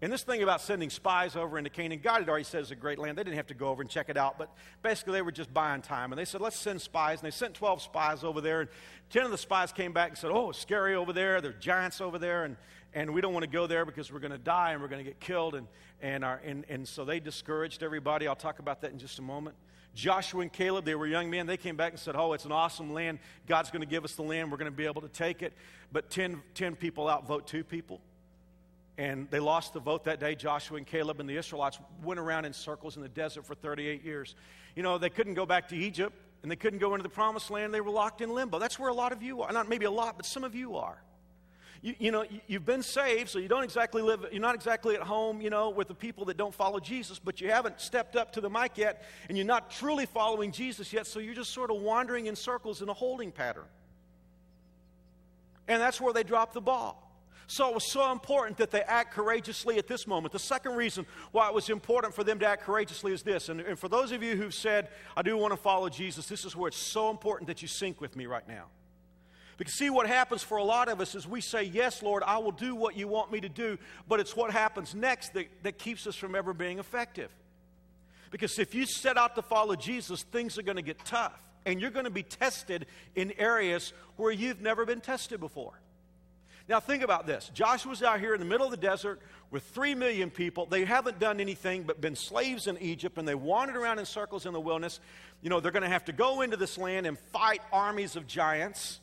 And 0.00 0.12
this 0.12 0.22
thing 0.22 0.44
about 0.44 0.60
sending 0.60 0.90
spies 0.90 1.34
over 1.34 1.58
into 1.58 1.70
Canaan, 1.70 2.00
God 2.02 2.20
had 2.20 2.28
already 2.28 2.44
said 2.44 2.60
it's 2.60 2.70
a 2.70 2.76
great 2.76 3.00
land. 3.00 3.18
They 3.18 3.24
didn't 3.24 3.36
have 3.36 3.48
to 3.48 3.54
go 3.54 3.68
over 3.68 3.82
and 3.82 3.90
check 3.90 4.08
it 4.08 4.16
out, 4.16 4.38
but 4.38 4.48
basically 4.80 5.14
they 5.14 5.22
were 5.22 5.32
just 5.32 5.52
buying 5.52 5.82
time. 5.82 6.12
And 6.12 6.18
they 6.18 6.24
said, 6.24 6.40
let's 6.40 6.56
send 6.56 6.80
spies. 6.80 7.18
And 7.18 7.26
they 7.26 7.34
sent 7.34 7.54
12 7.54 7.82
spies 7.82 8.22
over 8.22 8.40
there. 8.40 8.60
And 8.60 8.70
10 9.10 9.24
of 9.24 9.32
the 9.32 9.38
spies 9.38 9.72
came 9.72 9.92
back 9.92 10.10
and 10.10 10.16
said, 10.16 10.30
oh, 10.32 10.52
scary 10.52 10.94
over 10.94 11.12
there. 11.12 11.40
There 11.40 11.50
are 11.50 11.54
giants 11.54 12.00
over 12.00 12.16
there. 12.16 12.44
And, 12.44 12.56
and 12.94 13.12
we 13.12 13.20
don't 13.20 13.32
want 13.32 13.44
to 13.44 13.50
go 13.50 13.66
there 13.66 13.84
because 13.84 14.12
we're 14.12 14.18
going 14.20 14.32
to 14.32 14.38
die 14.38 14.72
and 14.72 14.80
we're 14.80 14.88
going 14.88 15.04
to 15.04 15.10
get 15.10 15.20
killed. 15.20 15.54
And, 15.54 15.66
and, 16.00 16.24
our, 16.24 16.40
and, 16.44 16.64
and 16.68 16.86
so 16.86 17.04
they 17.04 17.20
discouraged 17.20 17.82
everybody. 17.82 18.26
I'll 18.26 18.36
talk 18.36 18.58
about 18.58 18.80
that 18.82 18.92
in 18.92 18.98
just 18.98 19.18
a 19.18 19.22
moment. 19.22 19.56
Joshua 19.94 20.42
and 20.42 20.52
Caleb, 20.52 20.84
they 20.84 20.94
were 20.94 21.06
young 21.06 21.28
men. 21.28 21.46
They 21.46 21.56
came 21.56 21.76
back 21.76 21.92
and 21.92 22.00
said, 22.00 22.14
Oh, 22.16 22.32
it's 22.32 22.44
an 22.44 22.52
awesome 22.52 22.92
land. 22.92 23.18
God's 23.46 23.70
going 23.70 23.80
to 23.82 23.88
give 23.88 24.04
us 24.04 24.14
the 24.14 24.22
land. 24.22 24.50
We're 24.50 24.58
going 24.58 24.70
to 24.70 24.76
be 24.76 24.86
able 24.86 25.02
to 25.02 25.08
take 25.08 25.42
it. 25.42 25.52
But 25.92 26.10
10, 26.10 26.42
10 26.54 26.76
people 26.76 27.08
outvote 27.08 27.46
two 27.46 27.64
people. 27.64 28.00
And 28.96 29.30
they 29.30 29.38
lost 29.38 29.74
the 29.74 29.80
vote 29.80 30.04
that 30.04 30.18
day. 30.18 30.34
Joshua 30.34 30.76
and 30.76 30.86
Caleb 30.86 31.20
and 31.20 31.28
the 31.28 31.36
Israelites 31.36 31.78
went 32.02 32.18
around 32.18 32.44
in 32.44 32.52
circles 32.52 32.96
in 32.96 33.02
the 33.02 33.08
desert 33.08 33.46
for 33.46 33.54
38 33.54 34.04
years. 34.04 34.34
You 34.74 34.82
know, 34.82 34.98
they 34.98 35.10
couldn't 35.10 35.34
go 35.34 35.46
back 35.46 35.68
to 35.68 35.76
Egypt 35.76 36.16
and 36.42 36.50
they 36.50 36.56
couldn't 36.56 36.78
go 36.80 36.94
into 36.94 37.02
the 37.02 37.08
promised 37.08 37.50
land. 37.50 37.72
They 37.72 37.80
were 37.80 37.90
locked 37.90 38.20
in 38.20 38.34
limbo. 38.34 38.58
That's 38.58 38.78
where 38.78 38.88
a 38.88 38.94
lot 38.94 39.12
of 39.12 39.22
you 39.22 39.42
are. 39.42 39.52
Not 39.52 39.68
maybe 39.68 39.86
a 39.86 39.90
lot, 39.90 40.16
but 40.16 40.26
some 40.26 40.44
of 40.44 40.54
you 40.54 40.76
are. 40.76 41.00
You, 41.80 41.94
you, 41.98 42.10
know, 42.10 42.24
you've 42.46 42.64
been 42.64 42.82
saved, 42.82 43.30
so 43.30 43.38
you 43.38 43.48
don't 43.48 43.62
exactly 43.62 44.02
live, 44.02 44.26
you're 44.32 44.40
not 44.40 44.54
exactly 44.54 44.96
at 44.96 45.02
home, 45.02 45.40
you 45.40 45.50
know, 45.50 45.70
with 45.70 45.88
the 45.88 45.94
people 45.94 46.24
that 46.26 46.36
don't 46.36 46.54
follow 46.54 46.80
Jesus, 46.80 47.18
but 47.18 47.40
you 47.40 47.50
haven't 47.50 47.80
stepped 47.80 48.16
up 48.16 48.32
to 48.32 48.40
the 48.40 48.50
mic 48.50 48.76
yet, 48.76 49.04
and 49.28 49.38
you're 49.38 49.46
not 49.46 49.70
truly 49.70 50.06
following 50.06 50.50
Jesus 50.50 50.92
yet, 50.92 51.06
so 51.06 51.20
you're 51.20 51.34
just 51.34 51.52
sort 51.52 51.70
of 51.70 51.80
wandering 51.80 52.26
in 52.26 52.34
circles 52.34 52.82
in 52.82 52.88
a 52.88 52.94
holding 52.94 53.30
pattern. 53.30 53.66
And 55.68 55.80
that's 55.80 56.00
where 56.00 56.12
they 56.12 56.24
drop 56.24 56.52
the 56.52 56.60
ball. 56.60 57.04
So 57.46 57.68
it 57.68 57.74
was 57.74 57.90
so 57.90 58.12
important 58.12 58.58
that 58.58 58.70
they 58.70 58.82
act 58.82 59.14
courageously 59.14 59.78
at 59.78 59.86
this 59.86 60.06
moment. 60.06 60.32
The 60.32 60.38
second 60.38 60.76
reason 60.76 61.06
why 61.32 61.48
it 61.48 61.54
was 61.54 61.70
important 61.70 62.14
for 62.14 62.22
them 62.22 62.38
to 62.40 62.46
act 62.46 62.64
courageously 62.64 63.12
is 63.12 63.22
this. 63.22 63.48
And, 63.48 63.60
and 63.60 63.78
for 63.78 63.88
those 63.88 64.12
of 64.12 64.22
you 64.22 64.36
who've 64.36 64.52
said, 64.52 64.88
I 65.16 65.22
do 65.22 65.34
want 65.36 65.52
to 65.52 65.56
follow 65.56 65.88
Jesus, 65.88 66.26
this 66.26 66.44
is 66.44 66.54
where 66.54 66.68
it's 66.68 66.76
so 66.76 67.10
important 67.10 67.48
that 67.48 67.62
you 67.62 67.68
sync 67.68 68.02
with 68.02 68.16
me 68.16 68.26
right 68.26 68.46
now. 68.46 68.66
Because, 69.58 69.74
see, 69.74 69.90
what 69.90 70.06
happens 70.06 70.42
for 70.42 70.56
a 70.56 70.64
lot 70.64 70.88
of 70.88 71.00
us 71.00 71.16
is 71.16 71.26
we 71.26 71.40
say, 71.40 71.64
Yes, 71.64 72.02
Lord, 72.02 72.22
I 72.24 72.38
will 72.38 72.52
do 72.52 72.74
what 72.74 72.96
you 72.96 73.08
want 73.08 73.30
me 73.30 73.40
to 73.40 73.48
do, 73.48 73.76
but 74.08 74.20
it's 74.20 74.34
what 74.34 74.52
happens 74.52 74.94
next 74.94 75.34
that, 75.34 75.48
that 75.64 75.78
keeps 75.78 76.06
us 76.06 76.14
from 76.14 76.34
ever 76.34 76.54
being 76.54 76.78
effective. 76.78 77.30
Because 78.30 78.58
if 78.58 78.74
you 78.74 78.86
set 78.86 79.18
out 79.18 79.34
to 79.34 79.42
follow 79.42 79.74
Jesus, 79.74 80.22
things 80.22 80.58
are 80.58 80.62
going 80.62 80.76
to 80.76 80.82
get 80.82 81.04
tough, 81.04 81.42
and 81.66 81.80
you're 81.80 81.90
going 81.90 82.04
to 82.04 82.10
be 82.10 82.22
tested 82.22 82.86
in 83.16 83.32
areas 83.36 83.92
where 84.16 84.30
you've 84.30 84.60
never 84.60 84.86
been 84.86 85.00
tested 85.00 85.40
before. 85.40 85.72
Now, 86.68 86.78
think 86.78 87.02
about 87.02 87.26
this 87.26 87.50
Joshua's 87.52 88.02
out 88.02 88.20
here 88.20 88.34
in 88.34 88.40
the 88.40 88.46
middle 88.46 88.66
of 88.66 88.70
the 88.70 88.76
desert 88.76 89.20
with 89.50 89.64
three 89.64 89.96
million 89.96 90.30
people. 90.30 90.66
They 90.66 90.84
haven't 90.84 91.18
done 91.18 91.40
anything 91.40 91.82
but 91.82 92.00
been 92.00 92.14
slaves 92.14 92.68
in 92.68 92.78
Egypt, 92.78 93.18
and 93.18 93.26
they 93.26 93.34
wandered 93.34 93.76
around 93.76 93.98
in 93.98 94.06
circles 94.06 94.46
in 94.46 94.52
the 94.52 94.60
wilderness. 94.60 95.00
You 95.42 95.50
know, 95.50 95.58
they're 95.58 95.72
going 95.72 95.82
to 95.82 95.88
have 95.88 96.04
to 96.04 96.12
go 96.12 96.42
into 96.42 96.56
this 96.56 96.78
land 96.78 97.06
and 97.06 97.18
fight 97.32 97.62
armies 97.72 98.14
of 98.14 98.28
giants. 98.28 99.00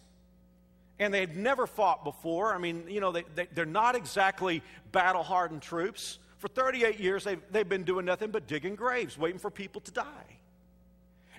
And 0.99 1.13
they 1.13 1.19
had 1.19 1.35
never 1.35 1.67
fought 1.67 2.03
before. 2.03 2.53
I 2.53 2.57
mean, 2.57 2.85
you 2.87 3.01
know, 3.01 3.11
they, 3.11 3.23
they, 3.35 3.47
they're 3.53 3.65
not 3.65 3.95
exactly 3.95 4.63
battle 4.91 5.23
hardened 5.23 5.61
troops. 5.61 6.19
For 6.37 6.47
38 6.47 6.99
years, 6.99 7.23
they've, 7.23 7.41
they've 7.51 7.67
been 7.67 7.83
doing 7.83 8.05
nothing 8.05 8.31
but 8.31 8.47
digging 8.47 8.75
graves, 8.75 9.17
waiting 9.17 9.39
for 9.39 9.49
people 9.49 9.81
to 9.81 9.91
die. 9.91 10.37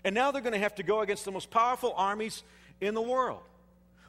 And 0.04 0.14
now 0.14 0.30
they're 0.30 0.42
going 0.42 0.52
to 0.52 0.58
have 0.58 0.74
to 0.76 0.82
go 0.82 1.00
against 1.00 1.24
the 1.24 1.32
most 1.32 1.50
powerful 1.50 1.92
armies 1.96 2.42
in 2.80 2.94
the 2.94 3.02
world. 3.02 3.40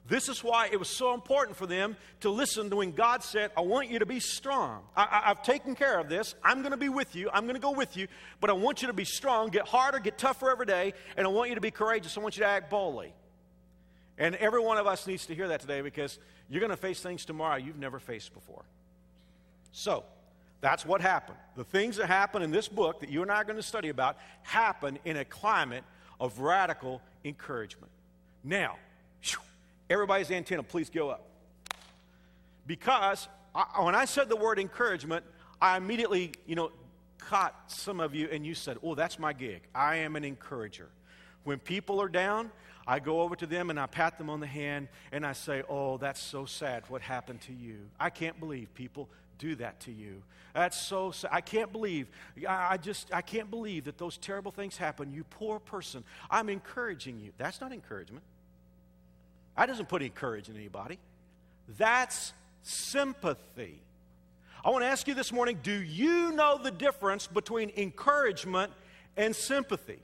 This 0.08 0.30
is 0.30 0.44
why 0.44 0.70
it 0.72 0.80
was 0.80 0.90
so 0.90 1.14
important 1.14 1.58
for 1.58 1.66
them 1.66 1.98
to 2.22 2.30
listen 2.30 2.70
to 2.70 2.78
when 2.78 2.92
God 2.92 3.24
said, 3.24 3.52
I 3.58 3.62
want 3.62 3.90
you 3.90 4.00
to 4.00 4.06
be 4.06 4.22
strong. 4.22 4.84
I, 4.96 5.24
have 5.26 5.44
taken 5.44 5.76
care 5.76 6.00
of 6.00 6.08
this. 6.08 6.34
I'm 6.44 6.62
going 6.62 6.72
to 6.72 6.78
be 6.78 6.88
with 6.88 7.16
you. 7.16 7.30
I'm 7.34 7.44
going 7.44 7.56
to 7.56 7.62
go 7.62 7.72
with 7.72 7.98
you. 7.98 8.08
But 8.40 8.50
I 8.50 8.54
want 8.54 8.82
you 8.82 8.88
to 8.88 8.94
be 8.94 9.04
strong, 9.04 9.50
get 9.50 9.68
harder, 9.68 10.00
get 10.00 10.18
tougher 10.18 10.50
every 10.50 10.66
day. 10.66 10.94
And 11.18 11.28
I 11.28 11.30
want 11.30 11.50
you 11.50 11.56
to 11.56 11.62
be 11.62 11.72
courageous. 11.72 12.18
I 12.18 12.22
want 12.22 12.38
you 12.38 12.44
to 12.44 12.50
act 12.50 12.70
boldly. 12.70 13.14
And 14.18 14.36
every 14.36 14.60
one 14.60 14.78
of 14.78 14.88
us 14.88 15.06
needs 15.06 15.26
to 15.28 15.36
hear 15.36 15.50
that 15.50 15.62
today 15.62 15.82
because 15.82 16.18
you're 16.50 16.60
going 16.60 16.72
to 16.72 16.78
face 16.78 17.02
things 17.02 17.26
tomorrow 17.26 17.58
you've 17.58 17.78
never 17.78 18.00
faced 18.00 18.34
before. 18.34 18.64
So, 19.72 20.04
that's 20.60 20.84
what 20.86 21.02
happened. 21.02 21.38
The 21.56 21.64
things 21.64 21.98
that 21.98 22.08
happen 22.08 22.42
in 22.42 22.50
this 22.50 22.68
book 22.68 23.02
that 23.02 23.10
you 23.10 23.22
and 23.22 23.30
I 23.30 23.36
are 23.36 23.44
going 23.44 23.58
to 23.58 23.64
study 23.64 23.90
about 23.90 24.18
happen 24.42 24.98
in 25.06 25.18
a 25.18 25.26
climate 25.26 25.84
of 26.20 26.40
radical 26.40 27.00
encouragement. 27.24 27.92
Now, 28.44 28.78
Everybody's 29.90 30.32
antenna, 30.32 30.64
please 30.64 30.90
go 30.90 31.10
up. 31.10 31.26
Because 32.66 33.28
I, 33.56 33.82
when 33.82 33.96
I 33.96 34.06
said 34.06 34.28
the 34.28 34.36
word 34.36 34.60
encouragement, 34.60 35.24
I 35.62 35.78
immediately, 35.78 36.34
you 36.46 36.56
know, 36.56 36.72
caught 37.20 37.56
some 37.68 38.00
of 38.00 38.14
you 38.14 38.28
and 38.32 38.46
you 38.46 38.54
said, 38.54 38.78
Oh, 38.84 38.96
that's 38.96 39.18
my 39.18 39.34
gig. 39.34 39.62
I 39.74 39.98
am 39.98 40.16
an 40.16 40.24
encourager. 40.24 40.90
When 41.46 41.60
people 41.60 42.02
are 42.02 42.10
down, 42.10 42.52
I 42.88 43.00
go 43.00 43.22
over 43.22 43.36
to 43.36 43.46
them 43.46 43.70
and 43.70 43.80
I 43.80 43.86
pat 43.86 44.18
them 44.18 44.30
on 44.30 44.40
the 44.40 44.48
hand 44.48 44.88
and 45.12 45.26
I 45.26 45.34
say, 45.34 45.64
Oh, 45.68 45.98
that's 45.98 46.22
so 46.22 46.46
sad 46.46 46.84
what 46.88 47.02
happened 47.02 47.42
to 47.42 47.54
you. 47.54 47.78
I 48.00 48.10
can't 48.10 48.40
believe 48.40 48.74
people 48.74 49.10
do 49.38 49.56
that 49.56 49.80
to 49.82 49.92
you. 49.92 50.22
That's 50.54 50.80
so 50.82 51.12
sad. 51.12 51.30
I 51.34 51.42
can't 51.42 51.72
believe, 51.72 52.08
I 52.48 52.78
just, 52.78 53.14
I 53.14 53.22
can't 53.22 53.52
believe 53.52 53.86
that 53.86 53.98
those 53.98 54.18
terrible 54.18 54.52
things 54.52 54.78
happen. 54.78 55.12
You 55.12 55.24
poor 55.24 55.60
person. 55.60 56.04
I'm 56.32 56.50
encouraging 56.50 57.20
you. 57.20 57.32
That's 57.38 57.62
not 57.62 57.72
encouragement. 57.72 58.24
That 59.56 59.68
doesn't 59.68 59.90
put 59.90 60.02
any 60.02 60.10
courage 60.10 60.50
in 60.50 60.56
anybody. 60.56 60.98
That's 61.78 62.34
sympathy. 62.64 63.80
I 64.64 64.70
want 64.70 64.84
to 64.84 64.88
ask 64.88 65.08
you 65.08 65.14
this 65.14 65.32
morning 65.32 65.60
do 65.62 65.72
you 65.72 66.32
know 66.32 66.60
the 66.62 66.72
difference 66.72 67.28
between 67.28 67.72
encouragement 67.78 68.72
and 69.16 69.36
sympathy? 69.36 70.00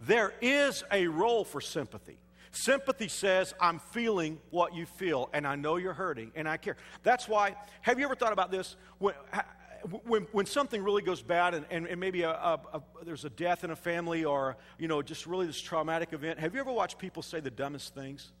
There 0.00 0.34
is 0.40 0.84
a 0.90 1.06
role 1.06 1.44
for 1.44 1.60
sympathy. 1.60 2.18
Sympathy 2.50 3.08
says, 3.08 3.52
I'm 3.60 3.78
feeling 3.78 4.38
what 4.50 4.74
you 4.74 4.86
feel, 4.86 5.28
and 5.32 5.46
I 5.46 5.56
know 5.56 5.76
you're 5.76 5.92
hurting, 5.92 6.30
and 6.36 6.48
I 6.48 6.56
care. 6.56 6.76
That's 7.02 7.28
why, 7.28 7.56
have 7.82 7.98
you 7.98 8.04
ever 8.04 8.14
thought 8.14 8.32
about 8.32 8.52
this? 8.52 8.76
When, 8.98 9.14
when, 10.04 10.22
when 10.32 10.46
something 10.46 10.82
really 10.82 11.02
goes 11.02 11.20
bad, 11.20 11.54
and, 11.54 11.66
and, 11.70 11.86
and 11.86 11.98
maybe 11.98 12.22
a, 12.22 12.30
a, 12.30 12.60
a, 12.74 12.82
there's 13.04 13.24
a 13.24 13.30
death 13.30 13.64
in 13.64 13.70
a 13.70 13.76
family, 13.76 14.24
or, 14.24 14.56
you 14.78 14.86
know, 14.86 15.02
just 15.02 15.26
really 15.26 15.46
this 15.46 15.60
traumatic 15.60 16.12
event, 16.12 16.38
have 16.38 16.54
you 16.54 16.60
ever 16.60 16.72
watched 16.72 16.98
people 16.98 17.22
say 17.22 17.40
the 17.40 17.50
dumbest 17.50 17.94
things? 17.94 18.32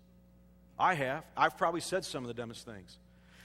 I 0.78 0.94
have. 0.94 1.24
I've 1.36 1.56
probably 1.56 1.80
said 1.80 2.04
some 2.04 2.22
of 2.22 2.28
the 2.28 2.34
dumbest 2.34 2.64
things. 2.64 2.98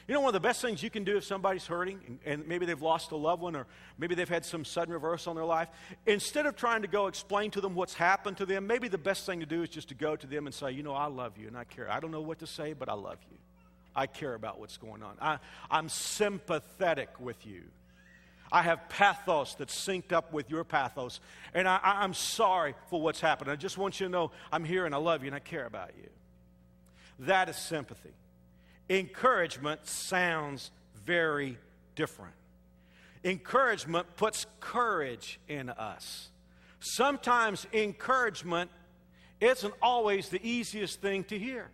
You 0.09 0.15
know, 0.15 0.21
one 0.21 0.29
of 0.29 0.33
the 0.41 0.47
best 0.47 0.59
things 0.59 0.81
you 0.81 0.89
can 0.89 1.03
do 1.03 1.17
if 1.17 1.23
somebody's 1.23 1.67
hurting 1.67 1.99
and, 2.07 2.19
and, 2.25 2.47
maybe 2.47 2.65
they've 2.65 2.81
lost 2.81 3.11
a 3.11 3.15
loved 3.15 3.43
one 3.43 3.55
or 3.55 3.67
maybe 3.99 4.15
they've 4.15 4.27
had 4.27 4.43
some 4.43 4.65
sudden 4.65 4.91
reversal 4.91 5.33
in 5.33 5.35
their 5.35 5.45
life, 5.45 5.69
instead 6.07 6.47
of 6.47 6.55
trying 6.55 6.81
to 6.81 6.87
go 6.87 7.05
explain 7.05 7.51
to 7.51 7.61
them 7.61 7.75
what's 7.75 7.93
happened 7.93 8.37
to 8.37 8.47
them, 8.47 8.65
maybe 8.65 8.87
the 8.87 8.97
best 8.97 9.27
thing 9.27 9.39
to 9.39 9.45
do 9.45 9.61
is 9.61 9.69
just 9.69 9.89
to 9.89 9.93
go 9.93 10.15
to 10.15 10.25
them 10.25 10.47
and 10.47 10.55
say, 10.55 10.71
You 10.71 10.81
know, 10.81 10.93
I 10.93 11.05
love 11.05 11.37
you 11.37 11.47
and 11.47 11.55
I 11.55 11.63
care. 11.63 11.87
I 11.91 11.99
don't 11.99 12.09
know 12.09 12.21
what 12.21 12.39
to 12.39 12.47
say, 12.47 12.73
but 12.73 12.89
I 12.89 12.93
love 12.93 13.19
you. 13.29 13.37
I 13.95 14.07
care 14.07 14.33
about 14.33 14.59
what's 14.59 14.77
going 14.77 15.03
on. 15.03 15.15
I, 15.21 15.37
I'm 15.69 15.89
sympathetic 15.89 17.09
with 17.19 17.45
you. 17.45 17.61
I 18.51 18.63
have 18.63 18.89
pathos 18.89 19.53
that's 19.53 19.75
synced 19.75 20.11
up 20.11 20.33
with 20.33 20.49
your 20.49 20.63
pathos, 20.63 21.19
and 21.53 21.67
I, 21.67 21.79
I'm 21.83 22.15
sorry 22.15 22.73
for 22.89 22.99
what's 22.99 23.21
happened. 23.21 23.51
I 23.51 23.55
just 23.55 23.77
want 23.77 23.99
you 23.99 24.07
to 24.07 24.11
know 24.11 24.31
I'm 24.51 24.63
here 24.63 24.87
and 24.87 24.95
I 24.95 24.97
love 24.97 25.21
you 25.21 25.27
and 25.27 25.35
I 25.35 25.39
care 25.39 25.67
about 25.67 25.91
you. 26.01 26.09
That 27.19 27.47
is 27.47 27.57
sympathy. 27.57 28.09
Encouragement 28.89 29.85
sounds 29.85 30.71
very 31.05 31.57
different. 31.95 32.33
Encouragement 33.23 34.07
puts 34.15 34.45
courage 34.59 35.39
in 35.47 35.69
us. 35.69 36.29
Sometimes 36.79 37.67
encouragement 37.73 38.71
isn't 39.41 39.73
always 39.81 40.29
the 40.29 40.45
easiest 40.47 41.01
thing 41.01 41.23
to 41.25 41.37
hear. 41.37 41.69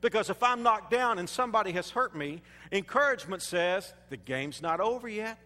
Because 0.00 0.30
if 0.30 0.42
I'm 0.42 0.62
knocked 0.62 0.90
down 0.90 1.18
and 1.18 1.28
somebody 1.28 1.72
has 1.72 1.90
hurt 1.90 2.14
me, 2.14 2.40
encouragement 2.70 3.42
says, 3.42 3.92
the 4.10 4.16
game's 4.16 4.62
not 4.62 4.80
over 4.80 5.08
yet. 5.08 5.38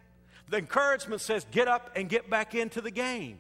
The 0.51 0.59
encouragement 0.59 1.23
says, 1.23 1.47
get 1.51 1.69
up 1.69 1.91
and 1.97 2.09
get 2.09 2.29
back 2.29 2.55
into 2.55 2.83
the 2.83 2.91
game. 2.91 3.39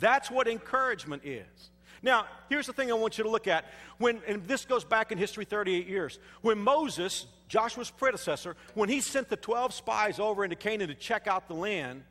That's 0.00 0.30
what 0.30 0.48
encouragement 0.48 1.22
is. 1.24 1.70
Now, 2.02 2.26
here's 2.48 2.66
the 2.66 2.72
thing 2.72 2.90
I 2.90 2.94
want 2.94 3.18
you 3.18 3.24
to 3.24 3.30
look 3.30 3.46
at. 3.46 3.64
When, 3.98 4.20
and 4.26 4.46
this 4.46 4.64
goes 4.64 4.84
back 4.84 5.12
in 5.12 5.18
history 5.18 5.44
38 5.44 5.86
years. 5.86 6.18
When 6.42 6.58
Moses, 6.58 7.26
Joshua's 7.48 7.90
predecessor, 7.90 8.56
when 8.74 8.88
he 8.88 9.00
sent 9.00 9.28
the 9.28 9.36
12 9.36 9.74
spies 9.74 10.18
over 10.18 10.44
into 10.44 10.56
Canaan 10.56 10.88
to 10.88 10.94
check 10.94 11.26
out 11.26 11.48
the 11.48 11.54
land, 11.54 12.04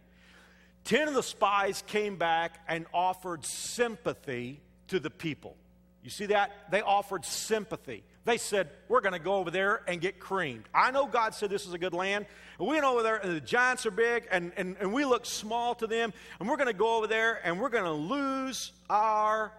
10 0.86 1.08
of 1.08 1.14
the 1.14 1.24
spies 1.24 1.84
came 1.88 2.18
back 2.18 2.60
and 2.68 2.86
offered 2.94 3.46
sympathy 3.46 4.62
to 4.88 5.00
the 5.00 5.10
people. 5.10 5.56
You 6.04 6.10
see 6.10 6.28
that? 6.28 6.72
They 6.72 6.82
offered 6.82 7.26
sympathy. 7.26 8.04
They 8.24 8.38
said, 8.38 8.70
We're 8.88 9.02
going 9.02 9.14
to 9.14 9.20
go 9.20 9.36
over 9.36 9.52
there 9.52 9.82
and 9.88 10.00
get 10.00 10.20
creamed. 10.20 10.64
I 10.74 10.92
know 10.92 11.06
God 11.06 11.34
said 11.34 11.50
this 11.50 11.66
is 11.66 11.74
a 11.74 11.78
good 11.78 11.94
land. 11.94 12.26
And 12.60 12.68
we 12.68 12.76
went 12.76 12.86
over 12.86 13.04
there, 13.04 13.18
and 13.18 13.36
the 13.36 13.42
giants 13.42 13.86
are 13.86 13.92
big, 13.92 14.26
and, 14.32 14.54
and, 14.56 14.78
and 14.80 14.94
we 14.94 15.04
look 15.04 15.26
small 15.26 15.76
to 15.76 15.88
them. 15.88 16.14
And 16.40 16.48
we're 16.48 16.56
going 16.56 16.68
to 16.68 16.74
go 16.74 16.96
over 16.96 17.08
there, 17.08 17.42
and 17.46 17.60
we're 17.60 17.70
going 17.70 17.84
to 17.84 17.92
lose 17.92 18.72
our 18.90 19.52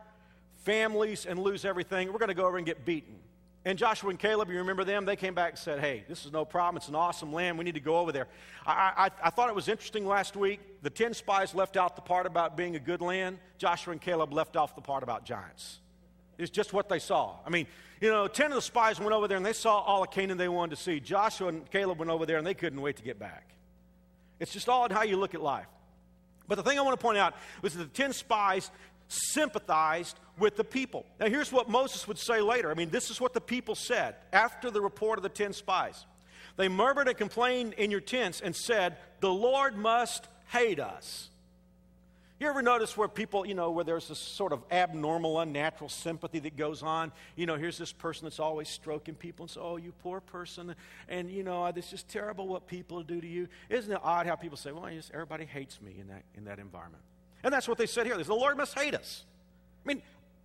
families 0.59 1.27
and 1.27 1.38
lose 1.38 1.64
everything. 1.64 2.12
We're 2.12 2.18
going 2.18 2.29
to 2.29 2.35
go 2.35 2.47
over 2.47 2.57
and 2.57 2.66
get 2.66 2.85
beaten. 2.85 3.16
And 3.64 3.77
Joshua 3.77 4.11
and 4.11 4.18
Caleb, 4.18 4.49
you 4.51 4.59
remember 4.59 4.85
them? 4.85 5.05
They 5.05 5.16
came 5.16 5.35
back 5.35 5.51
and 5.51 5.59
said, 5.59 5.81
Hey, 5.81 6.05
this 6.09 6.25
is 6.25 6.33
no 6.33 6.44
problem. 6.44 6.77
It's 6.77 6.88
an 6.88 6.94
awesome 6.94 7.33
land. 7.33 7.59
We 7.59 7.64
need 7.64 7.75
to 7.75 7.81
go 7.81 7.99
over 7.99 8.12
there. 8.12 8.29
I, 8.64 9.11
I, 9.23 9.27
I 9.27 9.31
thought 9.31 9.49
it 9.49 9.55
was 9.55 9.68
interesting 9.68 10.07
last 10.07 10.37
week. 10.37 10.61
The 10.83 10.90
10 10.90 11.12
spies 11.14 11.55
left 11.55 11.77
out 11.77 11.97
the 11.97 12.03
part 12.03 12.27
about 12.27 12.57
being 12.57 12.77
a 12.77 12.79
good 12.79 13.01
land. 13.01 13.38
Joshua 13.59 13.92
and 13.92 14.01
Caleb 14.01 14.33
left 14.33 14.57
off 14.57 14.75
the 14.75 14.81
part 14.81 15.03
about 15.03 15.25
giants. 15.25 15.81
It's 16.38 16.51
just 16.51 16.73
what 16.73 16.88
they 16.88 17.01
saw. 17.01 17.37
I 17.44 17.51
mean, 17.51 17.66
you 18.01 18.11
know, 18.11 18.29
10 18.29 18.53
of 18.53 18.55
the 18.55 18.62
spies 18.62 19.01
went 19.01 19.12
over 19.12 19.27
there 19.27 19.37
and 19.37 19.44
they 19.44 19.53
saw 19.53 19.81
all 19.81 20.05
of 20.05 20.12
Canaan 20.12 20.38
they 20.38 20.49
wanted 20.49 20.77
to 20.77 20.83
see. 20.83 21.01
Joshua 21.01 21.49
and 21.49 21.68
Caleb 21.71 21.99
went 21.99 22.11
over 22.12 22.25
there 22.25 22.38
and 22.38 22.47
they 22.47 22.55
couldn't 22.55 22.81
wait 22.81 22.97
to 22.97 23.03
get 23.03 23.18
back. 23.18 23.55
It's 24.38 24.53
just 24.53 24.68
all 24.68 24.85
in 24.85 24.92
how 24.92 25.03
you 25.03 25.16
look 25.16 25.35
at 25.35 25.42
life. 25.42 25.66
But 26.47 26.55
the 26.55 26.62
thing 26.62 26.79
I 26.79 26.83
want 26.83 26.99
to 26.99 27.03
point 27.03 27.18
out 27.18 27.35
was 27.61 27.75
that 27.75 27.92
the 27.92 28.03
10 28.03 28.12
spies 28.12 28.71
sympathized 29.09 30.18
with 30.38 30.57
the 30.57 30.64
people. 30.64 31.05
Now, 31.18 31.27
here's 31.27 31.51
what 31.51 31.68
Moses 31.68 32.07
would 32.07 32.18
say 32.18 32.40
later. 32.40 32.71
I 32.71 32.75
mean, 32.75 32.90
this 32.90 33.11
is 33.11 33.21
what 33.21 33.35
the 33.35 33.40
people 33.40 33.75
said 33.75 34.14
after 34.33 34.71
the 34.71 34.81
report 34.81 35.18
of 35.18 35.23
the 35.23 35.29
10 35.29 35.53
spies. 35.53 36.07
They 36.57 36.68
murmured 36.68 37.09
and 37.09 37.16
complained 37.16 37.75
in 37.75 37.90
your 37.90 38.01
tents 38.01 38.40
and 38.40 38.55
said, 38.55 38.97
The 39.21 39.33
Lord 39.33 39.77
must 39.77 40.27
hate 40.49 40.81
us. 40.81 41.31
You 42.40 42.49
ever 42.49 42.62
notice 42.62 42.97
where 42.97 43.09
people, 43.09 43.44
you 43.44 43.55
know, 43.55 43.73
where 43.73 43.85
there's 43.85 44.09
this 44.09 44.18
sort 44.18 44.53
of 44.53 44.62
abnormal, 44.71 45.40
unnatural 45.40 45.88
sympathy 45.88 46.38
that 46.40 46.57
goes 46.57 46.85
on? 46.85 47.11
You 47.35 47.47
know, 47.47 47.57
here's 47.57 47.79
this 47.79 47.92
person 47.92 48.27
that's 48.27 48.38
always 48.38 48.68
stroking 48.68 49.16
people 49.16 49.44
and 49.44 49.51
says, 49.51 49.61
Oh, 49.61 49.77
you 49.77 49.92
poor 50.03 50.21
person. 50.21 50.77
And, 51.09 51.31
you 51.31 51.42
know, 51.42 51.66
it's 51.66 51.90
just 51.90 52.09
terrible 52.09 52.47
what 52.47 52.68
people 52.68 53.03
do 53.03 53.21
to 53.21 53.27
you. 53.27 53.49
Isn't 53.68 53.92
it 53.92 54.01
odd 54.03 54.27
how 54.27 54.37
people 54.37 54.57
say, 54.57 54.71
Well, 54.71 54.88
just, 54.90 55.11
everybody 55.12 55.47
hates 55.47 55.81
me 55.81 55.97
in 56.01 56.09
that, 56.09 56.23
in 56.37 56.44
that 56.44 56.59
environment? 56.61 57.03
And 57.42 57.53
that's 57.53 57.68
what 57.68 57.79
they 57.79 57.87
said 57.87 58.07
here. 58.07 58.16
They 58.16 58.22
said, 58.22 58.31
The 58.31 58.35
Lord 58.35 58.57
must 58.57 58.79
hate 58.79 58.94
us. 58.94 59.24
I 59.85 59.88
mean, 59.88 60.03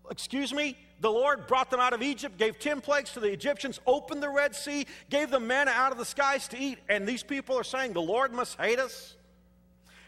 excuse 0.10 0.53
me? 0.53 0.77
The 1.01 1.12
Lord 1.12 1.47
brought 1.47 1.69
them 1.69 1.79
out 1.79 1.93
of 1.93 2.01
Egypt, 2.01 2.38
gave 2.38 2.60
10 2.60 2.82
plagues 2.82 3.12
to 3.13 3.19
the 3.19 3.27
Egyptians, 3.27 3.79
opened 3.86 4.23
the 4.23 4.29
Red 4.29 4.56
Sea, 4.56 4.86
gave 5.10 5.29
them 5.32 5.47
manna 5.47 5.71
out 5.71 5.91
of 5.91 5.97
the 5.97 6.06
skies 6.06 6.47
to 6.49 6.58
eat. 6.58 6.79
And 6.88 7.06
these 7.06 7.23
people 7.23 7.58
are 7.58 7.63
saying, 7.63 7.93
The 7.93 8.01
Lord 8.01 8.32
must 8.32 8.60
hate 8.60 8.79
us? 8.79 9.15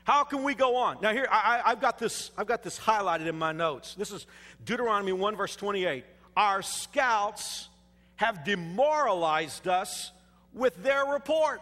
How 0.05 0.23
can 0.23 0.43
we 0.43 0.53
go 0.53 0.75
on? 0.75 0.99
Now, 1.01 1.11
here, 1.11 1.27
I, 1.31 1.63
have 1.65 1.81
got 1.81 1.97
this, 1.97 2.29
I've 2.37 2.45
got 2.45 2.61
this 2.61 2.79
highlighted 2.79 3.25
in 3.25 3.37
my 3.37 3.51
notes. 3.51 3.95
This 3.95 4.11
is 4.11 4.27
Deuteronomy 4.63 5.13
1, 5.13 5.35
verse 5.35 5.55
28. 5.55 6.05
Our 6.37 6.61
scouts 6.61 7.69
have 8.17 8.45
demoralized 8.45 9.67
us 9.67 10.11
with 10.53 10.81
their 10.83 11.05
report. 11.05 11.59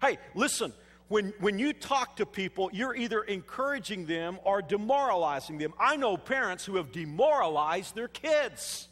Hey, 0.00 0.18
listen, 0.34 0.72
when, 1.08 1.32
when 1.38 1.58
you 1.58 1.72
talk 1.72 2.16
to 2.16 2.26
people, 2.26 2.68
you're 2.72 2.94
either 2.94 3.22
encouraging 3.22 4.06
them 4.06 4.38
or 4.42 4.60
demoralizing 4.60 5.58
them. 5.58 5.72
I 5.78 5.96
know 5.96 6.16
parents 6.16 6.64
who 6.64 6.76
have 6.76 6.90
demoralized 6.90 7.94
their 7.94 8.08
kids 8.08 8.88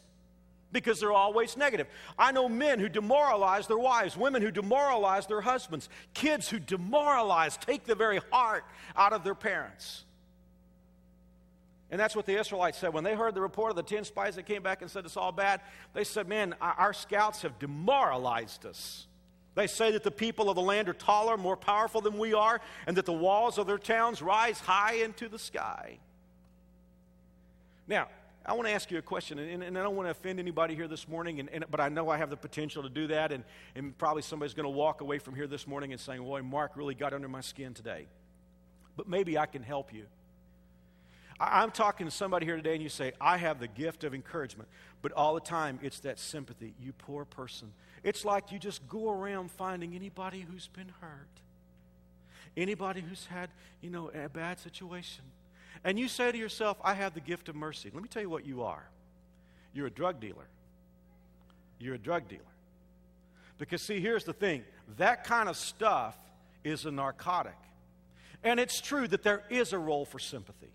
because 0.71 0.99
they're 0.99 1.11
always 1.11 1.57
negative. 1.57 1.87
I 2.17 2.31
know 2.31 2.47
men 2.47 2.79
who 2.79 2.89
demoralize 2.89 3.67
their 3.67 3.77
wives, 3.77 4.15
women 4.15 4.41
who 4.41 4.51
demoralize 4.51 5.27
their 5.27 5.41
husbands, 5.41 5.89
kids 6.13 6.49
who 6.49 6.59
demoralize, 6.59 7.57
take 7.57 7.85
the 7.85 7.95
very 7.95 8.19
heart 8.31 8.65
out 8.95 9.13
of 9.13 9.23
their 9.23 9.35
parents. 9.35 10.05
And 11.91 11.99
that's 11.99 12.15
what 12.15 12.25
the 12.25 12.37
Israelites 12.39 12.77
said. 12.77 12.93
When 12.93 13.03
they 13.03 13.15
heard 13.15 13.35
the 13.35 13.41
report 13.41 13.69
of 13.69 13.75
the 13.75 13.83
10 13.83 14.05
spies 14.05 14.35
that 14.35 14.45
came 14.45 14.63
back 14.63 14.81
and 14.81 14.89
said 14.89 15.05
it's 15.05 15.17
all 15.17 15.31
bad, 15.31 15.61
they 15.93 16.03
said, 16.03 16.27
Man, 16.27 16.55
our 16.59 16.93
scouts 16.93 17.43
have 17.43 17.59
demoralized 17.59 18.65
us. 18.65 19.07
They 19.55 19.67
say 19.67 19.91
that 19.91 20.03
the 20.03 20.11
people 20.11 20.49
of 20.49 20.55
the 20.55 20.61
land 20.61 20.89
are 20.89 20.93
taller, 20.93 21.37
more 21.37 21.55
powerful 21.55 22.01
than 22.01 22.17
we 22.17 22.33
are, 22.33 22.59
and 22.85 22.97
that 22.97 23.05
the 23.05 23.13
walls 23.13 23.57
of 23.57 23.67
their 23.67 23.77
towns 23.77 24.21
rise 24.21 24.59
high 24.59 24.95
into 24.95 25.29
the 25.29 25.39
sky. 25.39 25.97
Now, 27.87 28.09
I 28.45 28.53
want 28.53 28.67
to 28.67 28.73
ask 28.73 28.91
you 28.91 28.97
a 28.97 29.01
question, 29.01 29.39
and, 29.39 29.63
and 29.63 29.77
I 29.77 29.81
don't 29.81 29.95
want 29.95 30.07
to 30.07 30.11
offend 30.11 30.39
anybody 30.39 30.75
here 30.75 30.87
this 30.87 31.07
morning, 31.07 31.39
and, 31.39 31.49
and, 31.49 31.65
but 31.71 31.79
I 31.79 31.89
know 31.89 32.09
I 32.09 32.17
have 32.17 32.29
the 32.29 32.37
potential 32.37 32.83
to 32.83 32.89
do 32.89 33.07
that, 33.07 33.31
and, 33.31 33.43
and 33.75 33.97
probably 33.97 34.21
somebody's 34.21 34.53
going 34.53 34.65
to 34.65 34.69
walk 34.69 35.01
away 35.01 35.19
from 35.19 35.35
here 35.35 35.47
this 35.47 35.65
morning 35.65 35.93
and 35.93 35.99
saying, 35.99 36.21
Boy, 36.21 36.41
Mark 36.43 36.73
really 36.75 36.93
got 36.93 37.13
under 37.13 37.27
my 37.27 37.41
skin 37.41 37.73
today. 37.73 38.05
But 38.97 39.07
maybe 39.07 39.37
I 39.37 39.45
can 39.45 39.63
help 39.63 39.93
you. 39.93 40.05
I'm 41.39 41.71
talking 41.71 42.07
to 42.07 42.11
somebody 42.11 42.45
here 42.45 42.55
today, 42.55 42.73
and 42.73 42.83
you 42.83 42.89
say, 42.89 43.11
I 43.19 43.37
have 43.37 43.59
the 43.59 43.67
gift 43.67 44.03
of 44.03 44.13
encouragement, 44.13 44.69
but 45.01 45.11
all 45.11 45.33
the 45.33 45.41
time 45.41 45.79
it's 45.81 45.99
that 46.01 46.19
sympathy. 46.19 46.73
You 46.79 46.93
poor 46.93 47.25
person. 47.25 47.71
It's 48.03 48.23
like 48.23 48.51
you 48.51 48.59
just 48.59 48.87
go 48.87 49.11
around 49.11 49.51
finding 49.51 49.95
anybody 49.95 50.41
who's 50.41 50.67
been 50.67 50.91
hurt, 51.01 51.27
anybody 52.55 53.01
who's 53.01 53.25
had, 53.25 53.49
you 53.81 53.89
know, 53.89 54.09
a 54.09 54.29
bad 54.29 54.59
situation 54.59 55.23
and 55.85 55.99
you 55.99 56.07
say 56.07 56.31
to 56.31 56.37
yourself, 56.37 56.77
I 56.83 56.95
have 56.95 57.13
the 57.13 57.19
gift 57.19 57.47
of 57.47 57.55
mercy, 57.55 57.91
let 57.93 58.01
me 58.01 58.09
tell 58.09 58.23
you 58.23 58.29
what 58.29 58.45
you 58.45 58.63
are. 58.63 58.89
You're 59.71 59.85
a 59.85 59.91
drug 59.91 60.19
dealer. 60.19 60.47
You're 61.79 61.93
a 61.93 61.99
drug 61.99 62.27
dealer. 62.27 62.41
Because, 63.59 63.83
see, 63.83 63.99
here's 63.99 64.23
the 64.23 64.33
thing 64.33 64.63
that 64.97 65.23
kind 65.23 65.47
of 65.47 65.55
stuff 65.55 66.17
is 66.63 66.85
a 66.85 66.91
narcotic. 66.91 67.55
And 68.43 68.59
it's 68.59 68.81
true 68.81 69.07
that 69.07 69.23
there 69.23 69.43
is 69.49 69.73
a 69.73 69.79
role 69.79 70.05
for 70.05 70.17
sympathy. 70.17 70.71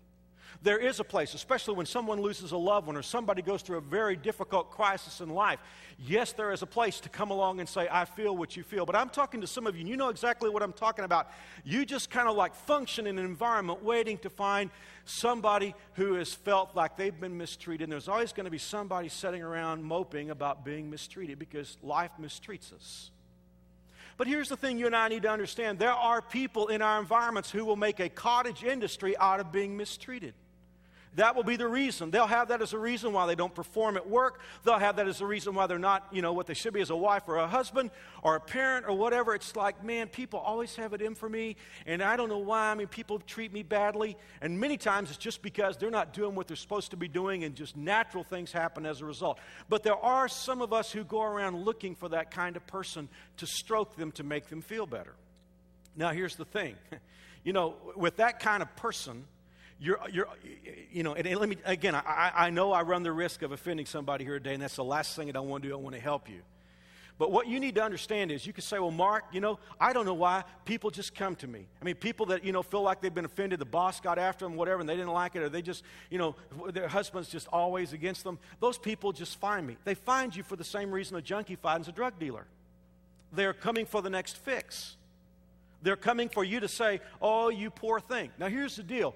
There 0.63 0.77
is 0.77 0.99
a 0.99 1.03
place, 1.03 1.33
especially 1.33 1.73
when 1.73 1.87
someone 1.87 2.21
loses 2.21 2.51
a 2.51 2.57
loved 2.57 2.85
one 2.85 2.95
or 2.95 3.01
somebody 3.01 3.41
goes 3.41 3.63
through 3.63 3.77
a 3.77 3.81
very 3.81 4.15
difficult 4.15 4.69
crisis 4.69 5.19
in 5.19 5.29
life. 5.29 5.59
Yes, 5.97 6.33
there 6.33 6.51
is 6.51 6.61
a 6.61 6.67
place 6.67 6.99
to 6.99 7.09
come 7.09 7.31
along 7.31 7.59
and 7.59 7.67
say, 7.67 7.87
I 7.89 8.05
feel 8.05 8.37
what 8.37 8.55
you 8.55 8.61
feel. 8.61 8.85
But 8.85 8.95
I'm 8.95 9.09
talking 9.09 9.41
to 9.41 9.47
some 9.47 9.65
of 9.65 9.75
you, 9.75 9.81
and 9.81 9.89
you 9.89 9.97
know 9.97 10.09
exactly 10.09 10.51
what 10.51 10.61
I'm 10.61 10.73
talking 10.73 11.03
about. 11.03 11.31
You 11.63 11.83
just 11.83 12.11
kind 12.11 12.27
of 12.27 12.35
like 12.35 12.53
function 12.53 13.07
in 13.07 13.17
an 13.17 13.25
environment 13.25 13.83
waiting 13.83 14.19
to 14.19 14.29
find 14.29 14.69
somebody 15.03 15.73
who 15.93 16.13
has 16.13 16.31
felt 16.31 16.75
like 16.75 16.95
they've 16.95 17.19
been 17.19 17.37
mistreated. 17.37 17.85
And 17.85 17.91
there's 17.91 18.07
always 18.07 18.31
going 18.31 18.45
to 18.45 18.51
be 18.51 18.59
somebody 18.59 19.09
sitting 19.09 19.41
around 19.41 19.83
moping 19.83 20.29
about 20.29 20.63
being 20.63 20.91
mistreated 20.91 21.39
because 21.39 21.75
life 21.81 22.11
mistreats 22.21 22.71
us. 22.71 23.09
But 24.15 24.27
here's 24.27 24.49
the 24.49 24.57
thing 24.57 24.77
you 24.77 24.85
and 24.85 24.95
I 24.95 25.07
need 25.07 25.23
to 25.23 25.31
understand 25.31 25.79
there 25.79 25.91
are 25.91 26.21
people 26.21 26.67
in 26.67 26.83
our 26.83 26.99
environments 26.99 27.49
who 27.49 27.65
will 27.65 27.75
make 27.75 27.99
a 27.99 28.09
cottage 28.09 28.63
industry 28.63 29.17
out 29.17 29.39
of 29.39 29.51
being 29.51 29.75
mistreated. 29.75 30.35
That 31.15 31.35
will 31.35 31.43
be 31.43 31.57
the 31.57 31.67
reason. 31.67 32.09
They'll 32.09 32.25
have 32.25 32.47
that 32.47 32.61
as 32.61 32.71
a 32.71 32.77
reason 32.77 33.11
why 33.11 33.25
they 33.25 33.35
don't 33.35 33.53
perform 33.53 33.97
at 33.97 34.09
work. 34.09 34.39
They'll 34.63 34.79
have 34.79 34.95
that 34.95 35.09
as 35.09 35.19
a 35.19 35.25
reason 35.25 35.53
why 35.53 35.67
they're 35.67 35.77
not, 35.77 36.07
you 36.11 36.21
know, 36.21 36.31
what 36.31 36.47
they 36.47 36.53
should 36.53 36.73
be 36.73 36.79
as 36.79 36.89
a 36.89 36.95
wife 36.95 37.23
or 37.27 37.35
a 37.35 37.47
husband 37.47 37.91
or 38.23 38.37
a 38.37 38.39
parent 38.39 38.85
or 38.87 38.97
whatever. 38.97 39.35
It's 39.35 39.53
like, 39.57 39.83
man, 39.83 40.07
people 40.07 40.39
always 40.39 40.73
have 40.77 40.93
it 40.93 41.01
in 41.01 41.13
for 41.15 41.27
me, 41.27 41.57
and 41.85 42.01
I 42.01 42.15
don't 42.15 42.29
know 42.29 42.37
why. 42.37 42.71
I 42.71 42.75
mean, 42.75 42.87
people 42.87 43.19
treat 43.19 43.51
me 43.51 43.61
badly, 43.61 44.15
and 44.41 44.57
many 44.57 44.77
times 44.77 45.09
it's 45.09 45.17
just 45.17 45.41
because 45.41 45.75
they're 45.75 45.91
not 45.91 46.13
doing 46.13 46.33
what 46.33 46.47
they're 46.47 46.55
supposed 46.55 46.91
to 46.91 46.97
be 46.97 47.09
doing, 47.09 47.43
and 47.43 47.55
just 47.55 47.75
natural 47.75 48.23
things 48.23 48.53
happen 48.53 48.85
as 48.85 49.01
a 49.01 49.05
result. 49.05 49.37
But 49.67 49.83
there 49.83 49.97
are 49.97 50.29
some 50.29 50.61
of 50.61 50.71
us 50.71 50.93
who 50.93 51.03
go 51.03 51.23
around 51.23 51.65
looking 51.65 51.93
for 51.93 52.07
that 52.09 52.31
kind 52.31 52.55
of 52.55 52.65
person 52.67 53.09
to 53.37 53.45
stroke 53.45 53.97
them 53.97 54.13
to 54.13 54.23
make 54.23 54.47
them 54.47 54.61
feel 54.61 54.85
better. 54.85 55.15
Now, 55.97 56.11
here's 56.11 56.37
the 56.37 56.45
thing. 56.45 56.75
You 57.43 57.53
know, 57.53 57.73
with 57.95 58.17
that 58.17 58.39
kind 58.39 58.61
of 58.61 58.75
person, 58.75 59.25
you're, 59.81 59.99
you're, 60.11 60.27
you 60.91 61.01
know, 61.01 61.15
and, 61.15 61.25
and 61.25 61.39
let 61.39 61.49
me, 61.49 61.57
again, 61.65 61.95
I, 61.95 62.31
I 62.35 62.49
know 62.51 62.71
I 62.71 62.83
run 62.83 63.01
the 63.01 63.11
risk 63.11 63.41
of 63.41 63.51
offending 63.51 63.87
somebody 63.87 64.23
here 64.23 64.37
today, 64.37 64.53
and 64.53 64.61
that's 64.61 64.75
the 64.75 64.83
last 64.83 65.15
thing 65.15 65.25
that 65.25 65.35
I 65.35 65.39
want 65.39 65.63
to 65.63 65.69
do. 65.69 65.75
I 65.75 65.77
want 65.77 65.95
to 65.95 66.01
help 66.01 66.29
you. 66.29 66.41
But 67.17 67.31
what 67.31 67.47
you 67.47 67.59
need 67.59 67.75
to 67.75 67.83
understand 67.83 68.31
is 68.31 68.45
you 68.45 68.53
can 68.53 68.61
say, 68.61 68.77
well, 68.77 68.91
Mark, 68.91 69.25
you 69.31 69.41
know, 69.41 69.57
I 69.79 69.91
don't 69.93 70.05
know 70.05 70.13
why 70.13 70.43
people 70.65 70.91
just 70.91 71.15
come 71.15 71.35
to 71.37 71.47
me. 71.47 71.65
I 71.81 71.85
mean, 71.85 71.95
people 71.95 72.27
that, 72.27 72.43
you 72.43 72.51
know, 72.51 72.61
feel 72.61 72.83
like 72.83 73.01
they've 73.01 73.13
been 73.13 73.25
offended, 73.25 73.59
the 73.59 73.65
boss 73.65 73.99
got 73.99 74.19
after 74.19 74.45
them, 74.45 74.55
whatever, 74.55 74.81
and 74.81 74.89
they 74.89 74.95
didn't 74.95 75.13
like 75.13 75.35
it, 75.35 75.41
or 75.41 75.49
they 75.49 75.63
just, 75.63 75.83
you 76.11 76.19
know, 76.19 76.35
their 76.69 76.87
husband's 76.87 77.29
just 77.29 77.47
always 77.47 77.91
against 77.91 78.23
them. 78.23 78.37
Those 78.59 78.77
people 78.77 79.11
just 79.11 79.39
find 79.39 79.65
me. 79.65 79.77
They 79.83 79.95
find 79.95 80.35
you 80.35 80.43
for 80.43 80.55
the 80.55 80.63
same 80.63 80.91
reason 80.91 81.17
a 81.17 81.21
junkie 81.21 81.55
finds 81.55 81.87
a 81.87 81.91
drug 81.91 82.19
dealer. 82.19 82.45
They're 83.33 83.53
coming 83.53 83.87
for 83.87 84.01
the 84.01 84.09
next 84.11 84.37
fix. 84.37 84.95
They're 85.81 85.95
coming 85.95 86.29
for 86.29 86.43
you 86.43 86.59
to 86.59 86.67
say, 86.67 87.01
oh, 87.21 87.49
you 87.49 87.71
poor 87.71 87.99
thing. 87.99 88.29
Now, 88.37 88.47
here's 88.47 88.75
the 88.75 88.83
deal 88.83 89.15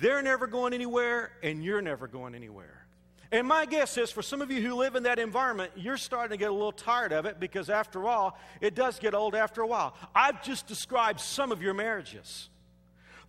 they're 0.00 0.22
never 0.22 0.46
going 0.46 0.72
anywhere, 0.72 1.32
and 1.42 1.64
you're 1.64 1.82
never 1.82 2.06
going 2.08 2.34
anywhere. 2.34 2.86
And 3.30 3.46
my 3.48 3.64
guess 3.64 3.96
is 3.96 4.10
for 4.10 4.20
some 4.20 4.42
of 4.42 4.50
you 4.50 4.60
who 4.60 4.74
live 4.74 4.94
in 4.94 5.04
that 5.04 5.18
environment, 5.18 5.72
you're 5.74 5.96
starting 5.96 6.30
to 6.30 6.36
get 6.36 6.50
a 6.50 6.52
little 6.52 6.70
tired 6.70 7.12
of 7.12 7.24
it 7.24 7.40
because, 7.40 7.70
after 7.70 8.06
all, 8.06 8.38
it 8.60 8.74
does 8.74 8.98
get 8.98 9.14
old 9.14 9.34
after 9.34 9.62
a 9.62 9.66
while. 9.66 9.94
I've 10.14 10.42
just 10.42 10.66
described 10.66 11.18
some 11.20 11.50
of 11.50 11.62
your 11.62 11.72
marriages. 11.72 12.50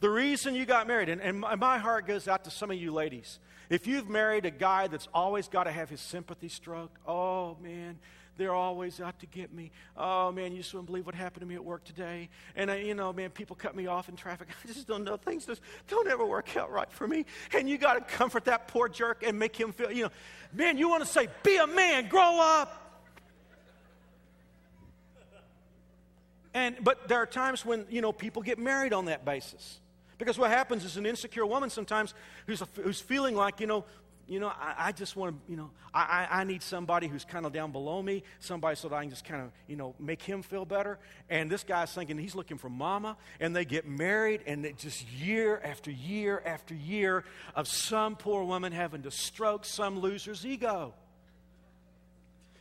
The 0.01 0.09
reason 0.09 0.55
you 0.55 0.65
got 0.65 0.87
married, 0.87 1.07
and, 1.07 1.21
and 1.21 1.39
my 1.39 1.77
heart 1.77 2.05
goes 2.05 2.27
out 2.27 2.43
to 2.43 2.51
some 2.51 2.69
of 2.69 2.77
you 2.77 2.91
ladies. 2.91 3.39
If 3.69 3.87
you've 3.87 4.09
married 4.09 4.45
a 4.45 4.51
guy 4.51 4.87
that's 4.87 5.07
always 5.13 5.47
got 5.47 5.63
to 5.63 5.71
have 5.71 5.89
his 5.89 6.01
sympathy 6.01 6.49
stroke, 6.49 6.91
oh 7.07 7.55
man, 7.61 7.97
they're 8.37 8.53
always 8.53 8.99
out 8.99 9.19
to 9.19 9.25
get 9.25 9.53
me. 9.53 9.71
Oh, 9.95 10.31
man, 10.31 10.51
you 10.51 10.59
just 10.59 10.73
wouldn't 10.73 10.87
believe 10.87 11.05
what 11.05 11.15
happened 11.15 11.41
to 11.41 11.47
me 11.47 11.55
at 11.55 11.63
work 11.63 11.83
today. 11.83 12.29
And, 12.55 12.71
I, 12.71 12.77
you 12.77 12.95
know, 12.95 13.13
man, 13.13 13.29
people 13.29 13.55
cut 13.55 13.75
me 13.75 13.87
off 13.87 14.09
in 14.09 14.15
traffic. 14.15 14.47
I 14.63 14.67
just 14.67 14.87
don't 14.87 15.03
know. 15.03 15.17
Things 15.17 15.45
just 15.45 15.61
don't 15.87 16.07
ever 16.07 16.25
work 16.25 16.55
out 16.57 16.71
right 16.71 16.91
for 16.91 17.07
me. 17.07 17.25
And 17.53 17.69
you 17.69 17.77
got 17.77 17.93
to 17.93 18.01
comfort 18.01 18.45
that 18.45 18.67
poor 18.67 18.89
jerk 18.89 19.23
and 19.25 19.37
make 19.37 19.55
him 19.55 19.71
feel, 19.71 19.91
you 19.91 20.03
know, 20.03 20.09
man, 20.51 20.77
you 20.77 20.89
want 20.89 21.03
to 21.03 21.09
say, 21.09 21.27
be 21.43 21.57
a 21.57 21.67
man, 21.67 22.07
grow 22.07 22.39
up. 22.39 22.79
And, 26.55 26.75
but 26.81 27.07
there 27.07 27.17
are 27.17 27.25
times 27.25 27.65
when, 27.65 27.85
you 27.89 28.01
know, 28.01 28.11
people 28.11 28.41
get 28.41 28.59
married 28.59 28.93
on 28.93 29.05
that 29.05 29.25
basis. 29.25 29.79
Because 30.17 30.37
what 30.37 30.51
happens 30.51 30.85
is 30.85 30.97
an 30.97 31.05
insecure 31.05 31.45
woman 31.45 31.69
sometimes 31.69 32.13
who's, 32.45 32.63
who's 32.81 33.01
feeling 33.01 33.35
like, 33.35 33.59
you 33.59 33.67
know, 33.67 33.85
you 34.27 34.39
know, 34.39 34.47
I, 34.47 34.75
I 34.77 34.91
just 34.91 35.15
want 35.15 35.35
to, 35.35 35.51
you 35.51 35.57
know, 35.57 35.69
I, 35.93 36.27
I 36.31 36.43
need 36.43 36.63
somebody 36.63 37.07
who's 37.07 37.25
kind 37.25 37.45
of 37.45 37.51
down 37.51 37.71
below 37.71 38.01
me, 38.01 38.23
somebody 38.39 38.75
so 38.75 38.87
that 38.87 38.95
I 38.95 39.01
can 39.01 39.09
just 39.09 39.25
kind 39.25 39.41
of, 39.41 39.51
you 39.67 39.75
know, 39.75 39.95
make 39.99 40.21
him 40.21 40.41
feel 40.41 40.65
better. 40.65 40.97
And 41.29 41.51
this 41.51 41.63
guy's 41.63 41.91
thinking 41.91 42.17
he's 42.17 42.35
looking 42.35 42.57
for 42.57 42.69
mama, 42.69 43.17
and 43.39 43.55
they 43.55 43.65
get 43.65 43.87
married, 43.87 44.41
and 44.47 44.65
it 44.65 44.77
just 44.77 45.07
year 45.11 45.61
after 45.63 45.91
year 45.91 46.41
after 46.45 46.73
year 46.73 47.25
of 47.55 47.67
some 47.67 48.15
poor 48.15 48.43
woman 48.43 48.71
having 48.71 49.03
to 49.03 49.11
stroke 49.11 49.65
some 49.65 50.01
loser's 50.01 50.45
ego. 50.45 50.93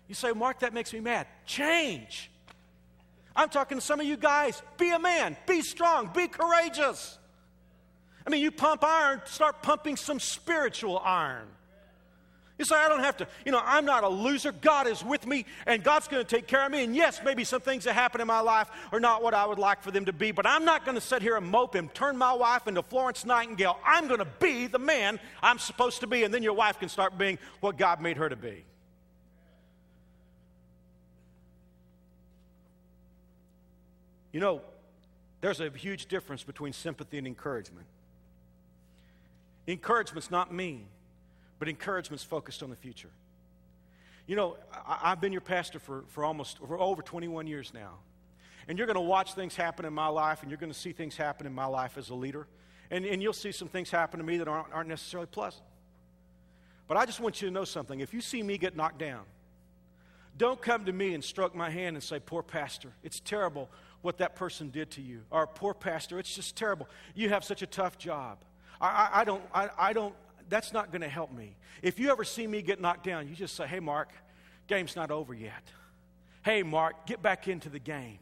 You 0.09 0.15
say, 0.15 0.33
Mark, 0.33 0.61
that 0.61 0.75
makes 0.75 0.93
me 0.93 1.01
mad. 1.01 1.27
Change. 1.47 2.31
I'm 3.35 3.49
talking 3.49 3.79
to 3.79 3.83
some 3.83 4.01
of 4.01 4.07
you 4.07 4.17
guys. 4.17 4.63
Be 4.77 4.91
a 4.91 4.99
man, 4.99 5.37
be 5.47 5.63
strong, 5.63 6.11
be 6.15 6.29
courageous. 6.29 7.19
I 8.27 8.31
mean, 8.31 8.43
you 8.43 8.51
pump 8.51 8.85
iron, 8.85 9.21
start 9.25 9.63
pumping 9.63 9.97
some 9.97 10.21
spiritual 10.21 10.99
iron. 10.99 11.49
You 12.59 12.67
say, 12.67 12.77
I 12.77 12.89
don't 12.89 13.01
have 13.01 13.17
to, 13.17 13.27
you 13.45 13.51
know, 13.51 13.61
I'm 13.65 13.85
not 13.85 14.05
a 14.05 14.09
loser. 14.09 14.53
God 14.53 14.87
is 14.87 15.03
with 15.03 15.27
me, 15.27 15.47
and 15.67 15.83
God's 15.83 16.07
going 16.07 16.25
to 16.25 16.37
take 16.37 16.47
care 16.47 16.65
of 16.65 16.71
me. 16.71 16.85
And 16.85 16.95
yes, 16.95 17.21
maybe 17.25 17.43
some 17.43 17.61
things 17.61 17.85
that 17.85 17.95
happen 17.95 18.21
in 18.21 18.27
my 18.29 18.41
life 18.41 18.69
are 18.93 19.01
not 19.01 19.23
what 19.23 19.35
I 19.35 19.45
would 19.47 19.59
like 19.59 19.83
for 19.83 19.91
them 19.91 20.05
to 20.05 20.13
be, 20.13 20.31
but 20.31 20.47
I'm 20.47 20.65
not 20.65 20.85
going 20.85 20.95
to 20.95 21.01
sit 21.01 21.23
here 21.23 21.37
and 21.37 21.45
mope 21.45 21.75
and 21.75 21.93
turn 21.93 22.17
my 22.17 22.33
wife 22.33 22.69
into 22.69 22.83
Florence 22.83 23.25
Nightingale. 23.25 23.79
I'm 23.85 24.07
going 24.07 24.21
to 24.21 24.29
be 24.39 24.69
the 24.69 24.79
man 24.79 25.19
I'm 25.43 25.59
supposed 25.59 26.01
to 26.01 26.07
be, 26.07 26.23
and 26.23 26.33
then 26.33 26.45
your 26.45 26.53
wife 26.53 26.79
can 26.79 26.89
start 26.89 27.19
being 27.19 27.39
what 27.61 27.79
God 27.79 28.01
made 28.01 28.19
her 28.19 28.29
to 28.29 28.37
be. 28.37 28.65
You 34.31 34.41
know, 34.41 34.61
there's 35.41 35.61
a 35.61 35.69
huge 35.71 36.07
difference 36.07 36.45
between 36.45 36.73
sympathy 36.73 37.19
and 37.19 37.27
encouragement. 37.27 37.87
Encouragement's 39.67 40.31
not 40.31 40.53
mean, 40.53 40.87
but 41.59 41.69
encouragement's 41.69 42.25
focused 42.25 42.63
on 42.63 42.71
the 42.71 42.77
future. 42.77 43.11
You 44.27 44.37
know, 44.37 44.57
I, 44.87 45.11
have 45.11 45.21
been 45.21 45.33
your 45.33 45.41
pastor 45.41 45.79
for, 45.79 46.05
for 46.09 46.25
almost 46.25 46.59
for 46.59 46.79
over 46.79 47.03
21 47.03 47.47
years 47.47 47.73
now. 47.75 47.95
And 48.69 48.79
you're 48.79 48.87
going 48.87 48.95
to 48.95 49.01
watch 49.01 49.35
things 49.35 49.57
happen 49.57 49.85
in 49.85 49.93
my 49.93 50.07
life, 50.07 50.43
and 50.43 50.51
you're 50.51 50.59
going 50.59 50.73
to 50.73 50.79
see 50.79 50.93
things 50.93 51.17
happen 51.17 51.47
in 51.47 51.53
my 51.53 51.67
life 51.67 51.99
as 51.99 52.11
a 52.11 52.15
leader. 52.15 52.47
And, 52.91 53.05
and 53.05 53.23
you'll 53.23 53.33
see 53.33 53.53
some 53.53 53.69
things 53.69 53.91
happen 53.91 54.19
to 54.19 54.25
me 54.25 54.39
that 54.39 54.49
aren't, 54.49 54.73
aren't 54.73 54.89
necessarily 54.89 55.27
pleasant. 55.27 55.65
But 56.87 56.97
I 56.97 57.07
just 57.07 57.21
want 57.21 57.41
you 57.41 57.49
to 57.49 57.55
know 57.55 57.65
something. 57.65 58.01
If 58.01 58.15
you 58.15 58.21
see 58.21 58.43
me 58.43 58.59
get 58.59 58.77
knocked 58.77 58.99
down, 58.99 59.23
don't 60.37 60.61
come 60.61 60.85
to 60.85 60.93
me 60.93 61.15
and 61.15 61.23
stroke 61.23 61.55
my 61.55 61.71
hand 61.71 61.97
and 61.97 62.03
say, 62.03 62.21
Poor 62.21 62.43
pastor, 62.43 62.93
it's 63.03 63.21
terrible 63.21 63.69
what 64.03 64.19
that 64.19 64.35
person 64.35 64.71
did 64.71 64.91
to 64.93 65.03
you. 65.03 65.23
Or, 65.31 65.47
Poor 65.47 65.75
pastor, 65.75 66.19
it's 66.19 66.35
just 66.35 66.57
terrible. 66.57 66.89
You 67.15 67.29
have 67.31 67.45
such 67.45 67.63
a 67.63 67.67
tough 67.67 67.99
job. 67.99 68.39
I, 68.83 69.09
I, 69.13 69.25
don't, 69.25 69.43
I, 69.55 69.71
I 69.79 69.93
don't, 69.93 70.15
that's 70.49 70.73
not 70.73 70.91
going 70.91 71.03
to 71.03 71.09
help 71.09 71.33
me. 71.33 71.57
If 71.83 71.99
you 72.01 72.11
ever 72.11 72.25
see 72.25 72.47
me 72.47 72.63
get 72.63 72.81
knocked 72.81 73.05
down, 73.05 73.29
you 73.29 73.35
just 73.35 73.55
say, 73.55 73.67
hey, 73.67 73.81
Mark, 73.81 74.11
game's 74.67 74.97
not 74.97 75.11
over 75.11 75.33
yet. 75.33 75.63
Hey, 76.45 76.65
Mark, 76.65 77.07
get 77.07 77.23
back 77.23 77.47
into 77.47 77.69
the 77.69 77.79
game. 77.79 78.19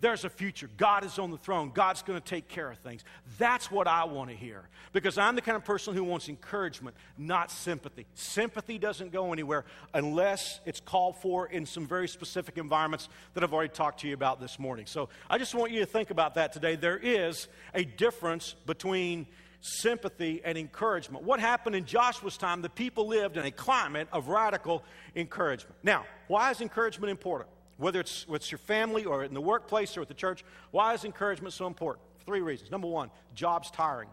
There's 0.00 0.24
a 0.24 0.28
future. 0.28 0.68
God 0.76 1.04
is 1.04 1.20
on 1.20 1.30
the 1.30 1.36
throne. 1.36 1.70
God's 1.72 2.02
going 2.02 2.20
to 2.20 2.24
take 2.24 2.48
care 2.48 2.68
of 2.68 2.78
things. 2.78 3.04
That's 3.38 3.70
what 3.70 3.86
I 3.86 4.02
want 4.02 4.30
to 4.30 4.36
hear 4.36 4.68
because 4.92 5.16
I'm 5.16 5.36
the 5.36 5.40
kind 5.40 5.54
of 5.54 5.64
person 5.64 5.94
who 5.94 6.02
wants 6.02 6.28
encouragement, 6.28 6.96
not 7.16 7.52
sympathy. 7.52 8.06
Sympathy 8.14 8.78
doesn't 8.78 9.12
go 9.12 9.32
anywhere 9.32 9.64
unless 9.94 10.60
it's 10.66 10.80
called 10.80 11.14
for 11.18 11.46
in 11.46 11.64
some 11.64 11.86
very 11.86 12.08
specific 12.08 12.58
environments 12.58 13.08
that 13.34 13.44
I've 13.44 13.54
already 13.54 13.72
talked 13.72 14.00
to 14.00 14.08
you 14.08 14.14
about 14.14 14.40
this 14.40 14.58
morning. 14.58 14.86
So 14.86 15.08
I 15.30 15.38
just 15.38 15.54
want 15.54 15.70
you 15.70 15.78
to 15.78 15.86
think 15.86 16.10
about 16.10 16.34
that 16.34 16.52
today. 16.52 16.74
There 16.74 16.98
is 16.98 17.46
a 17.72 17.84
difference 17.84 18.56
between 18.66 19.28
sympathy, 19.62 20.42
and 20.44 20.58
encouragement. 20.58 21.24
What 21.24 21.38
happened 21.40 21.76
in 21.76 21.84
Joshua's 21.86 22.36
time? 22.36 22.62
The 22.62 22.68
people 22.68 23.06
lived 23.06 23.36
in 23.36 23.46
a 23.46 23.50
climate 23.50 24.08
of 24.12 24.28
radical 24.28 24.82
encouragement. 25.14 25.76
Now, 25.84 26.04
why 26.26 26.50
is 26.50 26.60
encouragement 26.60 27.10
important? 27.10 27.48
Whether 27.76 28.00
it's 28.00 28.26
with 28.26 28.50
your 28.50 28.58
family 28.58 29.04
or 29.04 29.24
in 29.24 29.34
the 29.34 29.40
workplace 29.40 29.96
or 29.96 30.02
at 30.02 30.08
the 30.08 30.14
church, 30.14 30.44
why 30.72 30.94
is 30.94 31.04
encouragement 31.04 31.54
so 31.54 31.66
important? 31.66 32.04
For 32.18 32.24
three 32.24 32.40
reasons. 32.40 32.70
Number 32.72 32.88
one, 32.88 33.10
job's 33.34 33.70
tiring. 33.70 34.08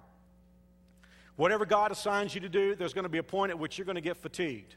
Whatever 1.35 1.65
God 1.65 1.91
assigns 1.91 2.35
you 2.35 2.41
to 2.41 2.49
do, 2.49 2.75
there's 2.75 2.93
going 2.93 3.03
to 3.03 3.09
be 3.09 3.17
a 3.17 3.23
point 3.23 3.49
at 3.49 3.57
which 3.57 3.77
you're 3.77 3.85
going 3.85 3.95
to 3.95 4.01
get 4.01 4.17
fatigued. 4.17 4.75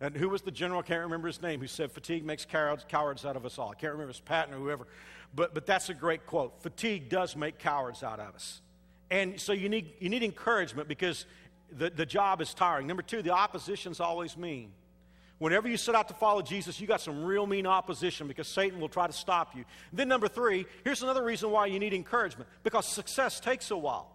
And 0.00 0.16
who 0.16 0.28
was 0.28 0.42
the 0.42 0.50
general? 0.50 0.80
I 0.80 0.82
can't 0.82 1.02
remember 1.02 1.28
his 1.28 1.42
name, 1.42 1.60
who 1.60 1.66
said, 1.66 1.92
Fatigue 1.92 2.24
makes 2.24 2.44
cowards, 2.44 2.84
cowards 2.88 3.24
out 3.24 3.36
of 3.36 3.44
us 3.44 3.58
all. 3.58 3.70
I 3.70 3.74
can't 3.74 3.92
remember 3.92 4.10
if 4.10 4.16
it's 4.16 4.20
Patton 4.20 4.54
or 4.54 4.56
whoever. 4.56 4.86
But, 5.34 5.54
but 5.54 5.66
that's 5.66 5.88
a 5.88 5.94
great 5.94 6.26
quote. 6.26 6.62
Fatigue 6.62 7.10
does 7.10 7.36
make 7.36 7.58
cowards 7.58 8.02
out 8.02 8.18
of 8.18 8.34
us. 8.34 8.62
And 9.10 9.40
so 9.40 9.52
you 9.52 9.68
need, 9.68 9.92
you 9.98 10.08
need 10.08 10.22
encouragement 10.22 10.88
because 10.88 11.26
the, 11.76 11.90
the 11.90 12.06
job 12.06 12.40
is 12.40 12.54
tiring. 12.54 12.86
Number 12.86 13.02
two, 13.02 13.22
the 13.22 13.32
opposition's 13.32 14.00
always 14.00 14.36
mean. 14.36 14.72
Whenever 15.38 15.68
you 15.68 15.78
set 15.78 15.94
out 15.94 16.06
to 16.08 16.14
follow 16.14 16.42
Jesus, 16.42 16.80
you 16.80 16.86
got 16.86 17.00
some 17.00 17.24
real 17.24 17.46
mean 17.46 17.66
opposition 17.66 18.28
because 18.28 18.46
Satan 18.46 18.78
will 18.78 18.90
try 18.90 19.06
to 19.06 19.12
stop 19.12 19.56
you. 19.56 19.64
then, 19.90 20.06
number 20.06 20.28
three, 20.28 20.66
here's 20.84 21.02
another 21.02 21.24
reason 21.24 21.50
why 21.50 21.66
you 21.66 21.78
need 21.78 21.94
encouragement 21.94 22.48
because 22.62 22.86
success 22.86 23.40
takes 23.40 23.70
a 23.70 23.76
while. 23.76 24.14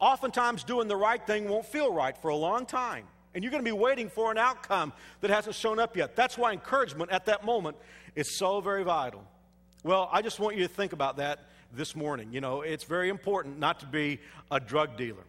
Oftentimes, 0.00 0.64
doing 0.64 0.88
the 0.88 0.96
right 0.96 1.24
thing 1.26 1.48
won't 1.48 1.66
feel 1.66 1.92
right 1.92 2.16
for 2.16 2.28
a 2.28 2.36
long 2.36 2.64
time, 2.64 3.04
and 3.34 3.44
you're 3.44 3.50
going 3.50 3.62
to 3.62 3.68
be 3.68 3.76
waiting 3.76 4.08
for 4.08 4.32
an 4.32 4.38
outcome 4.38 4.92
that 5.20 5.30
hasn't 5.30 5.54
shown 5.54 5.78
up 5.78 5.96
yet. 5.96 6.16
That's 6.16 6.38
why 6.38 6.52
encouragement 6.52 7.10
at 7.10 7.26
that 7.26 7.44
moment 7.44 7.76
is 8.16 8.38
so 8.38 8.62
very 8.62 8.84
vital. 8.84 9.22
Well, 9.82 10.08
I 10.10 10.22
just 10.22 10.40
want 10.40 10.56
you 10.56 10.66
to 10.66 10.72
think 10.72 10.94
about 10.94 11.18
that 11.18 11.40
this 11.76 11.96
morning. 11.96 12.32
You 12.32 12.40
know, 12.40 12.62
it's 12.62 12.84
very 12.84 13.08
important 13.08 13.58
not 13.58 13.80
to 13.80 13.86
be 13.86 14.20
a 14.50 14.60
drug 14.60 14.96
dealer. 14.96 15.24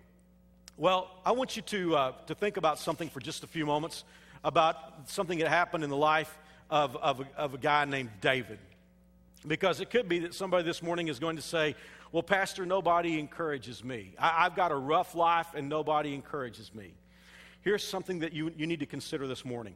Well, 0.77 1.09
I 1.25 1.31
want 1.31 1.55
you 1.55 1.61
to, 1.63 1.95
uh, 1.95 2.11
to 2.27 2.35
think 2.35 2.57
about 2.57 2.79
something 2.79 3.09
for 3.09 3.19
just 3.19 3.43
a 3.43 3.47
few 3.47 3.65
moments 3.65 4.03
about 4.43 4.75
something 5.07 5.39
that 5.39 5.47
happened 5.47 5.83
in 5.83 5.89
the 5.89 5.97
life 5.97 6.37
of, 6.69 6.95
of, 6.97 7.21
a, 7.21 7.27
of 7.37 7.53
a 7.53 7.57
guy 7.57 7.85
named 7.85 8.09
David. 8.21 8.59
Because 9.47 9.79
it 9.79 9.89
could 9.89 10.09
be 10.09 10.19
that 10.19 10.33
somebody 10.33 10.63
this 10.63 10.81
morning 10.81 11.07
is 11.07 11.19
going 11.19 11.35
to 11.35 11.41
say, 11.41 11.75
Well, 12.11 12.23
Pastor, 12.23 12.65
nobody 12.65 13.19
encourages 13.19 13.83
me. 13.83 14.13
I, 14.19 14.43
have 14.43 14.55
got 14.55 14.71
a 14.71 14.75
rough 14.75 15.15
life 15.15 15.47
and 15.55 15.69
nobody 15.69 16.13
encourages 16.13 16.73
me. 16.73 16.93
Here's 17.61 17.83
something 17.83 18.19
that 18.19 18.33
you, 18.33 18.51
you 18.57 18.67
need 18.67 18.79
to 18.81 18.85
consider 18.85 19.27
this 19.27 19.45
morning. 19.45 19.75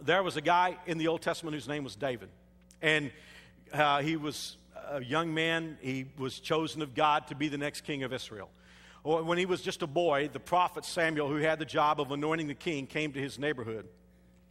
There 0.00 0.22
was 0.22 0.36
a 0.36 0.40
guy 0.40 0.76
in 0.86 0.98
the 0.98 1.08
Old 1.08 1.22
Testament 1.22 1.54
whose 1.54 1.68
name 1.68 1.84
was 1.84 1.96
David. 1.96 2.28
And 2.80 3.10
uh, 3.72 4.02
he 4.02 4.16
was 4.16 4.56
a 4.90 5.02
young 5.02 5.32
man, 5.32 5.78
he 5.80 6.06
was 6.18 6.40
chosen 6.40 6.82
of 6.82 6.94
God 6.94 7.26
to 7.28 7.34
be 7.34 7.48
the 7.48 7.58
next 7.58 7.82
king 7.82 8.02
of 8.02 8.12
Israel. 8.12 8.50
When 9.02 9.36
he 9.36 9.46
was 9.46 9.62
just 9.62 9.82
a 9.82 9.86
boy, 9.86 10.30
the 10.32 10.40
prophet 10.40 10.84
Samuel, 10.84 11.28
who 11.28 11.36
had 11.36 11.58
the 11.58 11.64
job 11.64 12.00
of 12.00 12.12
anointing 12.12 12.46
the 12.46 12.54
king, 12.54 12.86
came 12.86 13.12
to 13.12 13.20
his 13.20 13.38
neighborhood. 13.38 13.88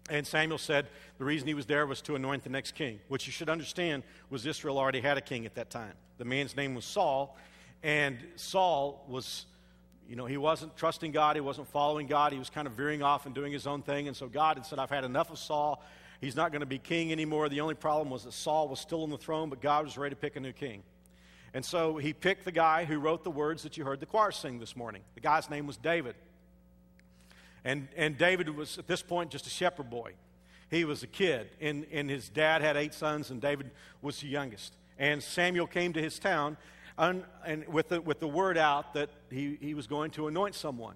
And 0.09 0.27
Samuel 0.27 0.57
said 0.57 0.87
the 1.17 1.23
reason 1.23 1.47
he 1.47 1.53
was 1.53 1.65
there 1.65 1.85
was 1.87 2.01
to 2.01 2.15
anoint 2.15 2.43
the 2.43 2.49
next 2.49 2.73
king, 2.75 2.99
which 3.07 3.27
you 3.27 3.31
should 3.31 3.49
understand 3.49 4.03
was 4.29 4.45
Israel 4.45 4.77
already 4.77 4.99
had 4.99 5.17
a 5.17 5.21
king 5.21 5.45
at 5.45 5.55
that 5.55 5.69
time. 5.69 5.93
The 6.17 6.25
man's 6.25 6.55
name 6.55 6.75
was 6.75 6.83
Saul, 6.83 7.37
and 7.81 8.17
Saul 8.35 9.05
was, 9.07 9.45
you 10.09 10.17
know, 10.17 10.25
he 10.25 10.35
wasn't 10.37 10.75
trusting 10.75 11.13
God, 11.13 11.37
he 11.37 11.41
wasn't 11.41 11.69
following 11.69 12.07
God, 12.07 12.33
he 12.33 12.39
was 12.39 12.49
kind 12.49 12.67
of 12.67 12.73
veering 12.73 13.01
off 13.01 13.25
and 13.25 13.33
doing 13.33 13.53
his 13.53 13.67
own 13.67 13.83
thing. 13.83 14.07
And 14.07 14.17
so 14.17 14.27
God 14.27 14.57
had 14.57 14.65
said, 14.65 14.79
I've 14.79 14.89
had 14.89 15.05
enough 15.05 15.31
of 15.31 15.37
Saul. 15.37 15.81
He's 16.21 16.35
not 16.35 16.51
going 16.51 16.61
to 16.61 16.67
be 16.67 16.77
king 16.77 17.11
anymore. 17.11 17.49
The 17.49 17.61
only 17.61 17.73
problem 17.73 18.09
was 18.11 18.23
that 18.23 18.33
Saul 18.33 18.67
was 18.67 18.79
still 18.79 19.03
on 19.03 19.09
the 19.09 19.17
throne, 19.17 19.49
but 19.49 19.59
God 19.59 19.83
was 19.83 19.97
ready 19.97 20.15
to 20.15 20.21
pick 20.21 20.35
a 20.35 20.39
new 20.39 20.53
king. 20.53 20.83
And 21.53 21.65
so 21.65 21.97
he 21.97 22.13
picked 22.13 22.45
the 22.45 22.51
guy 22.51 22.85
who 22.85 22.99
wrote 22.99 23.23
the 23.23 23.31
words 23.31 23.63
that 23.63 23.75
you 23.75 23.83
heard 23.83 23.99
the 23.99 24.05
choir 24.05 24.31
sing 24.31 24.59
this 24.59 24.75
morning. 24.75 25.01
The 25.15 25.21
guy's 25.21 25.49
name 25.49 25.67
was 25.67 25.77
David. 25.77 26.15
And, 27.65 27.87
and 27.97 28.17
David 28.17 28.49
was, 28.55 28.77
at 28.77 28.87
this 28.87 29.01
point, 29.01 29.31
just 29.31 29.47
a 29.47 29.49
shepherd 29.49 29.89
boy. 29.89 30.13
He 30.69 30.85
was 30.85 31.03
a 31.03 31.07
kid, 31.07 31.49
and, 31.59 31.85
and 31.91 32.09
his 32.09 32.29
dad 32.29 32.61
had 32.61 32.77
eight 32.77 32.93
sons, 32.93 33.29
and 33.29 33.41
David 33.41 33.71
was 34.01 34.21
the 34.21 34.27
youngest. 34.27 34.73
And 34.97 35.21
Samuel 35.21 35.67
came 35.67 35.91
to 35.93 36.01
his 36.01 36.17
town 36.17 36.55
and, 36.97 37.23
and 37.45 37.67
with, 37.67 37.89
the, 37.89 37.99
with 37.99 38.19
the 38.19 38.27
word 38.27 38.57
out 38.57 38.93
that 38.93 39.09
he, 39.29 39.57
he 39.59 39.73
was 39.73 39.87
going 39.87 40.11
to 40.11 40.27
anoint 40.27 40.55
someone. 40.55 40.95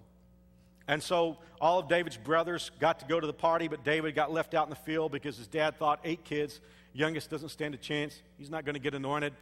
And 0.88 1.02
so 1.02 1.38
all 1.60 1.80
of 1.80 1.88
David's 1.88 2.17
brothers 2.17 2.71
got 2.80 3.00
to 3.00 3.06
go 3.06 3.19
to 3.19 3.26
the 3.26 3.34
party, 3.34 3.67
but 3.67 3.84
David 3.84 4.13
got 4.15 4.32
left 4.32 4.54
out 4.54 4.65
in 4.65 4.69
the 4.69 4.76
field 4.76 5.12
because 5.12 5.38
his 5.38 5.48
dad 5.48 5.78
thought 5.78 6.00
eight 6.04 6.24
kids, 6.24 6.62
youngest 6.93 7.30
doesn't 7.30 7.50
stand 7.50 7.74
a 7.74 7.78
chance. 7.78 8.21
He's 8.38 8.50
not 8.50 8.65
going 8.65 8.76
to 8.76 8.80
get 8.80 8.93
anointed. 8.93 9.34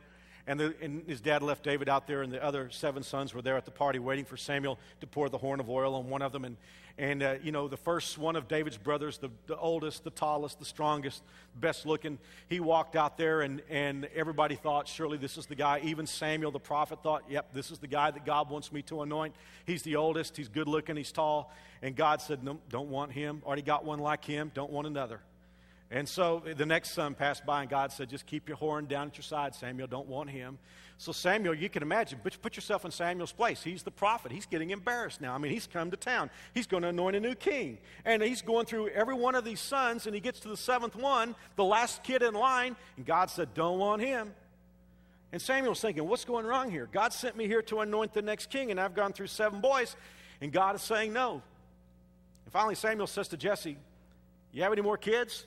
And, 0.45 0.59
the, 0.59 0.75
and, 0.81 1.03
his 1.07 1.21
dad 1.21 1.41
left 1.41 1.63
David 1.63 1.87
out 1.87 2.05
there, 2.05 2.21
and 2.21 2.31
the 2.31 2.43
other 2.43 2.69
seven 2.69 3.01
sons 3.01 3.33
were 3.33 3.41
there 3.41 3.55
at 3.55 3.63
the 3.65 3.71
party 3.71 3.99
waiting 3.99 4.25
for 4.25 4.35
Samuel 4.35 4.77
to 4.99 5.07
pour 5.07 5.29
the 5.29 5.37
horn 5.37 5.59
of 5.59 5.69
oil 5.69 5.95
on 5.95 6.09
one 6.09 6.21
of 6.21 6.33
them. 6.33 6.43
And, 6.43 6.57
and 6.97 7.23
uh, 7.23 7.35
you 7.41 7.53
know, 7.53 7.69
the 7.69 7.77
first 7.77 8.17
one 8.17 8.35
of 8.35 8.49
David's 8.49 8.77
brothers, 8.77 9.17
the, 9.17 9.29
the 9.47 9.57
oldest, 9.57 10.03
the 10.03 10.09
tallest, 10.09 10.59
the 10.59 10.65
strongest, 10.65 11.23
best 11.55 11.85
looking, 11.85 12.19
he 12.49 12.59
walked 12.59 12.97
out 12.97 13.17
there, 13.17 13.41
and, 13.41 13.61
and 13.69 14.09
everybody 14.13 14.55
thought, 14.55 14.87
surely 14.89 15.17
this 15.17 15.37
is 15.37 15.45
the 15.45 15.55
guy. 15.55 15.79
Even 15.83 16.05
Samuel, 16.05 16.51
the 16.51 16.59
prophet, 16.59 17.01
thought, 17.01 17.23
yep, 17.29 17.53
this 17.53 17.71
is 17.71 17.79
the 17.79 17.87
guy 17.87 18.11
that 18.11 18.25
God 18.25 18.49
wants 18.49 18.71
me 18.71 18.81
to 18.83 19.01
anoint. 19.01 19.33
He's 19.65 19.83
the 19.83 19.95
oldest, 19.95 20.35
he's 20.35 20.49
good 20.49 20.67
looking, 20.67 20.97
he's 20.97 21.13
tall. 21.13 21.53
And 21.81 21.95
God 21.95 22.21
said, 22.21 22.43
no, 22.43 22.59
don't 22.69 22.89
want 22.89 23.13
him. 23.13 23.41
Already 23.45 23.61
got 23.61 23.85
one 23.85 23.99
like 23.99 24.25
him, 24.25 24.51
don't 24.53 24.71
want 24.71 24.87
another. 24.87 25.21
And 25.93 26.09
so 26.09 26.41
the 26.57 26.65
next 26.65 26.89
son 26.91 27.13
passed 27.13 27.45
by, 27.45 27.61
and 27.61 27.69
God 27.69 27.91
said, 27.91 28.09
Just 28.09 28.25
keep 28.25 28.49
your 28.49 28.57
horn 28.57 28.87
down 28.87 29.09
at 29.09 29.15
your 29.15 29.23
side, 29.23 29.53
Samuel. 29.53 29.87
Don't 29.87 30.07
want 30.07 30.31
him. 30.31 30.57
So, 30.97 31.11
Samuel, 31.11 31.53
you 31.53 31.69
can 31.69 31.83
imagine, 31.83 32.19
but 32.23 32.35
put 32.41 32.55
yourself 32.55 32.83
in 32.83 32.89
Samuel's 32.89 33.31
place. 33.31 33.61
He's 33.61 33.83
the 33.83 33.91
prophet. 33.91 34.31
He's 34.31 34.47
getting 34.47 34.71
embarrassed 34.71 35.21
now. 35.21 35.35
I 35.35 35.37
mean, 35.37 35.51
he's 35.51 35.67
come 35.67 35.91
to 35.91 35.97
town. 35.97 36.31
He's 36.55 36.65
going 36.65 36.81
to 36.81 36.89
anoint 36.89 37.15
a 37.15 37.19
new 37.19 37.35
king. 37.35 37.77
And 38.05 38.23
he's 38.23 38.41
going 38.41 38.65
through 38.65 38.87
every 38.87 39.13
one 39.13 39.35
of 39.35 39.45
these 39.45 39.59
sons, 39.59 40.07
and 40.07 40.15
he 40.15 40.19
gets 40.19 40.39
to 40.41 40.47
the 40.47 40.57
seventh 40.57 40.95
one, 40.95 41.35
the 41.57 41.63
last 41.63 42.03
kid 42.03 42.23
in 42.23 42.33
line, 42.33 42.75
and 42.97 43.05
God 43.05 43.29
said, 43.29 43.53
Don't 43.53 43.77
want 43.77 44.01
him. 44.01 44.33
And 45.31 45.39
Samuel's 45.39 45.79
thinking, 45.79 46.07
What's 46.07 46.25
going 46.25 46.47
wrong 46.47 46.71
here? 46.71 46.89
God 46.91 47.13
sent 47.13 47.37
me 47.37 47.45
here 47.45 47.61
to 47.63 47.81
anoint 47.81 48.13
the 48.13 48.23
next 48.23 48.49
king, 48.49 48.71
and 48.71 48.79
I've 48.79 48.95
gone 48.95 49.13
through 49.13 49.27
seven 49.27 49.61
boys, 49.61 49.95
and 50.41 50.51
God 50.51 50.75
is 50.75 50.81
saying 50.81 51.13
no. 51.13 51.43
And 52.45 52.51
finally, 52.51 52.73
Samuel 52.73 53.05
says 53.05 53.27
to 53.27 53.37
Jesse, 53.37 53.77
You 54.51 54.63
have 54.63 54.71
any 54.71 54.81
more 54.81 54.97
kids? 54.97 55.45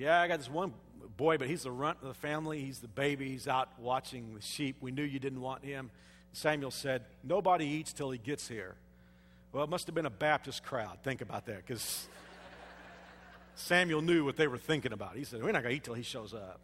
Yeah, 0.00 0.18
I 0.18 0.28
got 0.28 0.38
this 0.38 0.48
one 0.48 0.72
boy, 1.18 1.36
but 1.36 1.46
he's 1.46 1.64
the 1.64 1.70
runt 1.70 1.98
of 2.00 2.08
the 2.08 2.14
family. 2.14 2.62
He's 2.62 2.78
the 2.78 2.88
baby. 2.88 3.28
He's 3.28 3.46
out 3.46 3.68
watching 3.78 4.34
the 4.34 4.40
sheep. 4.40 4.76
We 4.80 4.92
knew 4.92 5.02
you 5.02 5.18
didn't 5.18 5.42
want 5.42 5.62
him. 5.62 5.90
Samuel 6.32 6.70
said, 6.70 7.02
Nobody 7.22 7.66
eats 7.66 7.92
till 7.92 8.10
he 8.10 8.16
gets 8.16 8.48
here. 8.48 8.76
Well, 9.52 9.62
it 9.62 9.68
must 9.68 9.86
have 9.88 9.94
been 9.94 10.06
a 10.06 10.10
Baptist 10.10 10.62
crowd. 10.62 11.00
Think 11.02 11.20
about 11.20 11.44
that, 11.46 11.66
because 11.66 12.08
Samuel 13.56 14.00
knew 14.00 14.24
what 14.24 14.38
they 14.38 14.46
were 14.46 14.56
thinking 14.56 14.94
about. 14.94 15.16
He 15.16 15.24
said, 15.24 15.42
We're 15.42 15.52
not 15.52 15.62
going 15.62 15.74
to 15.74 15.76
eat 15.76 15.84
till 15.84 15.92
he 15.92 16.02
shows 16.02 16.32
up. 16.32 16.60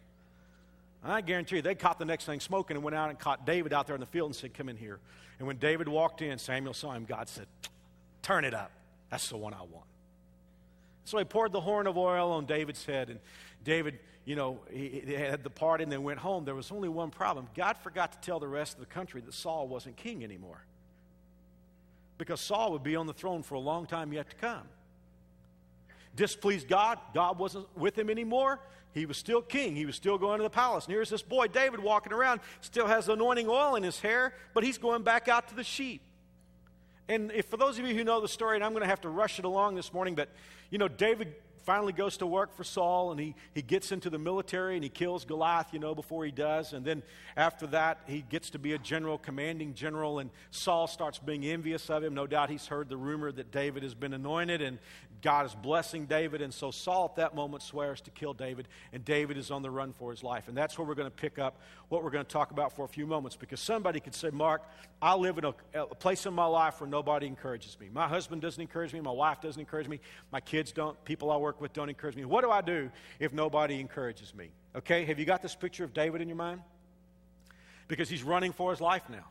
I 1.04 1.20
guarantee 1.20 1.56
you, 1.56 1.62
they 1.62 1.74
caught 1.74 1.98
the 1.98 2.06
next 2.06 2.24
thing 2.24 2.40
smoking 2.40 2.78
and 2.78 2.82
went 2.82 2.96
out 2.96 3.10
and 3.10 3.18
caught 3.18 3.44
David 3.44 3.74
out 3.74 3.86
there 3.86 3.96
in 3.96 4.00
the 4.00 4.06
field 4.06 4.30
and 4.30 4.34
said, 4.34 4.54
Come 4.54 4.70
in 4.70 4.78
here. 4.78 4.98
And 5.38 5.46
when 5.46 5.58
David 5.58 5.88
walked 5.88 6.22
in, 6.22 6.38
Samuel 6.38 6.72
saw 6.72 6.92
him. 6.92 7.04
God 7.04 7.28
said, 7.28 7.48
Turn 8.22 8.46
it 8.46 8.54
up. 8.54 8.70
That's 9.10 9.28
the 9.28 9.36
one 9.36 9.52
I 9.52 9.60
want. 9.60 9.84
So 11.06 11.18
he 11.18 11.24
poured 11.24 11.52
the 11.52 11.60
horn 11.60 11.86
of 11.86 11.96
oil 11.96 12.32
on 12.32 12.46
David's 12.46 12.84
head, 12.84 13.10
and 13.10 13.20
David, 13.62 14.00
you 14.24 14.34
know, 14.34 14.58
he, 14.72 15.02
he 15.06 15.12
had 15.12 15.44
the 15.44 15.50
party 15.50 15.84
and 15.84 15.92
then 15.92 16.02
went 16.02 16.18
home. 16.18 16.44
There 16.44 16.54
was 16.54 16.72
only 16.72 16.88
one 16.88 17.10
problem. 17.10 17.46
God 17.54 17.78
forgot 17.78 18.10
to 18.10 18.18
tell 18.18 18.40
the 18.40 18.48
rest 18.48 18.74
of 18.74 18.80
the 18.80 18.86
country 18.86 19.20
that 19.20 19.32
Saul 19.32 19.68
wasn't 19.68 19.96
king 19.96 20.24
anymore. 20.24 20.64
Because 22.18 22.40
Saul 22.40 22.72
would 22.72 22.82
be 22.82 22.96
on 22.96 23.06
the 23.06 23.12
throne 23.12 23.44
for 23.44 23.54
a 23.54 23.60
long 23.60 23.86
time 23.86 24.12
yet 24.12 24.28
to 24.30 24.36
come. 24.36 24.62
Displeased 26.16 26.66
God, 26.66 26.98
God 27.14 27.38
wasn't 27.38 27.66
with 27.76 27.96
him 27.96 28.10
anymore. 28.10 28.58
He 28.92 29.06
was 29.06 29.16
still 29.16 29.42
king. 29.42 29.76
He 29.76 29.86
was 29.86 29.94
still 29.94 30.18
going 30.18 30.38
to 30.38 30.42
the 30.42 30.50
palace. 30.50 30.86
And 30.86 30.94
here's 30.94 31.10
this 31.10 31.22
boy, 31.22 31.46
David, 31.46 31.78
walking 31.78 32.12
around, 32.12 32.40
still 32.62 32.88
has 32.88 33.08
anointing 33.08 33.48
oil 33.48 33.76
in 33.76 33.84
his 33.84 34.00
hair, 34.00 34.34
but 34.54 34.64
he's 34.64 34.78
going 34.78 35.02
back 35.02 35.28
out 35.28 35.46
to 35.48 35.54
the 35.54 35.62
sheep. 35.62 36.00
And 37.08 37.30
if, 37.32 37.46
for 37.46 37.56
those 37.56 37.78
of 37.78 37.86
you 37.86 37.94
who 37.94 38.04
know 38.04 38.20
the 38.20 38.28
story, 38.28 38.56
and 38.56 38.64
I'm 38.64 38.72
going 38.72 38.82
to 38.82 38.88
have 38.88 39.02
to 39.02 39.08
rush 39.08 39.38
it 39.38 39.44
along 39.44 39.76
this 39.76 39.92
morning, 39.92 40.14
but 40.14 40.28
you 40.70 40.78
know, 40.78 40.88
David 40.88 41.34
finally 41.66 41.92
goes 41.92 42.16
to 42.16 42.26
work 42.26 42.56
for 42.56 42.62
Saul 42.62 43.10
and 43.10 43.18
he, 43.18 43.34
he 43.52 43.60
gets 43.60 43.90
into 43.90 44.08
the 44.08 44.20
military 44.20 44.76
and 44.76 44.84
he 44.84 44.88
kills 44.88 45.24
Goliath, 45.24 45.66
you 45.72 45.80
know, 45.80 45.96
before 45.96 46.24
he 46.24 46.30
does. 46.30 46.72
And 46.72 46.84
then 46.84 47.02
after 47.36 47.66
that, 47.68 47.98
he 48.06 48.22
gets 48.22 48.50
to 48.50 48.58
be 48.60 48.74
a 48.74 48.78
general, 48.78 49.18
commanding 49.18 49.74
general, 49.74 50.20
and 50.20 50.30
Saul 50.52 50.86
starts 50.86 51.18
being 51.18 51.44
envious 51.44 51.90
of 51.90 52.04
him. 52.04 52.14
No 52.14 52.28
doubt 52.28 52.50
he's 52.50 52.68
heard 52.68 52.88
the 52.88 52.96
rumor 52.96 53.32
that 53.32 53.50
David 53.50 53.82
has 53.82 53.94
been 53.94 54.14
anointed 54.14 54.62
and 54.62 54.78
God 55.22 55.46
is 55.46 55.54
blessing 55.54 56.06
David. 56.06 56.42
And 56.42 56.52
so 56.52 56.70
Saul 56.70 57.06
at 57.06 57.16
that 57.16 57.34
moment 57.34 57.62
swears 57.62 58.00
to 58.02 58.10
kill 58.10 58.34
David, 58.34 58.68
and 58.92 59.04
David 59.04 59.36
is 59.36 59.50
on 59.50 59.62
the 59.62 59.70
run 59.70 59.92
for 59.92 60.10
his 60.10 60.22
life. 60.22 60.48
And 60.48 60.56
that's 60.56 60.78
where 60.78 60.86
we're 60.86 60.94
going 60.94 61.10
to 61.10 61.16
pick 61.16 61.38
up 61.38 61.60
what 61.88 62.02
we're 62.02 62.10
going 62.10 62.24
to 62.24 62.30
talk 62.30 62.50
about 62.50 62.74
for 62.74 62.84
a 62.84 62.88
few 62.88 63.06
moments 63.06 63.36
because 63.36 63.60
somebody 63.60 64.00
could 64.00 64.14
say, 64.14 64.30
Mark, 64.30 64.62
I 65.00 65.14
live 65.14 65.38
in 65.38 65.44
a, 65.44 65.54
a 65.74 65.94
place 65.94 66.26
in 66.26 66.34
my 66.34 66.46
life 66.46 66.80
where 66.80 66.88
nobody 66.88 67.26
encourages 67.26 67.78
me. 67.80 67.88
My 67.92 68.08
husband 68.08 68.42
doesn't 68.42 68.60
encourage 68.60 68.92
me, 68.92 69.00
my 69.00 69.10
wife 69.10 69.40
doesn't 69.40 69.60
encourage 69.60 69.88
me, 69.88 70.00
my 70.32 70.40
kids 70.40 70.72
don't, 70.72 71.02
people 71.04 71.30
I 71.30 71.36
work 71.36 71.60
with 71.60 71.72
don't 71.72 71.88
encourage 71.88 72.16
me. 72.16 72.24
What 72.24 72.42
do 72.42 72.50
I 72.50 72.60
do 72.60 72.90
if 73.18 73.32
nobody 73.32 73.80
encourages 73.80 74.34
me? 74.34 74.50
Okay, 74.74 75.04
have 75.04 75.18
you 75.18 75.24
got 75.24 75.42
this 75.42 75.54
picture 75.54 75.84
of 75.84 75.94
David 75.94 76.20
in 76.20 76.28
your 76.28 76.36
mind? 76.36 76.60
Because 77.88 78.08
he's 78.08 78.22
running 78.22 78.52
for 78.52 78.70
his 78.70 78.80
life 78.80 79.08
now. 79.08 79.24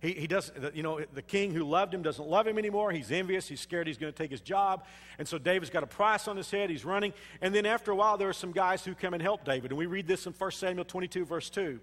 He, 0.00 0.12
he 0.12 0.26
doesn't, 0.28 0.76
you 0.76 0.82
know, 0.82 1.00
the 1.12 1.22
king 1.22 1.52
who 1.52 1.64
loved 1.64 1.92
him 1.92 2.02
doesn't 2.02 2.26
love 2.26 2.46
him 2.46 2.56
anymore. 2.56 2.92
He's 2.92 3.10
envious. 3.10 3.48
He's 3.48 3.60
scared 3.60 3.88
he's 3.88 3.98
going 3.98 4.12
to 4.12 4.16
take 4.16 4.30
his 4.30 4.40
job. 4.40 4.84
And 5.18 5.26
so 5.26 5.38
David's 5.38 5.70
got 5.70 5.82
a 5.82 5.88
price 5.88 6.28
on 6.28 6.36
his 6.36 6.50
head. 6.50 6.70
He's 6.70 6.84
running. 6.84 7.12
And 7.40 7.52
then 7.52 7.66
after 7.66 7.90
a 7.90 7.96
while, 7.96 8.16
there 8.16 8.28
are 8.28 8.34
some 8.34 8.52
guys 8.52 8.84
who 8.84 8.94
come 8.94 9.12
and 9.12 9.22
help 9.22 9.44
David. 9.44 9.72
And 9.72 9.78
we 9.78 9.86
read 9.86 10.06
this 10.06 10.26
in 10.26 10.32
1 10.32 10.50
Samuel 10.52 10.84
22, 10.84 11.24
verse 11.24 11.50
2. 11.50 11.80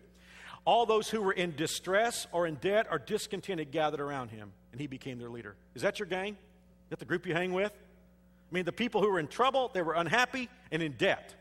All 0.64 0.86
those 0.86 1.10
who 1.10 1.22
were 1.22 1.34
in 1.34 1.56
distress 1.56 2.26
or 2.32 2.48
in 2.48 2.56
debt 2.56 2.88
or 2.90 3.00
discontented 3.00 3.72
gathered 3.72 4.00
around 4.00 4.32
him, 4.32 4.52
and 4.72 4.82
he 4.82 4.88
became 4.88 5.20
their 5.20 5.30
leader. 5.30 5.56
Is 5.76 5.84
that 5.84 6.00
your 6.00 6.08
gang? 6.08 6.34
Is 6.34 6.90
that 6.90 7.00
the 7.00 7.06
group 7.06 7.28
you 7.28 7.34
hang 7.34 7.54
with? 7.54 7.72
I 7.72 8.54
mean, 8.56 8.66
the 8.66 8.72
people 8.72 9.02
who 9.02 9.12
were 9.12 9.20
in 9.20 9.28
trouble, 9.28 9.70
they 9.74 9.82
were 9.82 9.94
unhappy 9.94 10.50
and 10.72 10.82
in 10.82 10.94
debt. 10.94 11.36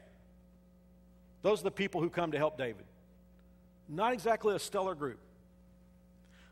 Those 1.42 1.60
are 1.60 1.64
the 1.64 1.70
people 1.70 2.00
who 2.00 2.10
come 2.10 2.32
to 2.32 2.38
help 2.38 2.58
David. 2.58 2.84
Not 3.88 4.12
exactly 4.12 4.54
a 4.54 4.58
stellar 4.58 4.94
group. 4.94 5.18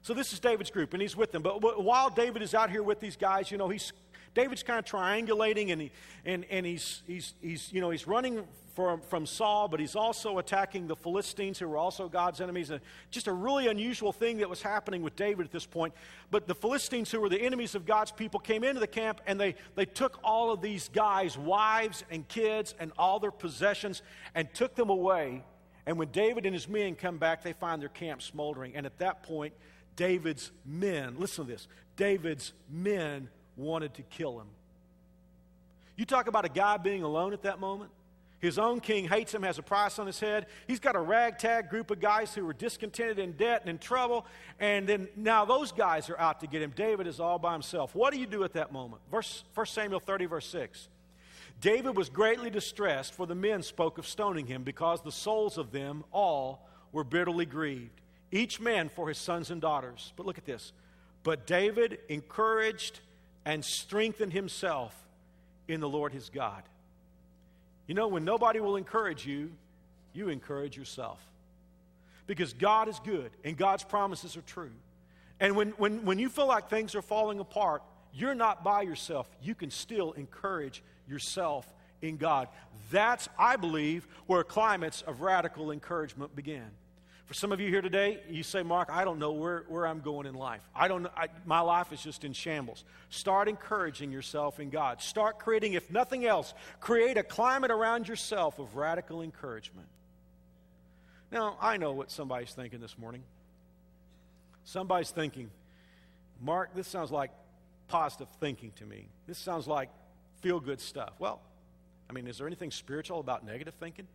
So 0.03 0.15
this 0.15 0.33
is 0.33 0.41
David's 0.41 0.71
group, 0.71 0.95
and 0.95 1.01
he's 1.01 1.17
with 1.17 1.31
them. 1.31 1.43
But 1.43 1.83
while 1.83 2.11
David 2.11 2.43
is 2.43 2.55
out 2.55 2.71
here 2.71 2.83
with 2.83 2.99
these 2.99 3.17
guys, 3.17 3.53
you 3.53 3.59
know, 3.59 3.69
he's 3.69 3.93
David's 4.35 4.65
kind 4.65 4.79
of 4.79 4.85
triangulating, 4.85 5.71
and 5.71 5.81
he 5.81 5.91
and, 6.25 6.45
and 6.51 6.67
he's 6.67 7.03
he's 7.07 7.35
he's 7.41 7.73
you 7.73 7.81
know 7.81 7.91
he's 7.91 8.07
running 8.09 8.43
from 8.75 9.01
from 9.03 9.27
Saul, 9.27 9.69
but 9.69 9.79
he's 9.79 9.95
also 9.95 10.39
attacking 10.39 10.89
the 10.89 10.97
Philistines, 10.97 11.61
who 11.61 11.69
were 11.69 11.77
also 11.77 12.09
God's 12.09 12.41
enemies. 12.41 12.71
And 12.71 12.81
just 13.13 13.29
a 13.29 13.33
really 13.33 13.69
unusual 13.69 14.13
thing 14.13 14.39
that 14.39 14.51
was 14.51 14.61
happening 14.61 15.03
with 15.03 15.15
David 15.15 15.47
at 15.47 15.53
this 15.53 15.67
point. 15.67 15.95
But 16.33 16.49
the 16.49 16.55
Philistines, 16.55 17.13
who 17.13 17.21
were 17.21 17.29
the 17.29 17.41
enemies 17.41 17.77
of 17.77 17.87
God's 17.87 18.11
people, 18.11 18.41
came 18.41 18.65
into 18.65 18.81
the 18.81 18.89
camp 18.89 19.21
and 19.29 19.39
they 19.39 19.55
they 19.77 19.85
took 19.85 20.19
all 20.25 20.51
of 20.51 20.61
these 20.61 20.89
guys' 20.89 21.39
wives 21.39 22.03
and 22.11 22.27
kids 22.27 22.75
and 22.81 22.91
all 22.99 23.21
their 23.21 23.31
possessions 23.31 24.03
and 24.35 24.53
took 24.53 24.75
them 24.75 24.91
away. 24.91 25.45
And 25.87 25.97
when 25.97 26.09
David 26.09 26.45
and 26.45 26.55
his 26.55 26.69
men 26.69 26.97
come 26.97 27.19
back, 27.19 27.43
they 27.43 27.53
find 27.53 27.81
their 27.81 27.89
camp 27.89 28.23
smoldering. 28.23 28.75
And 28.75 28.87
at 28.87 28.99
that 28.99 29.23
point, 29.23 29.53
David's 29.97 30.51
men, 30.65 31.17
listen 31.19 31.45
to 31.45 31.51
this, 31.51 31.69
David's 31.97 32.53
men 32.71 33.29
wanted 33.57 33.95
to 33.95 34.03
kill 34.03 34.41
him. 34.41 34.49
You 35.97 36.07
talk 36.07 36.27
about 36.27 36.45
a 36.45 36.49
guy 36.49 36.79
being 36.79 37.03
alone 37.03 37.33
at 37.33 37.43
that 37.43 37.61
moment. 37.61 37.91
His 38.41 38.59
own 38.59 38.81
king 38.81 39.07
hates 39.07 39.33
him, 39.33 39.45
has 39.45 39.59
a 39.59 39.63
price 39.63 40.01
on 40.01 40.07
his 40.07 40.19
head. 40.19 40.47
He's 40.67 40.81
got 40.81 40.97
a 40.97 41.01
ragtag 41.01 41.71
group 41.71 41.93
of 41.93 42.01
guys 42.01 42.35
who 42.35 42.49
are 42.49 42.53
discontented, 42.53 43.21
in 43.21 43.33
debt, 43.33 43.61
and 43.61 43.71
in 43.71 43.79
trouble. 43.79 44.27
And 44.59 44.89
then 44.89 45.09
now 45.15 45.45
those 45.45 45.71
guys 45.71 46.11
are 46.11 46.19
out 46.19 46.41
to 46.41 46.49
get 46.49 46.61
him. 46.61 46.73
David 46.75 47.07
is 47.07 47.21
all 47.21 47.39
by 47.39 47.53
himself. 47.53 47.95
What 47.95 48.13
do 48.13 48.19
you 48.19 48.27
do 48.27 48.43
at 48.43 48.55
that 48.55 48.73
moment? 48.73 49.01
Verse 49.13 49.45
1 49.55 49.67
Samuel 49.67 50.01
30, 50.01 50.27
verse 50.27 50.47
6. 50.47 50.89
David 51.61 51.97
was 51.97 52.09
greatly 52.09 52.51
distressed, 52.51 53.15
for 53.15 53.29
the 53.29 53.37
men 53.37 53.63
spoke 53.63 53.97
of 53.99 54.09
stoning 54.09 54.47
him, 54.47 54.65
because 54.65 55.03
the 55.03 55.13
souls 55.13 55.57
of 55.57 55.71
them 55.71 56.03
all 56.11 56.67
were 56.91 57.05
bitterly 57.05 57.47
grieved 57.47 58.02
each 58.33 58.59
man 58.59 58.89
for 58.89 59.09
his 59.09 59.19
sons 59.19 59.51
and 59.51 59.61
daughters. 59.61 60.13
But 60.17 60.27
look 60.27 60.39
at 60.39 60.47
this. 60.47 60.73
But 61.23 61.47
David 61.47 61.99
encouraged 62.09 62.99
and 63.45 63.65
strengthened 63.65 64.33
himself 64.33 64.97
in 65.69 65.81
the 65.81 65.89
Lord 65.89 66.13
his 66.13 66.29
God. 66.31 66.63
You 67.87 67.95
know, 67.95 68.09
when 68.09 68.25
nobody 68.25 68.59
will 68.59 68.77
encourage 68.77 69.27
you, 69.27 69.53
you 70.13 70.29
encourage 70.29 70.77
yourself. 70.77 71.21
Because 72.27 72.53
God 72.53 72.89
is 72.89 72.99
good 73.05 73.31
and 73.45 73.57
God's 73.57 73.85
promises 73.85 74.37
are 74.37 74.43
true. 74.43 74.71
And 75.41 75.57
when, 75.57 75.71
when, 75.73 76.05
when 76.05 76.19
you 76.19 76.29
feel 76.29 76.47
like 76.47 76.69
things 76.71 76.95
are 76.95 77.03
falling 77.03 77.41
apart, 77.41 77.83
you're 78.15 78.35
not 78.35 78.63
by 78.63 78.83
yourself. 78.83 79.29
You 79.43 79.55
can 79.55 79.71
still 79.71 80.13
encourage 80.13 80.83
yourself 81.09 81.67
in 82.01 82.17
God. 82.17 82.49
That's, 82.91 83.29
I 83.39 83.57
believe, 83.57 84.07
where 84.27 84.45
climates 84.45 85.03
of 85.03 85.21
radical 85.21 85.71
encouragement 85.71 86.35
begin. 86.37 86.71
For 87.33 87.37
some 87.37 87.51
of 87.51 87.63
you 87.63 87.69
here 87.71 87.81
today, 87.81 88.21
you 88.29 88.43
say, 88.43 88.63
Mark, 88.63 88.91
I 88.93 89.07
don't 89.07 89.19
know 89.19 89.33
where, 89.33 89.65
where 89.67 89.87
I'm 89.87 90.01
going 90.01 90.27
in 90.27 90.35
life. 90.35 90.61
I 90.77 90.87
don't 90.87 91.07
I, 91.17 91.29
my 91.47 91.61
life 91.61 91.91
is 91.91 92.03
just 92.03 92.25
in 92.25 92.35
shambles. 92.35 92.85
Start 93.09 93.49
encouraging 93.49 94.13
yourself 94.13 94.61
in 94.61 94.69
God. 94.69 95.01
Start 95.01 95.39
creating, 95.39 95.73
if 95.73 95.91
nothing 95.91 96.27
else, 96.27 96.53
create 96.79 97.17
a 97.17 97.23
climate 97.23 97.71
around 97.71 98.07
yourself 98.07 98.59
of 98.59 98.77
radical 98.77 99.23
encouragement. 99.23 99.89
Now, 101.31 101.57
I 101.59 101.79
know 101.79 101.93
what 101.93 102.11
somebody's 102.11 102.53
thinking 102.53 102.81
this 102.81 102.99
morning. 102.99 103.23
Somebody's 104.65 105.11
thinking, 105.11 105.51
Mark, 106.39 106.75
this 106.75 106.87
sounds 106.87 107.11
like 107.11 107.31
positive 107.89 108.29
thinking 108.41 108.73
to 108.77 108.85
me. 108.85 109.07
This 109.27 109.39
sounds 109.39 109.67
like 109.67 109.89
feel 110.43 110.61
good 110.61 110.83
stuff. 110.83 111.15
Well, 111.19 111.41
I 112.11 112.13
mean, 112.13 112.27
is 112.27 112.37
there 112.37 112.47
anything 112.47 112.71
spiritual 112.71 113.21
about 113.21 113.43
negative 113.43 113.73
thinking? 113.81 114.07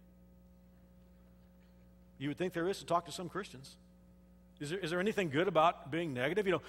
You 2.17 2.29
would 2.29 2.37
think 2.37 2.53
there 2.53 2.67
is 2.67 2.79
to 2.79 2.85
talk 2.85 3.05
to 3.05 3.11
some 3.11 3.29
Christians. 3.29 3.75
Is 4.59 4.71
there, 4.71 4.79
is 4.79 4.89
there 4.89 4.99
anything 4.99 5.29
good 5.29 5.47
about 5.47 5.91
being 5.91 6.13
negative? 6.13 6.47
You 6.47 6.53
know, 6.53 6.61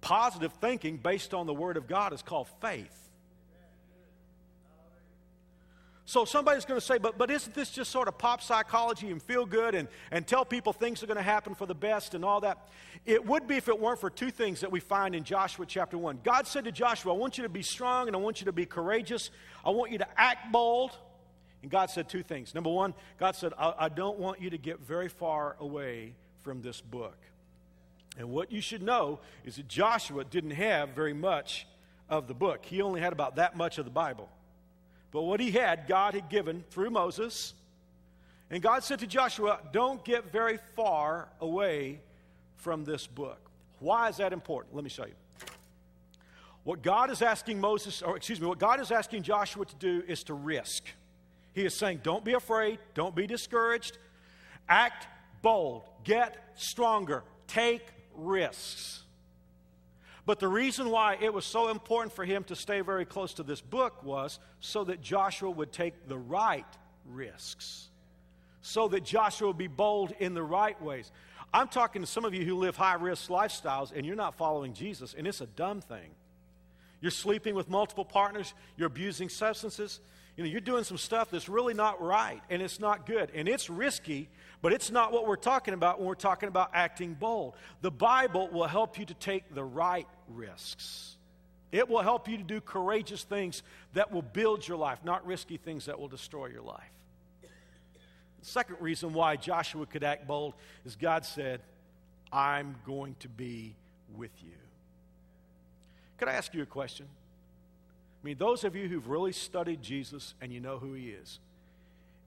positive 0.00 0.52
thinking 0.54 0.96
based 0.96 1.34
on 1.34 1.46
the 1.46 1.54
Word 1.54 1.76
of 1.76 1.86
God 1.86 2.12
is 2.12 2.22
called 2.22 2.48
faith. 2.60 3.02
So 6.04 6.24
somebody's 6.24 6.64
going 6.64 6.78
to 6.78 6.84
say, 6.84 6.98
but, 6.98 7.16
but 7.16 7.30
isn't 7.30 7.54
this 7.54 7.70
just 7.70 7.90
sort 7.90 8.08
of 8.08 8.18
pop 8.18 8.42
psychology 8.42 9.10
and 9.10 9.22
feel 9.22 9.46
good 9.46 9.74
and, 9.74 9.88
and 10.10 10.26
tell 10.26 10.44
people 10.44 10.72
things 10.72 11.02
are 11.02 11.06
going 11.06 11.16
to 11.16 11.22
happen 11.22 11.54
for 11.54 11.64
the 11.64 11.74
best 11.74 12.14
and 12.14 12.24
all 12.24 12.40
that? 12.40 12.68
It 13.06 13.24
would 13.24 13.46
be 13.46 13.56
if 13.56 13.68
it 13.68 13.80
weren't 13.80 14.00
for 14.00 14.10
two 14.10 14.30
things 14.30 14.60
that 14.60 14.70
we 14.70 14.80
find 14.80 15.14
in 15.14 15.24
Joshua 15.24 15.64
chapter 15.64 15.96
1. 15.96 16.20
God 16.24 16.46
said 16.46 16.64
to 16.64 16.72
Joshua, 16.72 17.14
I 17.14 17.16
want 17.16 17.38
you 17.38 17.44
to 17.44 17.48
be 17.48 17.62
strong 17.62 18.08
and 18.08 18.16
I 18.16 18.18
want 18.18 18.40
you 18.40 18.44
to 18.46 18.52
be 18.52 18.66
courageous. 18.66 19.30
I 19.64 19.70
want 19.70 19.92
you 19.92 19.98
to 19.98 20.08
act 20.20 20.52
bold. 20.52 20.90
And 21.62 21.70
God 21.70 21.90
said 21.90 22.08
two 22.08 22.22
things. 22.22 22.54
Number 22.54 22.70
one, 22.70 22.92
God 23.18 23.36
said, 23.36 23.52
I, 23.56 23.74
I 23.78 23.88
don't 23.88 24.18
want 24.18 24.40
you 24.40 24.50
to 24.50 24.58
get 24.58 24.80
very 24.80 25.08
far 25.08 25.56
away 25.60 26.14
from 26.42 26.60
this 26.60 26.80
book. 26.80 27.16
And 28.18 28.30
what 28.30 28.52
you 28.52 28.60
should 28.60 28.82
know 28.82 29.20
is 29.44 29.56
that 29.56 29.68
Joshua 29.68 30.24
didn't 30.24 30.50
have 30.50 30.90
very 30.90 31.14
much 31.14 31.66
of 32.08 32.28
the 32.28 32.34
book, 32.34 32.66
he 32.66 32.82
only 32.82 33.00
had 33.00 33.12
about 33.14 33.36
that 33.36 33.56
much 33.56 33.78
of 33.78 33.86
the 33.86 33.90
Bible. 33.90 34.28
But 35.12 35.22
what 35.22 35.40
he 35.40 35.50
had, 35.50 35.86
God 35.86 36.14
had 36.14 36.28
given 36.28 36.64
through 36.70 36.90
Moses. 36.90 37.54
And 38.50 38.62
God 38.62 38.84
said 38.84 38.98
to 38.98 39.06
Joshua, 39.06 39.60
Don't 39.72 40.04
get 40.04 40.30
very 40.30 40.58
far 40.76 41.28
away 41.40 42.00
from 42.56 42.84
this 42.84 43.06
book. 43.06 43.38
Why 43.78 44.08
is 44.08 44.18
that 44.18 44.32
important? 44.32 44.74
Let 44.74 44.84
me 44.84 44.90
show 44.90 45.06
you. 45.06 45.14
What 46.64 46.82
God 46.82 47.10
is 47.10 47.22
asking 47.22 47.60
Moses, 47.60 48.02
or 48.02 48.16
excuse 48.16 48.40
me, 48.40 48.46
what 48.46 48.58
God 48.58 48.80
is 48.80 48.90
asking 48.90 49.22
Joshua 49.22 49.64
to 49.64 49.74
do 49.76 50.02
is 50.06 50.22
to 50.24 50.34
risk. 50.34 50.84
He 51.52 51.64
is 51.64 51.74
saying, 51.74 52.00
Don't 52.02 52.24
be 52.24 52.32
afraid, 52.32 52.78
don't 52.94 53.14
be 53.14 53.26
discouraged, 53.26 53.98
act 54.68 55.06
bold, 55.42 55.82
get 56.04 56.36
stronger, 56.54 57.24
take 57.46 57.86
risks. 58.14 59.02
But 60.24 60.38
the 60.38 60.48
reason 60.48 60.90
why 60.90 61.18
it 61.20 61.34
was 61.34 61.44
so 61.44 61.68
important 61.68 62.14
for 62.14 62.24
him 62.24 62.44
to 62.44 62.54
stay 62.54 62.80
very 62.80 63.04
close 63.04 63.34
to 63.34 63.42
this 63.42 63.60
book 63.60 64.04
was 64.04 64.38
so 64.60 64.84
that 64.84 65.02
Joshua 65.02 65.50
would 65.50 65.72
take 65.72 66.08
the 66.08 66.18
right 66.18 66.64
risks, 67.06 67.88
so 68.60 68.86
that 68.88 69.04
Joshua 69.04 69.48
would 69.48 69.58
be 69.58 69.66
bold 69.66 70.12
in 70.20 70.34
the 70.34 70.42
right 70.42 70.80
ways. 70.80 71.10
I'm 71.52 71.68
talking 71.68 72.02
to 72.02 72.06
some 72.06 72.24
of 72.24 72.34
you 72.34 72.44
who 72.44 72.56
live 72.56 72.76
high 72.76 72.94
risk 72.94 73.28
lifestyles 73.28 73.92
and 73.94 74.06
you're 74.06 74.16
not 74.16 74.36
following 74.36 74.74
Jesus, 74.74 75.14
and 75.16 75.26
it's 75.26 75.40
a 75.40 75.46
dumb 75.46 75.80
thing. 75.80 76.10
You're 77.00 77.10
sleeping 77.10 77.56
with 77.56 77.68
multiple 77.68 78.04
partners, 78.04 78.54
you're 78.76 78.86
abusing 78.86 79.28
substances, 79.28 80.00
you 80.36 80.44
know, 80.44 80.50
you're 80.50 80.60
doing 80.60 80.84
some 80.84 80.96
stuff 80.96 81.30
that's 81.30 81.48
really 81.48 81.74
not 81.74 82.00
right 82.02 82.40
and 82.48 82.62
it's 82.62 82.80
not 82.80 83.06
good 83.06 83.30
and 83.34 83.48
it's 83.48 83.68
risky, 83.68 84.28
but 84.62 84.72
it's 84.72 84.90
not 84.90 85.12
what 85.12 85.26
we're 85.26 85.36
talking 85.36 85.74
about 85.74 85.98
when 85.98 86.08
we're 86.08 86.14
talking 86.14 86.48
about 86.48 86.70
acting 86.72 87.14
bold. 87.14 87.54
The 87.82 87.90
Bible 87.90 88.48
will 88.50 88.66
help 88.66 88.98
you 88.98 89.04
to 89.06 89.14
take 89.14 89.54
the 89.54 89.64
right 89.64 90.06
risks. 90.28 91.16
It 91.70 91.88
will 91.88 92.02
help 92.02 92.28
you 92.28 92.36
to 92.36 92.42
do 92.42 92.60
courageous 92.60 93.24
things 93.24 93.62
that 93.94 94.12
will 94.12 94.22
build 94.22 94.66
your 94.66 94.76
life, 94.76 94.98
not 95.04 95.26
risky 95.26 95.56
things 95.56 95.86
that 95.86 95.98
will 95.98 96.08
destroy 96.08 96.46
your 96.46 96.62
life. 96.62 96.90
The 97.42 98.46
second 98.48 98.76
reason 98.80 99.12
why 99.12 99.36
Joshua 99.36 99.86
could 99.86 100.02
act 100.02 100.26
bold 100.26 100.54
is 100.84 100.96
God 100.96 101.24
said, 101.24 101.60
I'm 102.32 102.76
going 102.86 103.16
to 103.20 103.28
be 103.28 103.74
with 104.16 104.32
you. 104.42 104.52
Could 106.18 106.28
I 106.28 106.32
ask 106.32 106.52
you 106.54 106.62
a 106.62 106.66
question? 106.66 107.06
I 108.22 108.26
mean, 108.26 108.36
those 108.38 108.62
of 108.64 108.76
you 108.76 108.88
who've 108.88 109.08
really 109.08 109.32
studied 109.32 109.82
Jesus 109.82 110.34
and 110.40 110.52
you 110.52 110.60
know 110.60 110.78
who 110.78 110.92
he 110.92 111.08
is, 111.08 111.40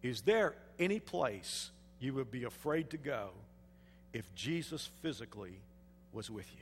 is 0.04 0.22
there 0.22 0.56
any 0.78 1.00
place 1.00 1.72
you 2.00 2.14
would 2.14 2.30
be 2.32 2.44
afraid 2.44 2.90
to 2.90 2.98
go 2.98 3.30
if 4.14 4.34
Jesus 4.36 4.90
physically 5.02 5.54
was 6.12 6.30
with 6.30 6.52
you? 6.52 6.60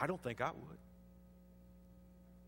I 0.00 0.06
don't 0.06 0.22
think 0.22 0.40
I 0.40 0.50
would. 0.50 0.78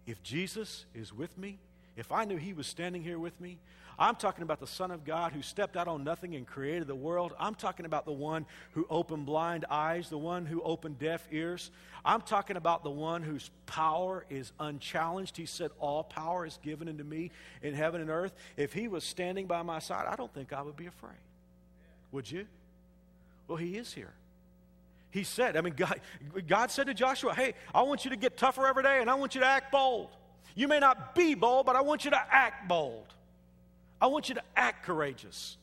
If 0.06 0.22
Jesus 0.22 0.86
is 0.94 1.12
with 1.12 1.36
me, 1.38 1.58
if 1.96 2.12
I 2.12 2.24
knew 2.24 2.36
he 2.36 2.52
was 2.52 2.66
standing 2.66 3.02
here 3.02 3.18
with 3.18 3.38
me, 3.40 3.58
I'm 3.98 4.16
talking 4.16 4.42
about 4.42 4.58
the 4.58 4.66
Son 4.66 4.90
of 4.90 5.04
God 5.04 5.32
who 5.32 5.42
stepped 5.42 5.76
out 5.76 5.86
on 5.86 6.02
nothing 6.02 6.34
and 6.34 6.46
created 6.46 6.86
the 6.86 6.94
world. 6.94 7.34
I'm 7.38 7.54
talking 7.54 7.86
about 7.86 8.04
the 8.04 8.12
one 8.12 8.46
who 8.72 8.86
opened 8.88 9.26
blind 9.26 9.66
eyes, 9.70 10.08
the 10.08 10.18
one 10.18 10.46
who 10.46 10.62
opened 10.62 10.98
deaf 10.98 11.26
ears. 11.30 11.70
I'm 12.04 12.22
talking 12.22 12.56
about 12.56 12.82
the 12.82 12.90
one 12.90 13.22
whose 13.22 13.50
power 13.66 14.24
is 14.30 14.52
unchallenged. 14.58 15.36
He 15.36 15.46
said, 15.46 15.70
All 15.78 16.04
power 16.04 16.46
is 16.46 16.58
given 16.62 16.88
unto 16.88 17.04
me 17.04 17.30
in 17.62 17.74
heaven 17.74 18.00
and 18.00 18.10
earth. 18.10 18.32
If 18.56 18.72
he 18.72 18.88
was 18.88 19.04
standing 19.04 19.46
by 19.46 19.62
my 19.62 19.78
side, 19.78 20.06
I 20.08 20.16
don't 20.16 20.32
think 20.32 20.52
I 20.52 20.62
would 20.62 20.76
be 20.76 20.86
afraid. 20.86 21.12
Would 22.12 22.30
you? 22.30 22.46
Well, 23.46 23.58
he 23.58 23.76
is 23.76 23.92
here. 23.92 24.14
He 25.10 25.24
said, 25.24 25.58
I 25.58 25.60
mean, 25.60 25.74
God, 25.74 26.00
God 26.48 26.70
said 26.70 26.86
to 26.86 26.94
Joshua, 26.94 27.34
Hey, 27.34 27.52
I 27.74 27.82
want 27.82 28.04
you 28.04 28.10
to 28.10 28.16
get 28.16 28.38
tougher 28.38 28.66
every 28.66 28.82
day 28.82 29.00
and 29.00 29.10
I 29.10 29.14
want 29.14 29.34
you 29.34 29.42
to 29.42 29.46
act 29.46 29.70
bold. 29.70 30.08
You 30.54 30.68
may 30.68 30.78
not 30.78 31.14
be 31.14 31.34
bold, 31.34 31.66
but 31.66 31.76
I 31.76 31.80
want 31.80 32.04
you 32.04 32.10
to 32.10 32.20
act 32.30 32.68
bold. 32.68 33.06
I 34.00 34.06
want 34.06 34.28
you 34.28 34.34
to 34.34 34.42
act 34.56 34.84
courageous. 34.84 35.56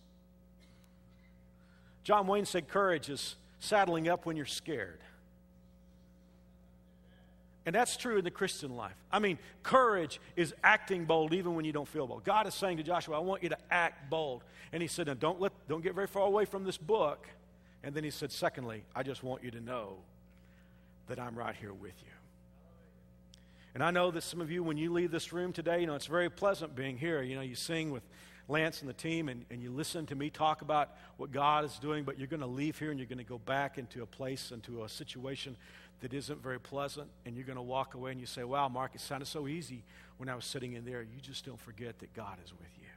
John 2.03 2.25
Wayne 2.27 2.45
said 2.45 2.67
courage 2.67 3.09
is 3.09 3.35
saddling 3.59 4.07
up 4.07 4.25
when 4.25 4.35
you're 4.35 4.45
scared. 4.45 4.99
And 7.65 7.75
that's 7.75 7.97
true 7.97 8.17
in 8.17 8.23
the 8.23 8.31
Christian 8.31 8.75
life. 8.75 8.95
I 9.11 9.19
mean, 9.19 9.37
courage 9.61 10.19
is 10.35 10.55
acting 10.63 11.05
bold 11.05 11.33
even 11.33 11.53
when 11.53 11.65
you 11.65 11.71
don't 11.71 11.87
feel 11.87 12.07
bold. 12.07 12.23
God 12.23 12.47
is 12.47 12.55
saying 12.55 12.77
to 12.77 12.83
Joshua, 12.83 13.17
I 13.17 13.19
want 13.19 13.43
you 13.43 13.49
to 13.49 13.57
act 13.69 14.09
bold. 14.09 14.43
And 14.71 14.81
he 14.81 14.87
said, 14.87 15.05
now 15.05 15.13
don't, 15.13 15.39
let, 15.39 15.51
don't 15.67 15.83
get 15.83 15.93
very 15.93 16.07
far 16.07 16.25
away 16.25 16.45
from 16.45 16.63
this 16.63 16.77
book. 16.77 17.27
And 17.83 17.93
then 17.93 18.03
he 18.03 18.09
said, 18.09 18.31
secondly, 18.31 18.83
I 18.95 19.03
just 19.03 19.23
want 19.23 19.43
you 19.43 19.51
to 19.51 19.59
know 19.59 19.97
that 21.09 21.19
I'm 21.19 21.35
right 21.35 21.55
here 21.55 21.73
with 21.73 21.93
you. 22.01 22.18
And 23.79 23.85
I 23.85 23.91
know 23.91 24.11
that 24.11 24.23
some 24.23 24.41
of 24.41 24.51
you, 24.51 24.61
when 24.61 24.75
you 24.75 24.91
leave 24.91 25.09
this 25.09 25.31
room 25.31 25.53
today, 25.53 25.79
you 25.79 25.87
know, 25.87 25.95
it's 25.95 26.05
very 26.05 26.29
pleasant 26.29 26.75
being 26.75 26.97
here. 26.97 27.21
You 27.21 27.35
know, 27.35 27.41
you 27.41 27.55
sing 27.55 27.91
with 27.91 28.03
Lance 28.49 28.81
and 28.81 28.89
the 28.89 28.93
team, 28.93 29.29
and, 29.29 29.45
and 29.49 29.63
you 29.63 29.71
listen 29.71 30.05
to 30.07 30.15
me 30.15 30.29
talk 30.29 30.61
about 30.61 30.89
what 31.15 31.31
God 31.31 31.63
is 31.63 31.79
doing, 31.79 32.03
but 32.03 32.17
you're 32.19 32.27
going 32.27 32.41
to 32.41 32.45
leave 32.45 32.77
here 32.77 32.91
and 32.91 32.99
you're 32.99 33.07
going 33.07 33.19
to 33.19 33.23
go 33.23 33.37
back 33.37 33.77
into 33.77 34.03
a 34.03 34.05
place, 34.05 34.51
into 34.51 34.83
a 34.83 34.89
situation 34.89 35.55
that 36.01 36.13
isn't 36.13 36.43
very 36.43 36.59
pleasant, 36.59 37.07
and 37.25 37.37
you're 37.37 37.45
going 37.45 37.55
to 37.55 37.61
walk 37.61 37.93
away 37.93 38.11
and 38.11 38.19
you 38.19 38.25
say, 38.27 38.43
Wow, 38.43 38.67
Mark, 38.67 38.95
it 38.95 38.99
sounded 38.99 39.27
so 39.27 39.47
easy 39.47 39.81
when 40.17 40.27
I 40.27 40.35
was 40.35 40.43
sitting 40.43 40.73
in 40.73 40.83
there. 40.83 41.01
You 41.01 41.21
just 41.21 41.45
don't 41.45 41.61
forget 41.61 41.99
that 41.99 42.13
God 42.13 42.35
is 42.43 42.51
with 42.51 42.77
you. 42.81 42.89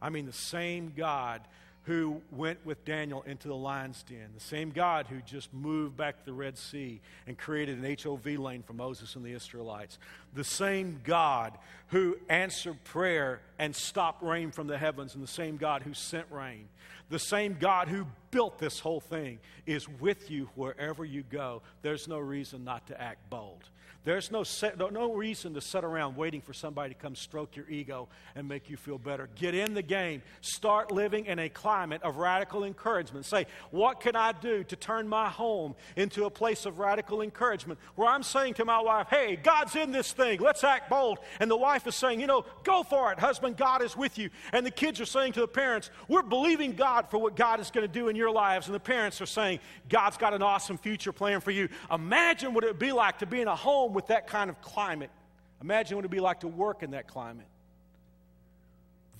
I 0.00 0.10
mean, 0.10 0.26
the 0.26 0.32
same 0.32 0.92
God 0.96 1.40
who 1.88 2.20
went 2.30 2.58
with 2.66 2.84
Daniel 2.84 3.22
into 3.22 3.48
the 3.48 3.56
lion's 3.56 4.02
den, 4.02 4.28
the 4.34 4.40
same 4.40 4.68
God 4.68 5.06
who 5.06 5.22
just 5.22 5.54
moved 5.54 5.96
back 5.96 6.26
the 6.26 6.34
Red 6.34 6.58
Sea 6.58 7.00
and 7.26 7.38
created 7.38 7.82
an 7.82 7.96
HOV 8.04 8.26
lane 8.38 8.62
for 8.62 8.74
Moses 8.74 9.16
and 9.16 9.24
the 9.24 9.32
Israelites, 9.32 9.98
the 10.34 10.44
same 10.44 11.00
God 11.02 11.56
who 11.86 12.18
answered 12.28 12.84
prayer 12.84 13.40
and 13.58 13.74
stopped 13.74 14.22
rain 14.22 14.50
from 14.50 14.66
the 14.66 14.76
heavens, 14.76 15.14
and 15.14 15.24
the 15.24 15.26
same 15.26 15.56
God 15.56 15.80
who 15.80 15.94
sent 15.94 16.26
rain, 16.30 16.68
the 17.08 17.18
same 17.18 17.56
God 17.58 17.88
who 17.88 18.06
built 18.30 18.58
this 18.58 18.80
whole 18.80 19.00
thing 19.00 19.38
is 19.64 19.88
with 19.88 20.30
you 20.30 20.50
wherever 20.56 21.06
you 21.06 21.22
go. 21.22 21.62
There's 21.80 22.06
no 22.06 22.18
reason 22.18 22.64
not 22.64 22.86
to 22.88 23.00
act 23.00 23.30
bold. 23.30 23.64
There's 24.04 24.30
no, 24.30 24.42
set, 24.42 24.78
no 24.78 25.12
reason 25.12 25.52
to 25.54 25.60
sit 25.60 25.84
around 25.84 26.16
waiting 26.16 26.40
for 26.40 26.54
somebody 26.54 26.94
to 26.94 27.00
come 27.00 27.14
stroke 27.14 27.56
your 27.56 27.68
ego 27.68 28.08
and 28.34 28.48
make 28.48 28.70
you 28.70 28.76
feel 28.76 28.96
better. 28.96 29.28
Get 29.34 29.54
in 29.54 29.74
the 29.74 29.82
game. 29.82 30.22
Start 30.40 30.90
living 30.90 31.26
in 31.26 31.38
a 31.38 31.48
climate 31.48 32.02
of 32.02 32.16
radical 32.16 32.64
encouragement. 32.64 33.26
Say, 33.26 33.46
what 33.70 34.00
can 34.00 34.16
I 34.16 34.32
do 34.32 34.64
to 34.64 34.76
turn 34.76 35.08
my 35.08 35.28
home 35.28 35.74
into 35.96 36.24
a 36.24 36.30
place 36.30 36.64
of 36.64 36.78
radical 36.78 37.20
encouragement 37.20 37.78
where 37.96 38.08
I'm 38.08 38.22
saying 38.22 38.54
to 38.54 38.64
my 38.64 38.80
wife, 38.80 39.08
hey, 39.10 39.36
God's 39.36 39.76
in 39.76 39.92
this 39.92 40.12
thing. 40.12 40.40
Let's 40.40 40.64
act 40.64 40.88
bold. 40.88 41.18
And 41.40 41.50
the 41.50 41.56
wife 41.56 41.86
is 41.86 41.94
saying, 41.94 42.20
you 42.20 42.26
know, 42.26 42.46
go 42.64 42.84
for 42.84 43.12
it, 43.12 43.18
husband. 43.18 43.56
God 43.56 43.82
is 43.82 43.96
with 43.96 44.16
you. 44.16 44.30
And 44.52 44.64
the 44.64 44.70
kids 44.70 45.00
are 45.00 45.06
saying 45.06 45.32
to 45.34 45.40
the 45.40 45.48
parents, 45.48 45.90
we're 46.08 46.22
believing 46.22 46.72
God 46.72 47.10
for 47.10 47.18
what 47.18 47.36
God 47.36 47.60
is 47.60 47.70
going 47.70 47.86
to 47.86 47.92
do 47.92 48.08
in 48.08 48.16
your 48.16 48.30
lives. 48.30 48.66
And 48.66 48.74
the 48.74 48.80
parents 48.80 49.20
are 49.20 49.26
saying, 49.26 49.58
God's 49.88 50.16
got 50.16 50.32
an 50.32 50.42
awesome 50.42 50.78
future 50.78 51.12
plan 51.12 51.40
for 51.40 51.50
you. 51.50 51.68
Imagine 51.92 52.54
what 52.54 52.64
it 52.64 52.68
would 52.68 52.78
be 52.78 52.92
like 52.92 53.18
to 53.18 53.26
be 53.26 53.40
in 53.42 53.48
a 53.48 53.56
home 53.78 53.92
with 53.92 54.08
that 54.08 54.26
kind 54.26 54.50
of 54.50 54.60
climate. 54.60 55.10
Imagine 55.60 55.96
what 55.96 56.04
it 56.04 56.08
would 56.08 56.16
be 56.16 56.20
like 56.20 56.40
to 56.40 56.48
work 56.48 56.82
in 56.82 56.92
that 56.92 57.08
climate. 57.08 57.46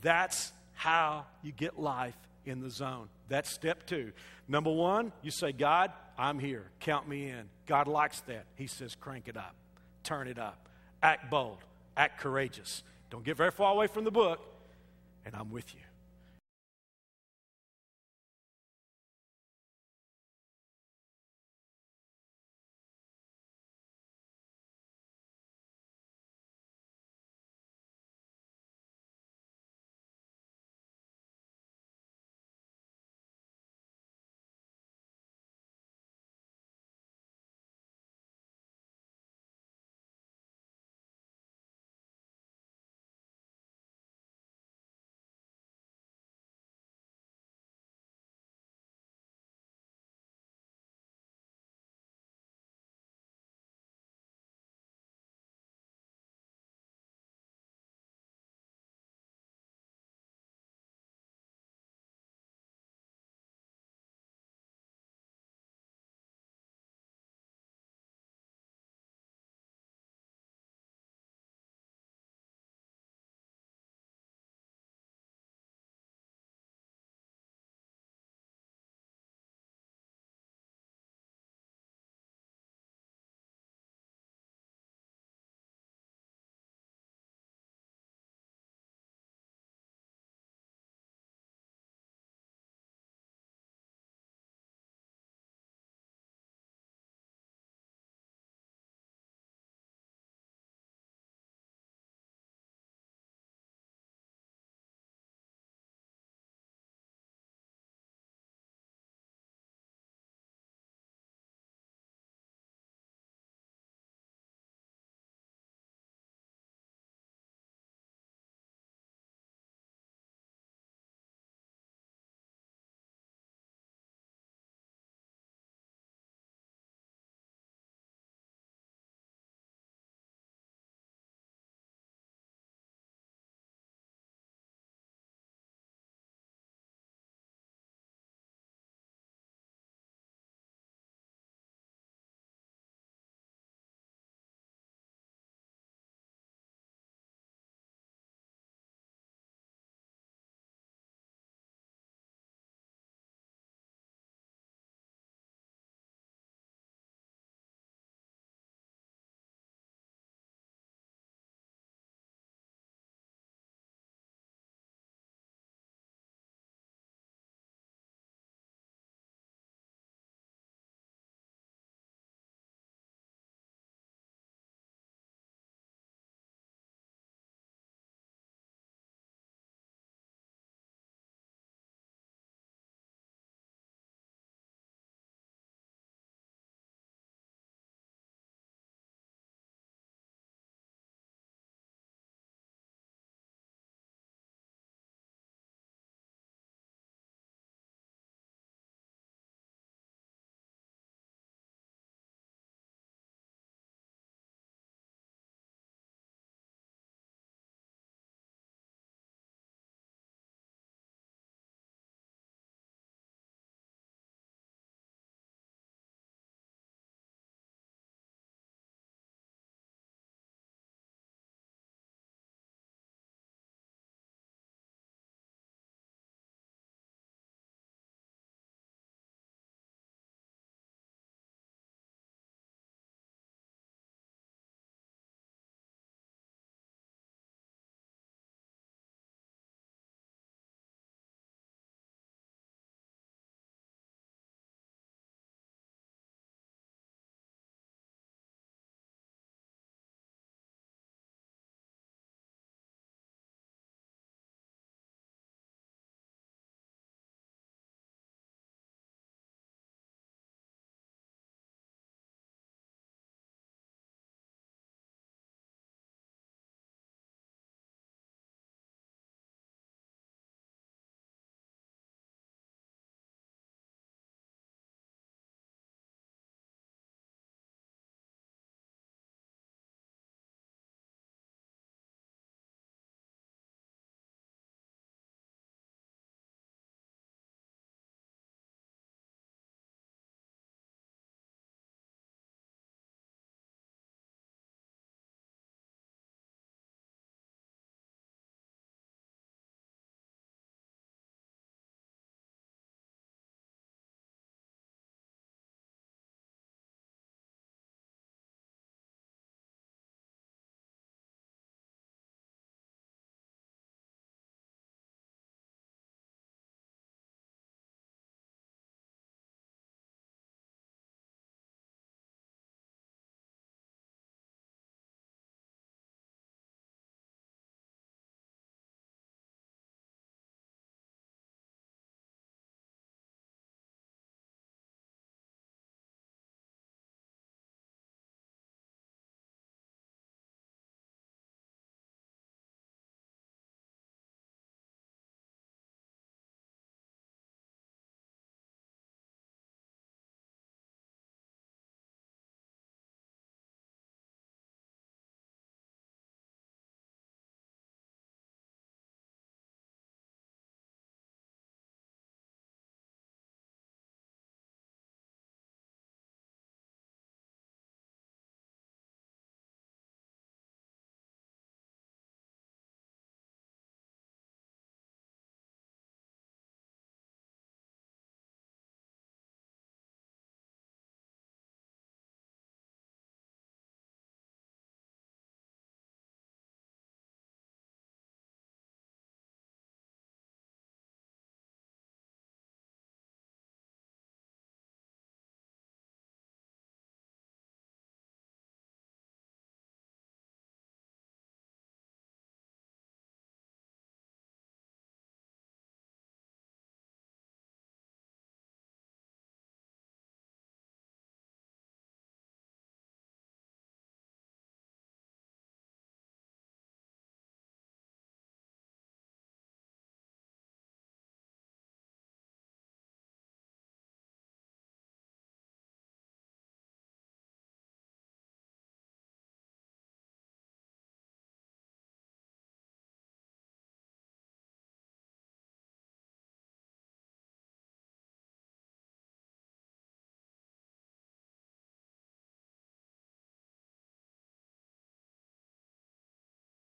That's 0.00 0.52
how 0.74 1.26
you 1.42 1.52
get 1.52 1.78
life 1.78 2.16
in 2.44 2.60
the 2.60 2.70
zone. 2.70 3.08
That's 3.28 3.50
step 3.50 3.86
two. 3.86 4.12
Number 4.46 4.70
one, 4.70 5.12
you 5.22 5.30
say, 5.30 5.52
God, 5.52 5.92
I'm 6.16 6.38
here. 6.38 6.64
Count 6.80 7.08
me 7.08 7.28
in. 7.28 7.44
God 7.66 7.88
likes 7.88 8.20
that. 8.22 8.46
He 8.56 8.66
says, 8.66 8.94
crank 8.94 9.28
it 9.28 9.36
up, 9.36 9.54
turn 10.02 10.28
it 10.28 10.38
up, 10.38 10.68
act 11.02 11.30
bold, 11.30 11.58
act 11.96 12.20
courageous. 12.20 12.82
Don't 13.10 13.24
get 13.24 13.36
very 13.36 13.50
far 13.50 13.72
away 13.72 13.86
from 13.86 14.04
the 14.04 14.10
book, 14.10 14.40
and 15.26 15.34
I'm 15.34 15.50
with 15.50 15.74
you. 15.74 15.80